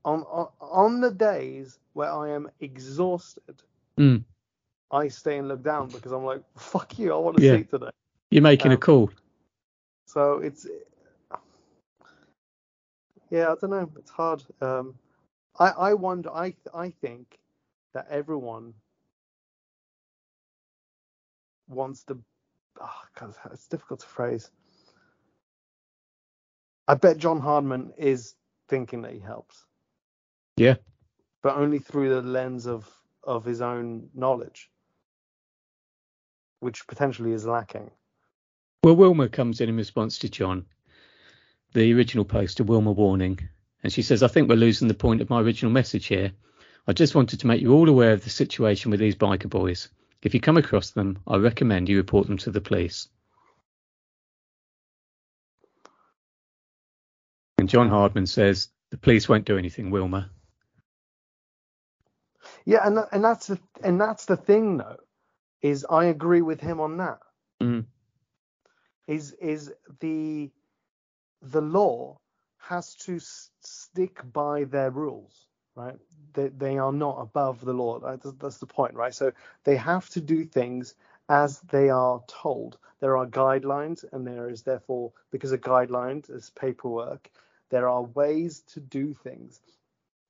On, 0.05 0.21
on 0.23 0.47
on 0.61 1.01
the 1.01 1.11
days 1.11 1.79
where 1.93 2.11
I 2.11 2.31
am 2.31 2.49
exhausted, 2.61 3.61
Mm. 3.99 4.25
I 4.91 5.09
stay 5.09 5.37
and 5.39 5.47
look 5.49 5.63
down 5.63 5.89
because 5.91 6.11
I'm 6.13 6.25
like, 6.25 6.43
fuck 6.57 6.99
you, 6.99 7.13
I 7.13 7.17
want 7.17 7.37
to 7.37 7.41
Yeah. 7.41 7.59
seat 7.59 7.69
today. 7.71 7.89
You're 8.31 8.43
making 8.43 8.71
a 8.73 8.77
Um, 8.77 8.79
call. 8.79 9.11
So 10.07 10.39
it's, 10.39 10.67
yeah, 13.31 13.51
I 13.51 13.55
don't 13.61 13.71
know, 13.71 13.91
it's 13.97 14.11
hard. 14.11 14.43
Um, 14.61 14.95
I 15.59 15.69
I 15.69 15.93
wonder, 15.95 16.31
I 16.31 16.55
I 16.73 16.91
think 16.91 17.39
that 17.93 18.07
everyone 18.09 18.73
wants 21.69 22.03
to, 22.05 22.17
oh, 22.81 23.01
God, 23.19 23.35
it's 23.53 23.67
difficult 23.67 24.01
to 24.01 24.07
phrase. 24.07 24.51
I 26.87 26.95
bet 26.95 27.17
John 27.17 27.39
Hardman 27.41 27.93
is 27.97 28.35
thinking 28.73 29.03
that 29.03 29.13
he 29.13 29.19
helps. 29.19 29.65
Yeah. 30.57 30.75
But 31.43 31.57
only 31.57 31.79
through 31.79 32.09
the 32.09 32.21
lens 32.21 32.65
of 32.65 32.89
of 33.23 33.45
his 33.45 33.61
own 33.61 34.09
knowledge. 34.13 34.69
which 36.63 36.87
potentially 36.87 37.33
is 37.33 37.45
lacking. 37.45 37.91
Well, 38.83 38.95
Wilma 38.95 39.27
comes 39.29 39.59
in 39.61 39.69
in 39.69 39.75
response 39.77 40.17
to 40.19 40.29
John, 40.29 40.65
the 41.73 41.93
original 41.93 42.25
poster, 42.25 42.63
Wilma 42.63 42.93
warning, 42.93 43.37
and 43.83 43.91
she 43.91 44.01
says, 44.01 44.23
I 44.23 44.29
think 44.29 44.47
we're 44.49 44.55
losing 44.55 44.87
the 44.87 44.93
point 44.93 45.21
of 45.21 45.29
my 45.29 45.41
original 45.41 45.73
message 45.73 46.05
here. 46.05 46.31
I 46.87 46.93
just 46.93 47.15
wanted 47.15 47.39
to 47.41 47.47
make 47.47 47.61
you 47.61 47.73
all 47.73 47.89
aware 47.89 48.13
of 48.13 48.23
the 48.23 48.29
situation 48.29 48.91
with 48.91 49.01
these 49.01 49.15
biker 49.15 49.49
boys. 49.49 49.89
If 50.21 50.33
you 50.33 50.39
come 50.39 50.57
across 50.57 50.91
them, 50.91 51.19
I 51.27 51.35
recommend 51.35 51.89
you 51.89 51.97
report 51.97 52.27
them 52.27 52.37
to 52.39 52.51
the 52.51 52.61
police. 52.61 53.09
And 57.63 57.69
John 57.69 57.87
Hardman 57.87 58.25
says, 58.27 58.67
the 58.91 58.97
police 58.97 59.29
won't 59.29 59.45
do 59.45 59.57
anything, 59.57 59.89
Wilma. 59.89 60.29
Yeah, 62.65 62.85
and 62.85 62.99
and 63.13 63.23
that's 63.23 63.47
the 63.47 63.59
and 63.81 64.01
that's 64.01 64.25
the 64.25 64.35
thing 64.35 64.79
though, 64.79 64.97
is 65.61 65.85
I 65.89 66.05
agree 66.05 66.41
with 66.41 66.59
him 66.59 66.81
on 66.81 66.97
that. 66.97 67.19
Mm. 67.61 67.85
Is 69.07 69.31
is 69.33 69.71
the 70.01 70.51
the 71.41 71.61
law 71.61 72.19
has 72.57 72.95
to 72.95 73.15
s- 73.17 73.51
stick 73.61 74.21
by 74.33 74.65
their 74.65 74.91
rules, 74.91 75.47
right? 75.75 75.97
They 76.33 76.49
they 76.49 76.77
are 76.79 76.93
not 76.93 77.19
above 77.21 77.61
the 77.63 77.73
law. 77.73 77.99
That's, 77.99 78.29
that's 78.39 78.57
the 78.59 78.67
point, 78.67 78.95
right? 78.95 79.15
So 79.15 79.31
they 79.63 79.77
have 79.77 80.09
to 80.09 80.21
do 80.21 80.45
things 80.45 80.95
as 81.29 81.61
they 81.61 81.89
are 81.91 82.21
told. 82.27 82.77
There 82.99 83.17
are 83.17 83.25
guidelines, 83.27 84.05
and 84.13 84.27
there 84.27 84.49
is 84.49 84.63
therefore 84.63 85.13
because 85.31 85.53
of 85.53 85.61
guidelines 85.61 86.29
is 86.29 86.51
paperwork. 86.51 87.31
There 87.73 87.89
are 87.89 88.03
ways 88.03 88.63
to 88.75 88.81
do 88.81 89.15
things, 89.15 89.61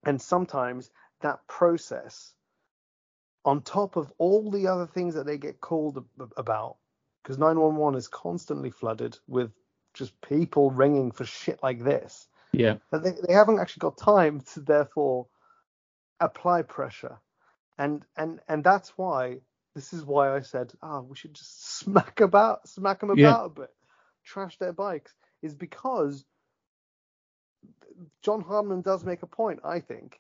and 0.06 0.22
sometimes 0.22 0.92
that 1.22 1.48
process 1.48 2.34
on 3.46 3.62
top 3.62 3.96
of 3.96 4.12
all 4.18 4.52
the 4.52 4.68
other 4.68 4.88
things 4.88 5.16
that 5.16 5.26
they 5.26 5.38
get 5.38 5.60
called 5.62 6.04
about 6.38 6.78
because 7.24 7.38
911 7.38 7.98
is 7.98 8.08
constantly 8.08 8.70
flooded 8.70 9.18
with 9.28 9.52
just 9.94 10.20
people 10.22 10.72
ringing 10.72 11.12
for 11.12 11.26
shit 11.26 11.60
like 11.64 11.84
this 11.84 12.28
Yeah. 12.54 12.78
they, 12.92 13.12
they 13.28 13.34
haven't 13.34 13.60
actually 13.60 13.82
got 13.82 13.98
time 13.98 14.42
to 14.54 14.62
therefore 14.62 15.28
apply 16.20 16.64
pressure 16.64 17.20
and 17.78 18.06
and 18.18 18.42
and 18.50 18.64
that's 18.64 18.92
why 18.98 19.40
this 19.76 19.94
is 19.94 20.06
why 20.06 20.36
i 20.36 20.42
said 20.42 20.74
oh 20.84 21.02
we 21.02 21.16
should 21.18 21.34
just 21.36 21.78
smack 21.80 22.22
about 22.22 22.68
smack 22.68 23.02
them 23.02 23.12
about 23.12 23.46
Yeah. 23.46 23.46
a 23.46 23.50
bit 23.50 23.72
trash 24.26 24.58
their 24.60 24.74
bikes 24.74 25.14
is 25.44 25.56
because 25.56 26.26
john 28.22 28.42
hardman 28.42 28.82
does 28.82 29.04
make 29.04 29.24
a 29.24 29.28
point 29.28 29.60
i 29.64 29.80
think 29.80 30.20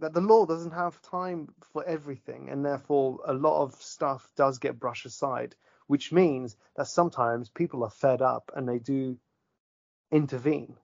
that 0.00 0.12
the 0.12 0.20
law 0.20 0.44
doesn't 0.44 0.72
have 0.72 1.00
time 1.02 1.48
for 1.72 1.84
everything 1.84 2.48
and 2.50 2.64
therefore 2.64 3.20
a 3.26 3.32
lot 3.32 3.62
of 3.62 3.74
stuff 3.74 4.28
does 4.36 4.58
get 4.58 4.78
brushed 4.78 5.06
aside 5.06 5.54
which 5.86 6.12
means 6.12 6.56
that 6.76 6.86
sometimes 6.88 7.50
people 7.50 7.84
are 7.84 7.90
fed 7.90 8.22
up 8.22 8.50
and 8.56 8.68
they 8.68 8.78
do 8.78 9.16
intervene 10.12 10.76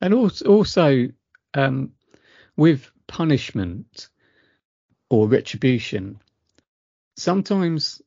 And 0.00 0.14
also, 0.14 0.46
also 0.46 1.08
um, 1.54 1.92
with 2.56 2.90
punishment 3.06 4.08
or 5.10 5.28
retribution, 5.28 6.20
sometimes 7.16 8.00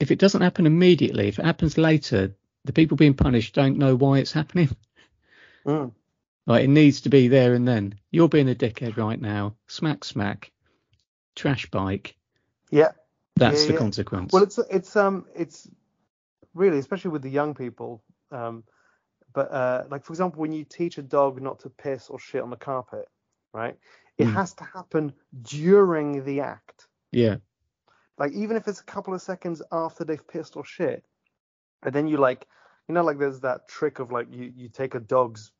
if 0.00 0.10
it 0.10 0.18
doesn't 0.18 0.42
happen 0.42 0.66
immediately, 0.66 1.28
if 1.28 1.38
it 1.38 1.44
happens 1.44 1.78
later, 1.78 2.34
the 2.64 2.72
people 2.72 2.96
being 2.96 3.14
punished 3.14 3.54
don't 3.54 3.78
know 3.78 3.96
why 3.96 4.18
it's 4.18 4.32
happening. 4.32 4.68
Mm. 5.68 5.92
Like 6.46 6.64
it 6.64 6.68
needs 6.70 7.02
to 7.02 7.10
be 7.10 7.28
there 7.28 7.54
and 7.54 7.68
then. 7.68 7.96
You're 8.10 8.28
being 8.28 8.50
a 8.50 8.54
dickhead 8.56 8.96
right 8.96 9.20
now. 9.20 9.56
Smack, 9.68 10.04
smack. 10.04 10.52
Trash 11.36 11.70
bike. 11.70 12.16
yeah 12.70 12.92
That's 13.36 13.60
Yeah, 13.60 13.66
the 13.66 13.72
yeah. 13.72 13.78
consequence. 13.78 14.32
Well, 14.32 14.42
it's 14.44 14.58
it's 14.70 14.96
um 14.96 15.26
it's 15.34 15.68
really 16.54 16.78
especially 16.78 17.12
with 17.12 17.22
the 17.22 17.30
young 17.30 17.54
people. 17.54 18.02
Um, 18.32 18.64
but 19.34 19.52
uh, 19.52 19.84
like 19.90 20.04
for 20.04 20.12
example, 20.12 20.40
when 20.40 20.52
you 20.52 20.64
teach 20.64 20.98
a 20.98 21.02
dog 21.02 21.42
not 21.42 21.60
to 21.60 21.70
piss 21.70 22.08
or 22.10 22.18
shit 22.18 22.42
on 22.42 22.50
the 22.50 22.56
carpet, 22.56 23.06
right? 23.54 23.76
It 24.18 24.26
Mm. 24.26 24.34
has 24.34 24.54
to 24.54 24.64
happen 24.64 25.12
during 25.42 26.24
the 26.24 26.40
act. 26.40 26.86
yeah. 27.12 27.36
Like 28.18 28.32
even 28.32 28.56
if 28.56 28.68
it's 28.68 28.80
a 28.80 28.84
couple 28.84 29.14
of 29.14 29.22
seconds 29.22 29.62
after 29.72 30.04
they've 30.04 30.26
pissed 30.28 30.56
or 30.56 30.64
shit, 30.64 31.04
and 31.84 31.94
then 31.94 32.08
you 32.08 32.18
like, 32.18 32.46
you 32.88 32.94
know, 32.94 33.04
like 33.04 33.18
there's 33.18 33.40
that 33.40 33.68
trick 33.68 33.98
of 34.00 34.12
like 34.12 34.28
you 34.32 34.52
you 34.56 34.68
take 34.68 34.94
a 34.94 35.00
dog's 35.00 35.52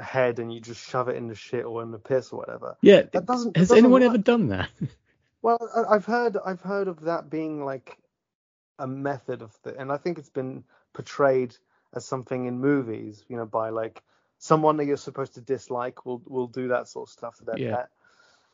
head 0.00 0.38
and 0.38 0.52
you 0.52 0.60
just 0.60 0.88
shove 0.88 1.08
it 1.08 1.16
in 1.16 1.28
the 1.28 1.34
shit 1.34 1.64
or 1.64 1.82
in 1.82 1.90
the 1.90 1.98
piss 1.98 2.32
or 2.32 2.38
whatever. 2.38 2.76
Yeah. 2.82 3.02
That 3.12 3.26
doesn't. 3.26 3.56
Has 3.56 3.68
doesn't 3.68 3.84
anyone 3.84 4.02
work. 4.02 4.10
ever 4.10 4.18
done 4.18 4.48
that? 4.48 4.70
Well, 5.42 5.70
I- 5.76 5.94
I've 5.94 6.06
heard 6.06 6.36
I've 6.44 6.60
heard 6.62 6.88
of 6.88 7.02
that 7.02 7.30
being 7.30 7.64
like 7.64 7.98
a 8.80 8.86
method 8.86 9.42
of 9.42 9.56
the, 9.62 9.78
and 9.78 9.92
I 9.92 9.96
think 9.96 10.18
it's 10.18 10.30
been 10.30 10.64
portrayed 10.92 11.54
as 11.94 12.04
something 12.04 12.46
in 12.46 12.58
movies, 12.58 13.24
you 13.28 13.36
know, 13.36 13.46
by 13.46 13.68
like 13.70 14.02
someone 14.38 14.76
that 14.78 14.86
you're 14.86 14.96
supposed 14.96 15.34
to 15.34 15.40
dislike 15.40 16.04
will 16.04 16.20
will 16.26 16.48
do 16.48 16.68
that 16.68 16.88
sort 16.88 17.08
of 17.08 17.12
stuff 17.12 17.36
to 17.36 17.44
their 17.44 17.58
Yeah. 17.58 17.76
pet. 17.76 17.88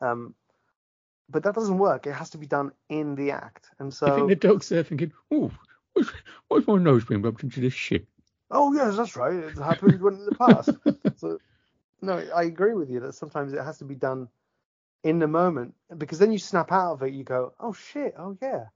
Um, 0.03 0.34
but 1.30 1.45
that 1.45 1.55
doesn't 1.55 1.78
work. 1.78 2.07
It 2.07 2.12
has 2.12 2.30
to 2.30 2.38
be 2.38 2.47
done 2.47 2.72
in 2.90 3.14
the 3.14 3.30
act. 3.30 3.70
And 3.78 3.95
so, 3.95 4.14
think 4.14 4.28
the 4.28 4.36
dog's 4.49 4.68
there 4.68 4.82
thinking, 4.82 5.12
oh, 5.30 5.51
why's, 5.95 6.11
why's 6.49 6.66
my 6.66 6.76
nose 6.76 7.07
being 7.07 7.22
rubbed 7.22 7.43
into 7.43 7.61
this 7.61 7.72
shit? 7.72 8.07
Oh 8.53 8.74
yes, 8.74 8.96
that's 8.96 9.16
right. 9.16 9.34
It 9.34 9.59
happened 9.59 10.03
when 10.03 10.14
in 10.16 10.26
the 10.26 10.32
past. 10.32 10.76
so, 11.16 11.40
no, 12.03 12.18
I 12.34 12.44
agree 12.44 12.74
with 12.74 12.90
you 12.90 13.00
that 13.03 13.14
sometimes 13.14 13.53
it 13.55 13.62
has 13.64 13.78
to 13.80 13.84
be 13.86 13.96
done 13.96 14.28
in 15.05 15.20
the 15.20 15.28
moment 15.28 15.74
because 15.98 16.18
then 16.18 16.32
you 16.32 16.38
snap 16.38 16.72
out 16.72 16.94
of 16.94 17.03
it. 17.03 17.14
You 17.14 17.24
go, 17.24 17.55
oh 17.61 17.74
shit, 17.74 18.14
oh 18.18 18.36
yeah, 18.42 18.66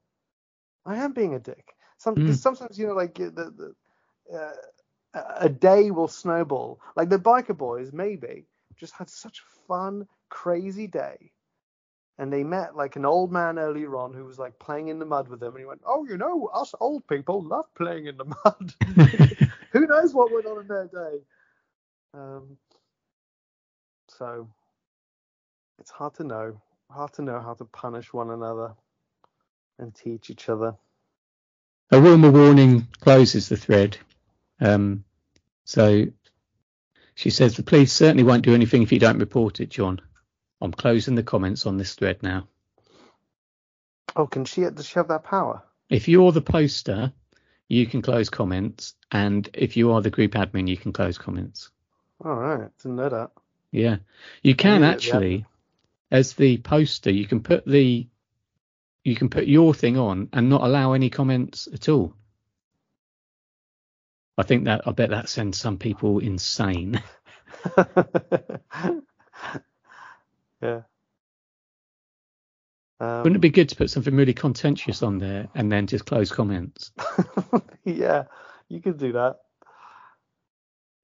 I 0.86 0.96
am 0.98 1.12
being 1.12 1.34
a 1.34 1.40
dick. 1.40 1.74
Some, 1.98 2.18
Mm. 2.18 2.34
sometimes 2.34 2.78
you 2.78 2.88
know, 2.88 2.94
like 2.94 3.16
the, 3.16 3.30
the 3.30 3.74
uh, 4.36 4.52
a- 5.14 5.46
a 5.46 5.50
day 5.50 5.90
will 5.90 6.08
snowball. 6.08 6.80
Like 6.96 7.10
the 7.10 7.18
biker 7.18 7.56
boys, 7.56 7.92
maybe 7.92 8.46
just 8.76 8.94
had 8.94 9.08
such 9.10 9.40
a 9.40 9.66
fun, 9.68 10.06
crazy 10.30 10.86
day. 10.88 11.32
And 12.18 12.32
they 12.32 12.44
met 12.44 12.76
like 12.76 12.96
an 12.96 13.06
old 13.06 13.32
man 13.32 13.58
earlier 13.58 13.96
on 13.96 14.14
who 14.14 14.24
was 14.24 14.38
like 14.38 14.58
playing 14.58 14.88
in 14.88 14.98
the 15.00 15.06
mud 15.06 15.28
with 15.28 15.40
them, 15.40 15.54
and 15.54 15.60
he 15.60 15.66
went, 15.66 15.82
"Oh, 15.86 16.06
you 16.06 16.18
know, 16.18 16.46
us 16.54 16.74
old 16.80 17.06
people 17.08 17.42
love 17.42 17.66
playing 17.74 18.06
in 18.06 18.16
the 18.18 18.24
mud." 18.44 18.74
who 19.76 19.86
knows 19.86 20.14
what 20.14 20.32
went 20.32 20.46
on 20.46 20.60
in 20.60 20.68
their 20.68 20.86
day. 20.86 21.18
Um, 22.14 22.56
so 24.08 24.48
it's 25.78 25.90
hard 25.90 26.14
to 26.14 26.24
know. 26.24 26.60
Hard 26.90 27.12
to 27.14 27.22
know 27.22 27.40
how 27.40 27.54
to 27.54 27.64
punish 27.64 28.12
one 28.12 28.30
another 28.30 28.74
and 29.78 29.94
teach 29.94 30.30
each 30.30 30.48
other. 30.48 30.76
A 31.90 32.00
Wilma 32.00 32.30
warning 32.30 32.88
closes 33.00 33.48
the 33.48 33.56
thread. 33.56 33.98
Um, 34.60 35.04
so 35.64 36.06
she 37.14 37.30
says 37.30 37.56
the 37.56 37.62
police 37.62 37.92
certainly 37.92 38.24
won't 38.24 38.44
do 38.44 38.54
anything 38.54 38.82
if 38.82 38.92
you 38.92 38.98
don't 38.98 39.18
report 39.18 39.60
it, 39.60 39.68
John. 39.68 40.00
I'm 40.60 40.72
closing 40.72 41.16
the 41.16 41.22
comments 41.22 41.66
on 41.66 41.76
this 41.76 41.94
thread 41.94 42.22
now. 42.22 42.48
Oh, 44.14 44.26
can 44.26 44.46
she? 44.46 44.62
Does 44.62 44.86
she 44.86 44.94
have 44.94 45.08
that 45.08 45.24
power? 45.24 45.62
If 45.90 46.08
you're 46.08 46.32
the 46.32 46.40
poster, 46.40 47.12
you 47.68 47.86
can 47.86 48.02
close 48.02 48.28
comments, 48.28 48.94
and 49.10 49.48
if 49.54 49.76
you 49.76 49.92
are 49.92 50.02
the 50.02 50.10
group 50.10 50.32
admin, 50.32 50.68
you 50.68 50.76
can 50.76 50.92
close 50.92 51.18
comments. 51.18 51.70
All 52.24 52.36
right, 52.36 52.70
didn't 52.78 52.96
know 52.96 53.08
that. 53.08 53.30
Yeah, 53.72 53.96
you 54.42 54.54
can 54.54 54.82
Yeah, 54.82 54.88
yeah. 54.88 54.94
actually, 54.94 55.44
as 56.10 56.34
the 56.34 56.58
poster, 56.58 57.10
you 57.10 57.26
can 57.26 57.40
put 57.42 57.66
the 57.66 58.06
you 59.04 59.14
can 59.14 59.28
put 59.28 59.46
your 59.46 59.72
thing 59.72 59.98
on 59.98 60.28
and 60.32 60.48
not 60.48 60.62
allow 60.62 60.92
any 60.92 61.10
comments 61.10 61.68
at 61.72 61.88
all. 61.88 62.14
I 64.38 64.42
think 64.42 64.64
that 64.64 64.82
I 64.86 64.92
bet 64.92 65.10
that 65.10 65.28
sends 65.28 65.58
some 65.58 65.78
people 65.78 66.18
insane. 66.18 67.00
yeah. 70.60 70.82
Um, 72.98 73.18
Wouldn't 73.22 73.36
it 73.36 73.40
be 73.40 73.50
good 73.50 73.68
to 73.68 73.76
put 73.76 73.90
something 73.90 74.14
really 74.14 74.32
contentious 74.32 75.02
on 75.02 75.18
there 75.18 75.48
and 75.54 75.70
then 75.70 75.86
just 75.86 76.06
close 76.06 76.30
comments? 76.32 76.92
yeah, 77.84 78.24
you 78.68 78.80
could 78.80 78.98
do 78.98 79.12
that. 79.12 79.40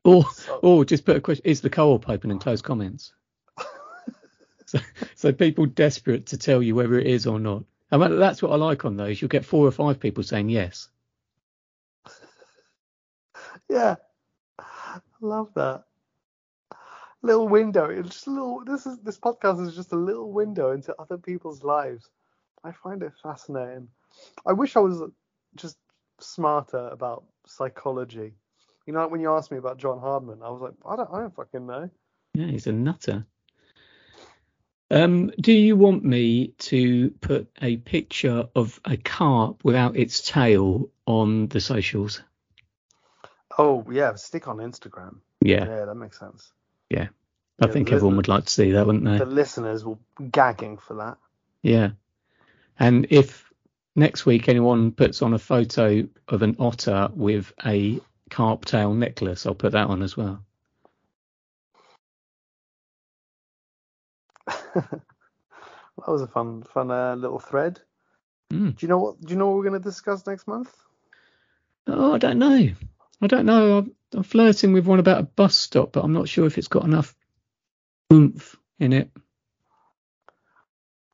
Or 0.04 0.24
So- 0.30 0.58
or 0.62 0.84
just 0.84 1.04
put 1.04 1.16
a 1.16 1.20
question: 1.20 1.44
Is 1.46 1.60
the 1.60 1.70
co-op 1.70 2.08
open 2.08 2.30
and 2.30 2.40
close 2.40 2.62
comments? 2.62 3.12
so, 4.66 4.78
so 5.14 5.32
people 5.32 5.66
desperate 5.66 6.26
to 6.26 6.38
tell 6.38 6.62
you 6.62 6.74
whether 6.74 6.98
it 6.98 7.06
is 7.06 7.26
or 7.26 7.38
not. 7.38 7.64
I 7.90 7.98
mean, 7.98 8.18
that's 8.18 8.40
what 8.42 8.52
I 8.52 8.56
like 8.56 8.86
on 8.86 8.96
those. 8.96 9.20
You'll 9.20 9.28
get 9.28 9.44
four 9.44 9.66
or 9.66 9.70
five 9.70 10.00
people 10.00 10.22
saying 10.22 10.48
yes. 10.48 10.88
Yeah, 13.68 13.96
I 14.58 15.00
love 15.20 15.48
that. 15.54 15.84
Little 17.22 17.48
window. 17.48 17.84
It's 17.88 18.10
just 18.10 18.26
a 18.26 18.30
little. 18.30 18.62
This 18.64 18.86
is 18.86 18.98
this 19.00 19.18
podcast 19.18 19.64
is 19.66 19.74
just 19.74 19.92
a 19.92 19.96
little 19.96 20.32
window 20.32 20.72
into 20.72 20.94
other 20.98 21.16
people's 21.16 21.62
lives. 21.62 22.10
I 22.64 22.72
find 22.72 23.02
it 23.02 23.12
fascinating. 23.22 23.88
I 24.46 24.52
wish 24.52 24.76
I 24.76 24.80
was 24.80 25.02
just 25.56 25.76
smarter 26.20 26.88
about 26.88 27.24
psychology. 27.46 28.34
You 28.86 28.92
know, 28.92 29.02
like 29.02 29.10
when 29.10 29.20
you 29.20 29.32
asked 29.32 29.52
me 29.52 29.58
about 29.58 29.78
John 29.78 30.00
Hardman, 30.00 30.40
I 30.42 30.50
was 30.50 30.60
like, 30.60 30.74
I 30.84 30.96
don't, 30.96 31.08
I 31.12 31.20
don't 31.20 31.34
fucking 31.34 31.66
know. 31.66 31.90
Yeah, 32.34 32.46
he's 32.46 32.66
a 32.66 32.72
nutter. 32.72 33.26
Um, 34.90 35.30
do 35.40 35.52
you 35.52 35.76
want 35.76 36.04
me 36.04 36.48
to 36.58 37.10
put 37.22 37.48
a 37.62 37.78
picture 37.78 38.48
of 38.54 38.78
a 38.84 38.96
carp 38.96 39.64
without 39.64 39.96
its 39.96 40.20
tail 40.20 40.90
on 41.06 41.46
the 41.48 41.60
socials? 41.60 42.22
Oh 43.56 43.86
yeah, 43.90 44.14
stick 44.16 44.48
on 44.48 44.58
Instagram. 44.58 45.20
Yeah, 45.40 45.66
Yeah, 45.66 45.84
that 45.86 45.94
makes 45.94 46.18
sense. 46.18 46.52
Yeah. 46.92 47.08
I 47.60 47.66
Yeah, 47.66 47.72
think 47.72 47.88
the- 47.88 47.94
everyone 47.96 48.16
would 48.16 48.28
like 48.28 48.44
to 48.44 48.50
see 48.52 48.72
that, 48.72 48.86
wouldn't 48.86 49.04
they? 49.04 49.18
The 49.18 49.26
listeners 49.26 49.84
were 49.84 49.98
gagging 50.30 50.78
for 50.78 50.94
that. 50.94 51.18
Yeah. 51.62 51.90
And 52.78 53.06
if 53.10 53.50
next 53.94 54.26
week 54.26 54.48
anyone 54.48 54.92
puts 54.92 55.22
on 55.22 55.34
a 55.34 55.38
photo 55.38 56.08
of 56.28 56.42
an 56.42 56.56
otter 56.58 57.10
with 57.14 57.52
a 57.64 58.00
carp 58.30 58.64
tail 58.64 58.94
necklace, 58.94 59.46
I'll 59.46 59.54
put 59.54 59.72
that 59.72 59.88
on 59.88 60.02
as 60.02 60.16
well. 60.16 60.44
that 64.74 65.02
was 66.06 66.22
a 66.22 66.26
fun, 66.26 66.62
fun 66.62 66.90
uh, 66.90 67.14
little 67.14 67.38
thread. 67.38 67.80
Mm. 68.52 68.76
Do 68.76 68.84
you 68.84 68.88
know 68.88 68.98
what? 68.98 69.20
Do 69.20 69.32
you 69.32 69.38
know 69.38 69.48
what 69.48 69.56
we're 69.56 69.68
going 69.68 69.80
to 69.80 69.88
discuss 69.88 70.26
next 70.26 70.46
month? 70.46 70.74
Oh, 71.86 72.14
I 72.14 72.18
don't 72.18 72.38
know. 72.38 72.70
I 73.20 73.26
don't 73.26 73.46
know. 73.46 73.86
I'm, 74.14 74.22
flirting 74.22 74.72
with 74.72 74.86
one 74.86 74.98
about 74.98 75.20
a 75.20 75.24
bus 75.24 75.54
stop, 75.54 75.92
but 75.92 76.04
I'm 76.04 76.12
not 76.12 76.28
sure 76.28 76.46
if 76.46 76.58
it's 76.58 76.68
got 76.68 76.84
enough 76.84 77.14
oomph 78.12 78.56
in 78.78 78.92
it. 78.92 79.10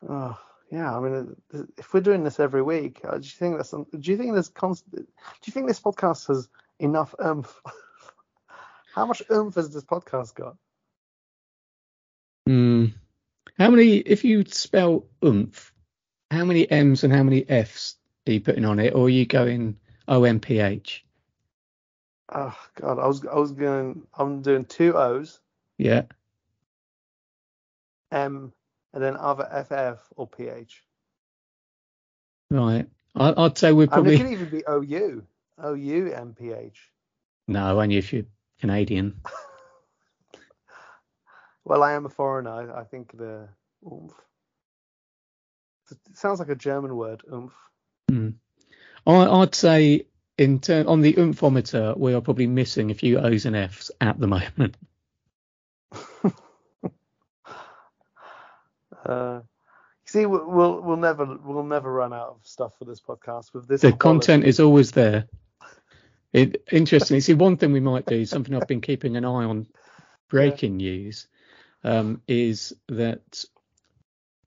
Oh, 0.09 0.39
yeah. 0.71 0.97
I 0.97 1.01
mean, 1.01 1.37
uh, 1.55 1.63
if 1.77 1.93
we're 1.93 2.01
doing 2.01 2.25
this 2.25 2.41
every 2.41 2.63
week, 2.63 3.01
uh, 3.05 3.19
do 3.19 3.25
you 3.25 3.31
think 3.31 3.57
that's? 3.57 3.71
Do 3.71 3.87
you 4.03 4.17
think 4.17 4.33
there's 4.33 4.49
constant? 4.49 5.07
Do 5.07 5.45
you 5.45 5.53
think 5.53 5.67
this 5.67 5.81
podcast 5.81 6.29
has 6.29 6.49
enough 6.79 7.15
oomph? 7.25 7.61
How 8.95 9.07
much 9.07 9.23
oomph 9.31 9.55
has 9.55 9.71
this 9.71 9.85
podcast 9.85 10.35
got? 10.35 10.57
Hmm. 12.47 12.87
How 13.59 13.71
many, 13.71 13.97
if 13.97 14.25
you 14.25 14.45
spell 14.47 15.05
oomph, 15.25 15.73
how 16.31 16.45
many 16.45 16.71
M's 16.71 17.05
and 17.05 17.13
how 17.13 17.23
many 17.23 17.49
F's 17.49 17.97
are 18.27 18.33
you 18.33 18.41
putting 18.41 18.65
on 18.65 18.79
it, 18.79 18.95
or 18.95 19.07
are 19.07 19.11
you 19.11 19.27
going 19.27 19.77
OMPH? 20.09 21.01
Oh 22.31 22.57
God, 22.81 22.99
I 22.99 23.07
was 23.07 23.25
I 23.27 23.37
was 23.37 23.53
going. 23.53 24.03
I'm 24.15 24.43
doing 24.43 24.65
two 24.65 24.97
O's, 24.97 25.41
Yeah. 25.79 26.03
M, 28.11 28.53
and 28.93 29.03
then 29.03 29.17
either 29.17 29.45
FF 29.65 30.03
or 30.17 30.27
PH. 30.27 30.83
Right. 32.51 32.87
I, 33.15 33.35
I'd 33.37 33.59
say 33.59 33.73
we're 33.73 33.87
probably 33.87 34.15
it 34.15 34.19
could 34.19 34.33
even 34.33 34.49
be 34.49 34.63
OU, 34.69 35.23
OU, 35.65 36.11
MPH. 36.11 36.77
no, 37.47 37.79
only 37.81 37.97
if 37.97 38.13
you're 38.13 38.25
Canadian. 38.61 39.21
Well, 41.65 41.83
I 41.83 41.93
am 41.93 42.07
a 42.07 42.09
foreigner. 42.09 42.73
I, 42.75 42.81
I 42.81 42.85
think 42.85 43.15
the 43.15 43.47
oomph. 43.85 44.15
It 45.91 45.99
sounds 46.15 46.39
like 46.39 46.49
a 46.49 46.55
German 46.55 46.97
word, 46.97 47.23
oomph. 47.31 47.53
Hmm. 48.09 48.31
I, 49.07 49.13
I'd 49.13 49.55
say 49.55 50.07
in 50.39 50.61
turn 50.61 50.87
on 50.87 51.01
the 51.01 51.15
oomphometer, 51.15 51.97
we 51.99 52.15
are 52.15 52.21
probably 52.21 52.47
missing 52.47 52.91
a 52.91 52.95
few 52.95 53.19
O's 53.19 53.45
and 53.45 53.57
F's 53.57 53.91
at 54.01 54.19
the 54.19 54.27
moment. 54.27 54.77
Uh, 59.07 59.41
see, 60.05 60.27
we'll, 60.27 60.83
we'll 60.83 60.97
never 60.97 61.25
we'll 61.43 61.63
never 61.63 61.91
run 61.91 62.13
out 62.13 62.29
of 62.29 62.47
stuff 62.47 62.77
for 62.79 62.85
this 62.85 63.01
podcast 63.01 63.55
with 63.55 63.67
this. 63.67 63.81
The 63.81 63.93
quality. 63.93 63.99
content 63.99 64.45
is 64.45 64.61
always 64.61 64.91
there. 64.91 65.27
It, 66.33 66.63
interesting. 66.71 67.21
See, 67.23 67.33
one 67.33 67.57
thing 67.57 67.73
we 67.73 67.81
might 67.81 68.05
do, 68.05 68.27
something 68.27 68.55
I've 68.55 68.69
been 68.69 68.83
keeping 68.83 69.17
an 69.17 69.25
eye 69.25 69.45
on, 69.45 69.67
breaking 70.29 70.77
news, 70.77 71.27
um, 71.85 72.21
is 72.29 72.75
that 72.89 73.45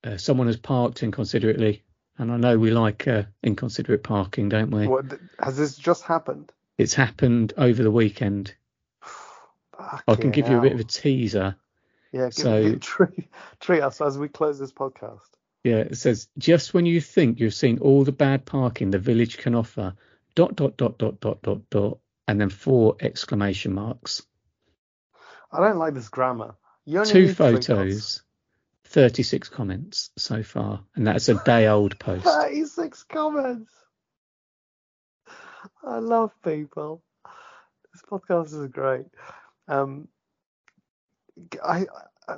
uh, 0.04 0.18
someone 0.18 0.46
has 0.46 0.58
parked 0.58 1.02
inconsiderately, 1.02 1.84
and 2.18 2.32
I 2.32 2.38
know 2.38 2.58
we 2.58 2.72
like 2.72 3.08
uh, 3.08 3.24
inconsiderate 3.44 4.04
parking, 4.04 4.50
don't 4.50 4.72
we? 4.72 4.88
What, 4.88 5.06
has 5.40 5.58
this 5.58 5.76
just 5.76 6.04
happened? 6.04 6.52
It's 6.78 6.94
happened 6.94 7.54
over 7.58 7.84
the 7.84 7.92
weekend. 7.92 8.54
I 10.08 10.16
can 10.16 10.32
give 10.32 10.50
you 10.50 10.58
a 10.58 10.62
bit 10.62 10.74
of 10.74 10.80
a 10.80 10.84
teaser. 10.84 11.56
yeah. 12.12 12.26
Give, 12.26 12.34
so- 12.34 12.64
give- 12.72 12.80
treat, 12.82 13.28
treat 13.60 13.82
us 13.82 14.02
as 14.02 14.18
we 14.18 14.28
close 14.28 14.60
this 14.60 14.72
podcast. 14.72 15.22
Yeah, 15.64 15.78
it 15.78 15.98
says 15.98 16.28
just 16.40 16.74
when 16.74 16.88
you 16.88 17.00
think 17.00 17.40
you've 17.40 17.54
seen 17.54 17.78
all 17.80 18.04
the 18.04 18.12
bad 18.12 18.46
parking 18.46 18.90
the 18.90 18.98
village 18.98 19.38
can 19.38 19.54
offer, 19.54 19.94
dot 20.34 20.56
dot 20.56 20.76
dot 20.78 20.98
dot 20.98 21.20
dot 21.20 21.42
dot 21.44 21.70
dot, 21.70 22.00
and 22.28 22.42
then 22.42 22.50
four 22.50 22.96
exclamation 23.00 23.74
marks. 23.74 24.24
I 25.52 25.60
don't 25.60 25.78
like 25.78 25.94
this 25.94 26.10
grammar. 26.10 26.56
You 26.86 27.00
only 27.00 27.12
Two 27.12 27.34
photos, 27.34 28.24
36 28.92 29.50
comments 29.50 30.10
so 30.18 30.44
far, 30.44 30.84
and 30.96 31.08
that's 31.08 31.30
a 31.30 31.42
day 31.44 31.68
old 31.68 31.98
post. 31.98 32.26
36 32.26 33.04
comments. 33.04 33.72
I 35.84 36.00
love 36.00 36.32
people. 36.44 37.02
This 37.94 38.02
podcast 38.10 38.54
is 38.54 38.68
great. 38.68 39.06
Um, 39.68 40.08
I, 41.64 41.86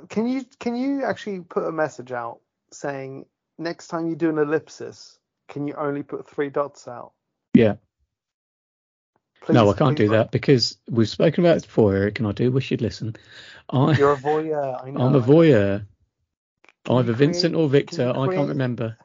can 0.08 0.28
you 0.28 0.44
can 0.60 0.76
you 0.76 1.04
actually 1.04 1.40
put 1.40 1.64
a 1.64 1.72
message 1.72 2.12
out 2.12 2.38
saying 2.72 3.26
next 3.58 3.88
time 3.88 4.08
you 4.08 4.16
do 4.16 4.30
an 4.30 4.38
ellipsis, 4.38 5.18
can 5.48 5.66
you 5.66 5.74
only 5.74 6.02
put 6.02 6.28
three 6.28 6.50
dots 6.50 6.86
out? 6.86 7.12
Yeah. 7.52 7.74
Please, 9.42 9.54
no, 9.54 9.70
I 9.70 9.74
can't 9.74 9.96
do 9.96 10.08
that 10.10 10.30
because 10.30 10.78
we've 10.88 11.08
spoken 11.08 11.44
about 11.44 11.58
it 11.58 11.64
before, 11.64 11.94
Eric, 11.94 12.18
and 12.18 12.28
I 12.28 12.32
do 12.32 12.50
wish 12.50 12.70
you'd 12.70 12.80
listen. 12.80 13.14
I, 13.68 13.92
You're 13.92 14.14
a 14.14 14.16
voyeur. 14.16 14.82
I 14.82 14.90
know. 14.90 15.00
I'm 15.06 15.14
a 15.14 15.20
voyeur, 15.20 15.84
Either 16.88 17.12
Vincent 17.12 17.54
create- 17.54 17.64
or 17.64 17.68
Victor. 17.68 18.12
you 18.14 18.20
I 18.22 18.34
can't 18.34 18.48
remember. 18.48 18.96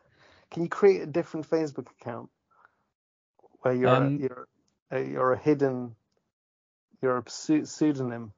Can 0.51 0.63
you 0.63 0.69
create 0.69 1.01
a 1.01 1.05
different 1.05 1.49
Facebook 1.49 1.87
account 1.91 2.29
where 3.61 3.73
you're 3.73 3.89
Um, 3.89 4.17
you're 4.19 4.47
a, 4.91 5.01
you're 5.01 5.33
a 5.33 5.37
hidden 5.37 5.95
you're 7.01 7.17
a 7.17 7.23
pseudonym? 7.29 8.33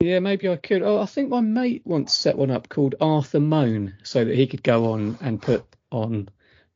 Yeah, 0.00 0.18
maybe 0.18 0.48
I 0.48 0.56
could. 0.56 0.82
Oh, 0.82 0.98
I 1.00 1.06
think 1.06 1.28
my 1.28 1.40
mate 1.40 1.82
once 1.84 2.14
set 2.14 2.36
one 2.36 2.50
up 2.50 2.68
called 2.68 2.96
Arthur 3.00 3.40
Moan 3.40 3.94
so 4.02 4.24
that 4.24 4.34
he 4.34 4.46
could 4.46 4.62
go 4.62 4.92
on 4.92 5.16
and 5.20 5.40
put 5.40 5.64
on 5.90 6.28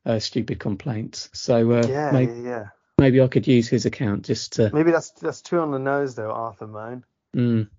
uh, 0.05 0.19
stupid 0.19 0.59
complaints. 0.59 1.29
So 1.33 1.71
uh, 1.71 1.85
yeah, 1.87 2.11
maybe, 2.11 2.31
yeah, 2.33 2.43
yeah. 2.49 2.65
maybe 2.97 3.21
I 3.21 3.27
could 3.27 3.47
use 3.47 3.67
his 3.67 3.85
account 3.85 4.25
just 4.25 4.53
to. 4.53 4.71
Maybe 4.73 4.91
that's 4.91 5.11
that's 5.11 5.41
too 5.41 5.59
on 5.59 5.71
the 5.71 5.79
nose 5.79 6.15
though, 6.15 6.31
Arthur 6.31 6.67
Moan. 6.67 7.03
Mm, 7.35 7.69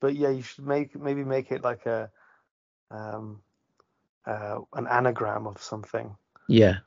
But 0.00 0.14
yeah, 0.16 0.30
you 0.30 0.42
should 0.42 0.66
make 0.66 0.98
maybe 0.98 1.24
make 1.24 1.52
it 1.52 1.62
like 1.62 1.86
a 1.86 2.10
um 2.92 3.40
uh 4.26 4.58
an 4.74 4.86
anagram 4.88 5.46
of 5.46 5.60
something 5.62 6.16
yeah, 6.48 6.78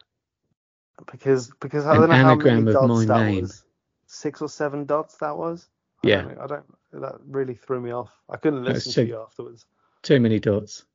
because 1.11 1.51
because 1.61 1.85
I 1.85 1.95
An 1.95 2.01
don't 2.01 2.09
know 2.09 2.15
how 2.15 2.31
anagram 2.31 2.65
many 2.65 2.67
of 2.69 2.73
dots 2.73 2.87
my 2.87 3.05
that 3.05 3.25
name. 3.25 3.41
was. 3.43 3.63
Six 4.07 4.41
or 4.41 4.49
seven 4.49 4.85
dots 4.85 5.17
that 5.17 5.37
was. 5.37 5.67
I 6.03 6.07
Yeah. 6.09 6.21
don't 6.21 6.39
I 6.39 6.47
don't. 6.47 6.65
That 6.93 7.15
really 7.25 7.55
threw 7.55 7.81
me 7.81 7.91
off. 7.91 8.11
I 8.29 8.37
couldn't 8.37 8.63
listen 8.63 8.91
to 8.93 9.05
you 9.05 9.21
afterwards. 9.21 9.65
too 10.03 10.19
many 10.19 10.39
dots. 10.39 10.85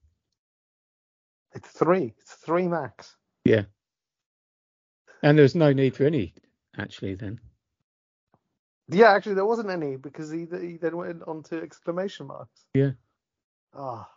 It's 1.52 1.68
three. 1.68 2.14
It's 2.18 2.32
three 2.34 2.68
max. 2.68 3.16
Yeah. 3.44 3.64
And 5.22 5.36
there 5.36 5.42
was 5.42 5.54
no 5.56 5.72
need 5.72 5.96
for 5.96 6.04
any, 6.04 6.34
actually, 6.78 7.14
then. 7.16 7.40
Yeah, 8.88 9.12
actually, 9.12 9.34
there 9.34 9.44
wasn't 9.46 9.70
any 9.70 9.96
because 9.96 10.30
he, 10.30 10.46
he 10.60 10.76
then 10.78 10.96
went 10.96 11.22
on 11.26 11.42
to 11.44 11.60
exclamation 11.60 12.26
marks. 12.28 12.64
Yeah. 12.74 12.92
Ah. 13.74 14.08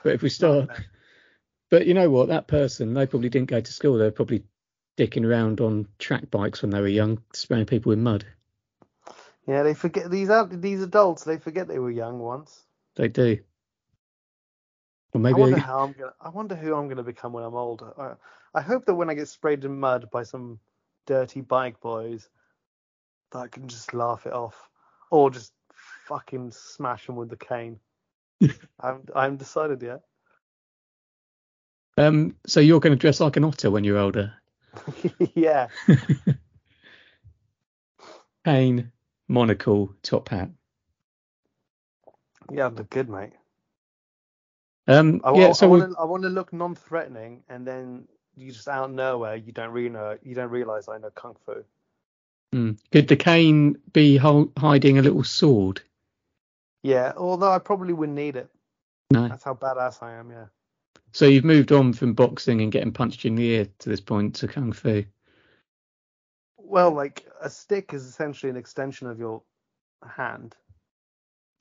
But 0.04 0.14
if 0.14 0.22
we 0.22 0.28
start. 0.30 0.70
But 1.70 1.86
you 1.86 1.94
know 1.94 2.10
what? 2.10 2.28
That 2.28 2.46
person, 2.48 2.94
they 2.94 3.06
probably 3.06 3.28
didn't 3.28 3.50
go 3.50 3.60
to 3.60 3.72
school. 3.72 3.98
They 3.98 4.04
were 4.04 4.10
probably 4.10 4.44
dicking 4.96 5.24
around 5.24 5.60
on 5.60 5.86
track 5.98 6.30
bikes 6.30 6.62
when 6.62 6.70
they 6.70 6.80
were 6.80 6.88
young, 6.88 7.22
spraying 7.32 7.66
people 7.66 7.90
with 7.90 7.98
mud. 7.98 8.24
Yeah, 9.46 9.62
they 9.62 9.74
forget 9.74 10.10
these 10.10 10.30
these 10.50 10.82
adults. 10.82 11.24
They 11.24 11.38
forget 11.38 11.68
they 11.68 11.78
were 11.78 11.90
young 11.90 12.18
once. 12.18 12.66
They 12.96 13.08
do. 13.08 13.38
Or 15.12 15.18
I 15.18 15.22
maybe. 15.22 15.40
wonder 15.40 15.56
they- 15.56 15.62
how 15.62 15.84
I'm 15.84 15.92
gonna. 15.92 16.14
I 16.20 16.28
wonder 16.28 16.54
who 16.54 16.74
I'm 16.74 16.88
gonna 16.88 17.02
become 17.02 17.32
when 17.32 17.44
I'm 17.44 17.54
older. 17.54 17.92
I, 18.00 18.14
I 18.58 18.60
hope 18.62 18.84
that 18.86 18.94
when 18.94 19.10
I 19.10 19.14
get 19.14 19.28
sprayed 19.28 19.64
in 19.64 19.78
mud 19.78 20.10
by 20.10 20.22
some 20.24 20.58
dirty 21.06 21.40
bike 21.40 21.80
boys, 21.80 22.28
that 23.32 23.38
I 23.38 23.48
can 23.48 23.68
just 23.68 23.94
laugh 23.94 24.26
it 24.26 24.32
off, 24.32 24.68
or 25.10 25.30
just 25.30 25.52
fucking 26.06 26.50
smash 26.52 27.06
them 27.06 27.16
with 27.16 27.28
the 27.30 27.36
cane. 27.36 27.78
I 28.42 28.86
haven't, 28.86 29.10
I 29.14 29.22
haven't 29.24 29.38
decided 29.38 29.82
yet. 29.82 30.00
Um, 31.96 32.36
so 32.46 32.60
you're 32.60 32.80
going 32.80 32.92
to 32.92 32.98
dress 32.98 33.20
like 33.20 33.36
an 33.36 33.44
otter 33.44 33.70
when 33.70 33.84
you're 33.84 33.98
older. 33.98 34.32
yeah. 35.34 35.68
Cane, 38.44 38.90
monocle, 39.28 39.94
top 40.02 40.30
hat. 40.30 40.50
Yeah, 42.50 42.68
look 42.68 42.90
good, 42.90 43.08
mate. 43.08 43.32
Um, 44.88 45.20
I, 45.22 45.34
yeah, 45.34 45.48
I, 45.48 45.52
so 45.52 45.66
I 45.66 46.04
want 46.04 46.22
to 46.22 46.28
I 46.28 46.32
look 46.32 46.52
non-threatening, 46.52 47.42
and 47.48 47.66
then 47.66 48.08
you 48.36 48.50
just 48.50 48.66
out 48.66 48.86
of 48.86 48.90
nowhere 48.92 49.36
you 49.36 49.52
don't 49.52 49.70
really 49.70 49.90
know 49.90 50.16
you 50.22 50.34
don't 50.34 50.50
realize 50.50 50.88
I 50.88 50.98
know 50.98 51.10
kung 51.10 51.36
fu. 51.44 51.64
mm, 52.54 52.78
could 52.90 53.08
the 53.08 53.16
cane 53.16 53.76
be 53.92 54.16
hiding 54.16 54.98
a 54.98 55.02
little 55.02 55.24
sword? 55.24 55.82
Yeah, 56.82 57.12
although 57.16 57.50
I 57.50 57.58
probably 57.58 57.92
wouldn't 57.92 58.16
need 58.16 58.36
it. 58.36 58.50
No. 59.10 59.28
That's 59.28 59.44
how 59.44 59.54
badass 59.54 60.02
I 60.02 60.14
am. 60.14 60.30
Yeah. 60.30 60.46
So 61.12 61.26
you've 61.26 61.44
moved 61.44 61.72
on 61.72 61.92
from 61.92 62.14
boxing 62.14 62.60
and 62.60 62.70
getting 62.70 62.92
punched 62.92 63.24
in 63.24 63.34
the 63.34 63.44
ear 63.44 63.66
to 63.80 63.88
this 63.88 64.00
point 64.00 64.36
to 64.36 64.48
kung 64.48 64.72
fu. 64.72 65.04
Well, 66.56 66.92
like 66.92 67.26
a 67.40 67.50
stick 67.50 67.92
is 67.92 68.04
essentially 68.06 68.50
an 68.50 68.56
extension 68.56 69.08
of 69.08 69.18
your 69.18 69.42
hand. 70.08 70.54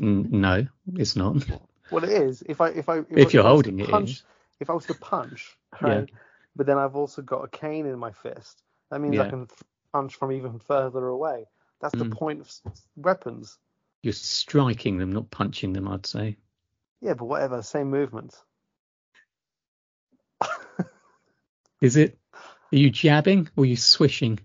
No, 0.01 0.67
it's 0.95 1.15
not. 1.15 1.37
Well, 1.91 2.03
it 2.03 2.11
is. 2.11 2.43
If 2.43 2.61
I 2.61 2.69
if 2.69 2.87
I 2.87 2.99
if, 2.99 3.05
If 3.09 3.33
you're 3.33 3.43
I 3.43 3.49
holding 3.49 3.79
it 3.79 3.89
punch, 3.89 4.21
if 4.59 4.69
I 4.69 4.73
was 4.73 4.85
to 4.85 4.93
punch, 4.93 5.57
Yeah. 5.81 5.87
right? 5.87 6.09
But 6.55 6.67
then 6.67 6.77
I've 6.77 6.95
also 6.95 7.21
got 7.21 7.43
a 7.43 7.47
cane 7.47 7.85
in 7.87 7.97
my 7.97 8.11
fist. 8.11 8.61
That 8.91 9.01
means 9.01 9.17
I 9.19 9.29
can 9.29 9.47
punch 9.91 10.15
from 10.15 10.31
even 10.31 10.59
further 10.59 11.07
away. 11.07 11.45
That's 11.81 11.95
the 11.95 12.05
Mm. 12.05 12.11
point 12.11 12.41
of 12.41 12.51
weapons. 12.95 13.57
You're 14.01 14.13
striking 14.13 14.97
them, 14.97 15.11
not 15.11 15.29
punching 15.29 15.73
them. 15.73 15.87
I'd 15.87 16.05
say. 16.05 16.37
Yeah, 17.01 17.13
but 17.13 17.25
whatever, 17.25 17.61
same 17.61 17.89
movement. 17.89 18.35
Is 21.81 21.95
it? 21.95 22.17
Are 22.33 22.77
you 22.77 22.89
jabbing 22.89 23.49
or 23.55 23.63
are 23.63 23.67
you 23.67 23.77
swishing? 23.77 24.39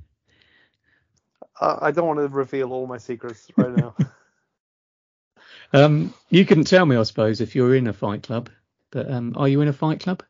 I, 1.61 1.79
I 1.83 1.91
don't 1.91 2.07
want 2.07 2.21
to 2.21 2.29
reveal 2.29 2.73
all 2.73 2.87
my 2.87 2.99
secrets 2.99 3.51
right 3.57 3.73
now. 3.73 3.95
Um, 5.73 6.15
you 6.31 6.47
couldn't 6.47 6.69
tell 6.69 6.87
me, 6.87 6.97
I 6.97 7.03
suppose, 7.03 7.41
if 7.41 7.57
you're 7.57 7.75
in 7.75 7.89
a 7.89 7.93
fight 7.93 8.23
club. 8.23 8.49
But 8.93 9.11
um, 9.11 9.35
are 9.37 9.49
you 9.49 9.61
in 9.61 9.67
a 9.67 9.73
fight 9.73 9.99
club? 9.99 10.23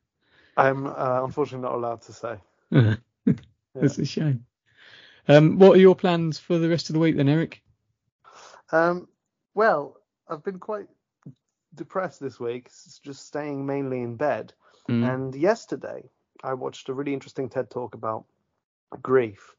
I'm 0.57 0.87
uh, 0.87 1.23
unfortunately 1.23 1.69
not 1.69 1.75
allowed 1.75 2.01
to 2.03 2.13
say. 2.15 2.37
That's 3.75 3.99
a 3.99 4.07
shame. 4.07 4.47
Um, 5.29 5.59
what 5.59 5.77
are 5.77 5.81
your 5.81 5.97
plans 5.97 6.39
for 6.39 6.59
the 6.59 6.69
rest 6.69 6.89
of 6.89 6.95
the 6.95 6.99
week 7.01 7.17
then, 7.17 7.29
Eric? 7.29 7.61
Um, 8.73 9.07
well, 9.55 9.97
I've 10.29 10.45
been 10.45 10.59
quite 10.59 10.87
depressed 11.75 12.21
this 12.21 12.39
week, 12.39 12.71
just 13.03 13.27
staying 13.27 13.67
mainly 13.67 14.01
in 14.03 14.17
bed. 14.17 14.53
Mm. 14.89 15.15
And 15.15 15.35
yesterday, 15.35 16.11
I 16.43 16.55
watched 16.55 16.89
a 16.89 16.95
really 16.95 17.15
interesting 17.15 17.49
TED 17.49 17.71
talk 17.71 17.95
about 17.95 18.25
grief. 19.03 19.55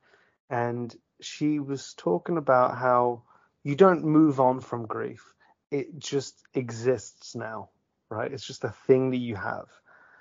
And 0.50 0.96
she 1.22 1.60
was 1.60 1.94
talking 1.98 2.38
about 2.38 2.78
how 2.78 3.24
you 3.64 3.76
don't 3.76 4.06
move 4.06 4.40
on 4.40 4.60
from 4.60 4.86
grief, 4.86 5.34
it 5.72 5.98
just 5.98 6.44
exists 6.54 7.36
now, 7.36 7.70
right? 8.10 8.32
It's 8.32 8.46
just 8.46 8.64
a 8.64 8.70
thing 8.70 9.10
that 9.12 9.18
you 9.18 9.36
have. 9.36 9.66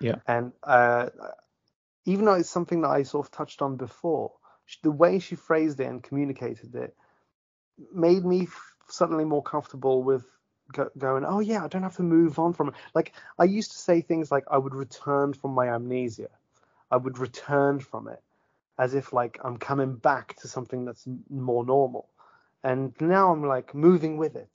Yeah. 0.00 0.16
And 0.26 0.52
uh, 0.62 1.10
even 2.06 2.24
though 2.24 2.34
it's 2.34 2.48
something 2.48 2.80
that 2.82 2.88
I 2.88 3.02
sort 3.02 3.26
of 3.26 3.32
touched 3.32 3.60
on 3.60 3.76
before, 3.76 4.32
the 4.82 4.90
way 4.90 5.18
she 5.18 5.34
phrased 5.34 5.78
it 5.80 5.84
and 5.84 6.02
communicated 6.02 6.74
it 6.74 6.96
made 7.92 8.24
me 8.24 8.48
suddenly 8.88 9.24
more 9.24 9.42
comfortable 9.42 10.02
with 10.02 10.26
go- 10.72 10.90
going, 10.96 11.24
oh 11.24 11.40
yeah, 11.40 11.64
I 11.64 11.68
don't 11.68 11.82
have 11.82 11.96
to 11.96 12.02
move 12.02 12.38
on 12.38 12.52
from 12.52 12.68
it. 12.68 12.74
Like 12.94 13.12
I 13.38 13.44
used 13.44 13.72
to 13.72 13.78
say 13.78 14.00
things 14.00 14.30
like 14.30 14.44
I 14.50 14.58
would 14.58 14.74
return 14.74 15.32
from 15.32 15.52
my 15.52 15.68
amnesia, 15.68 16.30
I 16.90 16.96
would 16.96 17.18
return 17.18 17.80
from 17.80 18.08
it, 18.08 18.22
as 18.78 18.94
if 18.94 19.12
like 19.12 19.38
I'm 19.42 19.56
coming 19.56 19.96
back 19.96 20.36
to 20.36 20.48
something 20.48 20.84
that's 20.84 21.06
more 21.30 21.64
normal. 21.64 22.08
And 22.62 22.94
now 23.00 23.30
I'm 23.30 23.44
like 23.44 23.74
moving 23.74 24.16
with 24.16 24.36
it, 24.36 24.50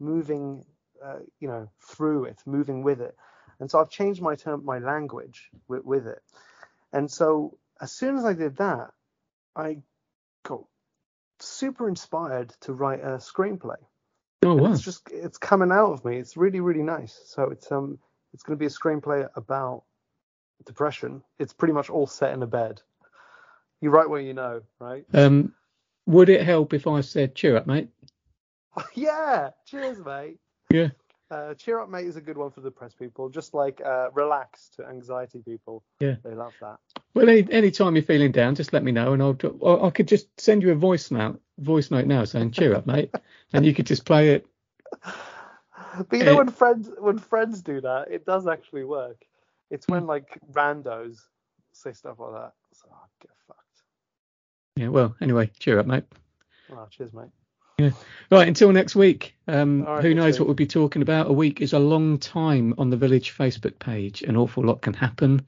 moving, 0.00 0.64
uh, 1.04 1.18
you 1.40 1.48
know, 1.48 1.68
through 1.80 2.24
it, 2.24 2.40
moving 2.46 2.82
with 2.82 3.00
it. 3.00 3.16
And 3.60 3.70
so 3.70 3.80
I've 3.80 3.90
changed 3.90 4.22
my 4.22 4.34
term, 4.34 4.64
my 4.64 4.78
language 4.78 5.50
with, 5.68 5.84
with 5.84 6.06
it. 6.06 6.22
And 6.92 7.10
so 7.10 7.58
as 7.80 7.92
soon 7.92 8.16
as 8.16 8.24
I 8.24 8.32
did 8.32 8.56
that, 8.56 8.92
I 9.56 9.78
super 11.40 11.88
inspired 11.88 12.54
to 12.60 12.72
write 12.72 13.00
a 13.00 13.18
screenplay. 13.18 13.76
Oh, 14.44 14.52
And 14.52 14.60
wow. 14.60 14.72
It's 14.72 14.82
just 14.82 15.08
it's 15.10 15.38
coming 15.38 15.72
out 15.72 15.92
of 15.92 16.04
me. 16.04 16.18
It's 16.18 16.36
really 16.36 16.60
really 16.60 16.82
nice. 16.82 17.20
So 17.26 17.44
it's 17.50 17.70
um 17.72 17.98
it's 18.32 18.42
going 18.42 18.58
to 18.58 18.60
be 18.60 18.66
a 18.66 18.68
screenplay 18.68 19.28
about 19.36 19.84
depression. 20.66 21.22
It's 21.38 21.52
pretty 21.52 21.72
much 21.72 21.88
all 21.88 22.06
set 22.06 22.32
in 22.32 22.42
a 22.42 22.46
bed. 22.46 22.82
You 23.80 23.90
write 23.90 24.10
what 24.10 24.24
you 24.24 24.34
know, 24.34 24.62
right? 24.80 25.04
Um, 25.14 25.54
would 26.06 26.28
it 26.28 26.42
help 26.42 26.74
if 26.74 26.86
I 26.86 27.00
said, 27.00 27.34
cheer 27.34 27.56
up, 27.56 27.66
mate? 27.66 27.90
yeah. 28.94 29.50
Cheers, 29.66 29.98
mate. 30.04 30.38
Yeah. 30.70 30.88
Uh, 31.30 31.54
cheer 31.54 31.80
up, 31.80 31.88
mate, 31.88 32.06
is 32.06 32.16
a 32.16 32.20
good 32.20 32.36
one 32.36 32.50
for 32.50 32.60
depressed 32.60 32.98
people. 32.98 33.28
Just 33.28 33.54
like 33.54 33.80
uh, 33.84 34.10
relax 34.12 34.70
to 34.76 34.86
anxiety 34.86 35.40
people. 35.44 35.84
Yeah. 36.00 36.16
They 36.24 36.34
love 36.34 36.52
that. 36.60 36.78
Well, 37.14 37.28
any 37.28 37.46
any 37.50 37.70
time 37.70 37.94
you're 37.94 38.02
feeling 38.02 38.32
down, 38.32 38.56
just 38.56 38.72
let 38.72 38.82
me 38.82 38.92
know, 38.92 39.12
and 39.12 39.22
I'll. 39.22 39.38
or 39.60 39.86
I 39.86 39.90
could 39.90 40.08
just 40.08 40.28
send 40.40 40.62
you 40.62 40.72
a 40.72 40.76
voice 40.76 41.10
note, 41.10 41.40
voice 41.58 41.90
note 41.90 42.06
now 42.06 42.24
saying 42.24 42.50
"cheer 42.50 42.74
up, 42.74 42.86
mate," 42.86 43.14
and 43.52 43.64
you 43.64 43.72
could 43.74 43.86
just 43.86 44.04
play 44.04 44.30
it. 44.30 44.46
But 46.08 46.18
you 46.18 46.24
know 46.24 46.36
when 46.36 46.48
friends 46.50 46.90
when 46.98 47.18
friends 47.18 47.62
do 47.62 47.80
that, 47.82 48.10
it 48.10 48.26
does 48.26 48.46
actually 48.48 48.84
work. 48.84 49.24
It's 49.70 49.86
Hmm. 49.86 49.92
when 49.92 50.06
like 50.06 50.38
randos 50.52 51.18
say 51.72 51.92
stuff 51.92 52.18
like 52.18 52.32
that. 52.32 52.52
So 52.72 52.88
oh, 52.92 53.06
get 53.20 53.30
fucked. 53.46 53.60
Yeah. 54.76 54.88
Well, 54.88 55.14
anyway, 55.20 55.50
cheer 55.58 55.78
up, 55.78 55.86
mate. 55.86 56.04
Oh, 56.72 56.86
cheers, 56.90 57.12
mate. 57.12 57.30
Right. 57.78 58.48
Until 58.48 58.72
next 58.72 58.96
week. 58.96 59.36
Um, 59.46 59.82
right, 59.82 60.02
who 60.02 60.14
knows 60.14 60.38
what 60.38 60.46
we'll 60.46 60.54
be 60.54 60.66
talking 60.66 61.02
about? 61.02 61.28
A 61.28 61.32
week 61.32 61.60
is 61.60 61.72
a 61.72 61.78
long 61.78 62.18
time 62.18 62.74
on 62.78 62.90
the 62.90 62.96
Village 62.96 63.36
Facebook 63.36 63.78
page. 63.78 64.22
An 64.22 64.36
awful 64.36 64.64
lot 64.64 64.80
can 64.80 64.94
happen. 64.94 65.46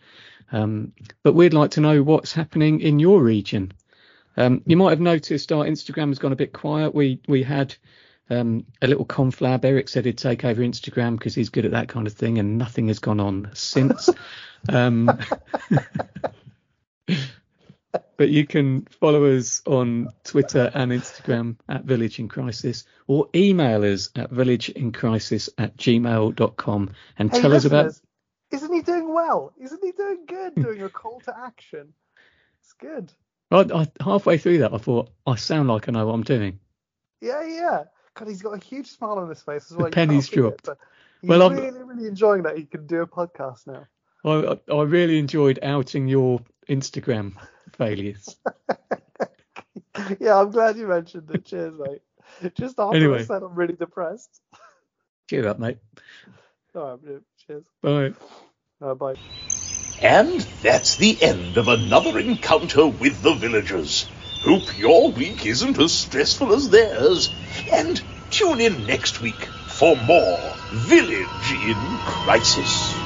Um, 0.53 0.93
but 1.23 1.35
we'd 1.35 1.55
like 1.55 1.73
to 1.73 1.81
know 1.81 2.03
what's 2.03 2.33
happening 2.33 2.81
in 2.81 2.99
your 2.99 3.23
region. 3.23 3.73
Um, 4.37 4.63
you 4.67 4.77
might 4.77 4.91
have 4.91 5.01
noticed 5.01 5.51
our 5.51 5.65
Instagram 5.65 6.09
has 6.09 6.19
gone 6.19 6.33
a 6.33 6.37
bit 6.37 6.53
quiet. 6.53 6.95
We 6.95 7.21
we 7.27 7.43
had 7.43 7.75
um, 8.29 8.67
a 8.83 8.87
little 8.87 9.07
conflab. 9.07 9.65
Eric 9.65 9.89
said 9.89 10.05
he'd 10.05 10.19
take 10.19 10.45
over 10.45 10.63
Instagram 10.63 11.19
because 11.19 11.35
he's 11.35 11.49
good 11.49 11.65
at 11.65 11.71
that 11.73 11.89
kind 11.89 12.07
of 12.07 12.13
thing, 12.13 12.39
and 12.39 12.59
nothing 12.59 12.89
has 12.89 12.99
gone 12.99 13.19
on 13.21 13.51
since. 13.55 14.11
um, 14.69 15.11
but 18.17 18.29
you 18.29 18.47
can 18.47 18.87
follow 19.01 19.37
us 19.37 19.63
on 19.67 20.09
Twitter 20.25 20.71
and 20.75 20.93
Instagram 20.93 21.57
at 21.69 21.85
Village 21.85 22.19
in 22.19 22.29
Crisis, 22.29 22.85
or 23.07 23.29
email 23.35 23.85
us 23.85 24.11
at 24.17 24.31
villageincrisis 24.31 25.49
at 25.59 25.77
gmail.com 25.77 26.91
and 27.19 27.33
Hey, 27.33 27.41
tell 27.41 27.55
us 27.55 27.65
about. 27.65 27.93
Isn't 28.53 28.73
he 28.73 28.83
doing 28.83 29.13
well? 29.13 29.53
Isn't 29.61 29.83
he 29.83 29.93
doing 29.93 30.25
good? 30.27 30.55
Doing 30.55 30.83
a 30.83 30.89
call 30.89 31.21
to 31.21 31.37
action. 31.37 31.93
It's 32.61 32.73
good. 32.75 33.13
I, 33.51 33.61
I, 33.75 33.87
halfway 34.03 34.39
through 34.39 34.59
that, 34.59 34.73
I 34.73 34.79
thought 34.79 35.11
I 35.27 35.35
sound 35.37 35.69
like 35.69 35.89
I 35.89 35.93
know 35.93 36.07
what 36.07 36.15
I'm 36.15 36.23
doing. 36.23 36.61
Yeah, 37.21 37.45
yeah. 37.47 37.85
God, 38.15 38.29
he's 38.29 38.43
got 38.43 38.55
a 38.55 38.65
huge 38.65 38.89
smile 38.89 39.19
on 39.19 39.29
his 39.29 39.43
face 39.43 39.71
as 39.71 39.77
well. 39.77 39.89
You 39.89 39.93
penny's 39.93 40.29
can't 40.29 40.39
it, 40.47 40.63
dropped. 40.63 40.81
he's 41.21 41.29
Well, 41.29 41.43
I'm- 41.43 41.57
really, 41.57 41.83
really 41.83 42.07
enjoying 42.07 42.43
that 42.45 42.57
he 42.57 42.65
can 42.65 42.87
do 42.87 43.03
a 43.03 43.07
podcast 43.07 43.67
now. 43.67 43.87
I 44.25 44.59
I 44.73 44.83
really 44.83 45.19
enjoyed 45.19 45.61
outing 45.63 46.09
your 46.09 46.41
Instagram 46.69 47.35
failures. 47.73 48.37
yeah, 50.21 50.41
I'm 50.41 50.51
glad 50.51 50.77
you 50.77 50.87
mentioned 50.87 51.31
it. 51.31 51.45
Cheers, 51.45 51.75
mate. 51.79 52.03
Just 52.55 52.79
after 52.79 52.97
Anyway. 52.97 53.21
I 53.21 53.25
said 53.25 53.43
I'm 53.43 53.55
really 53.55 53.75
depressed. 53.75 54.41
Cheer 55.29 55.49
up, 55.49 55.59
mate. 55.59 55.79
All 56.75 56.99
right, 57.03 57.23
cheers. 57.47 57.65
Bye. 57.83 58.13
Uh, 58.81 58.95
bye. 58.95 59.15
And 60.03 60.41
that's 60.63 60.97
the 60.97 61.21
end 61.23 61.57
of 61.57 61.69
another 61.69 62.19
encounter 62.19 62.87
with 62.87 63.23
the 63.23 63.33
villagers. 63.33 64.07
Hope 64.43 64.79
your 64.79 65.11
week 65.11 65.47
isn't 65.47 65.79
as 65.79 65.93
stressful 65.93 66.55
as 66.55 66.69
theirs. 66.69 67.35
And 67.73 68.01
tune 68.31 68.61
in 68.61 68.87
next 68.87 69.23
week 69.23 69.49
for 69.69 69.97
more 69.97 70.39
Village 70.73 71.53
in 71.53 71.77
Crisis. 72.05 73.06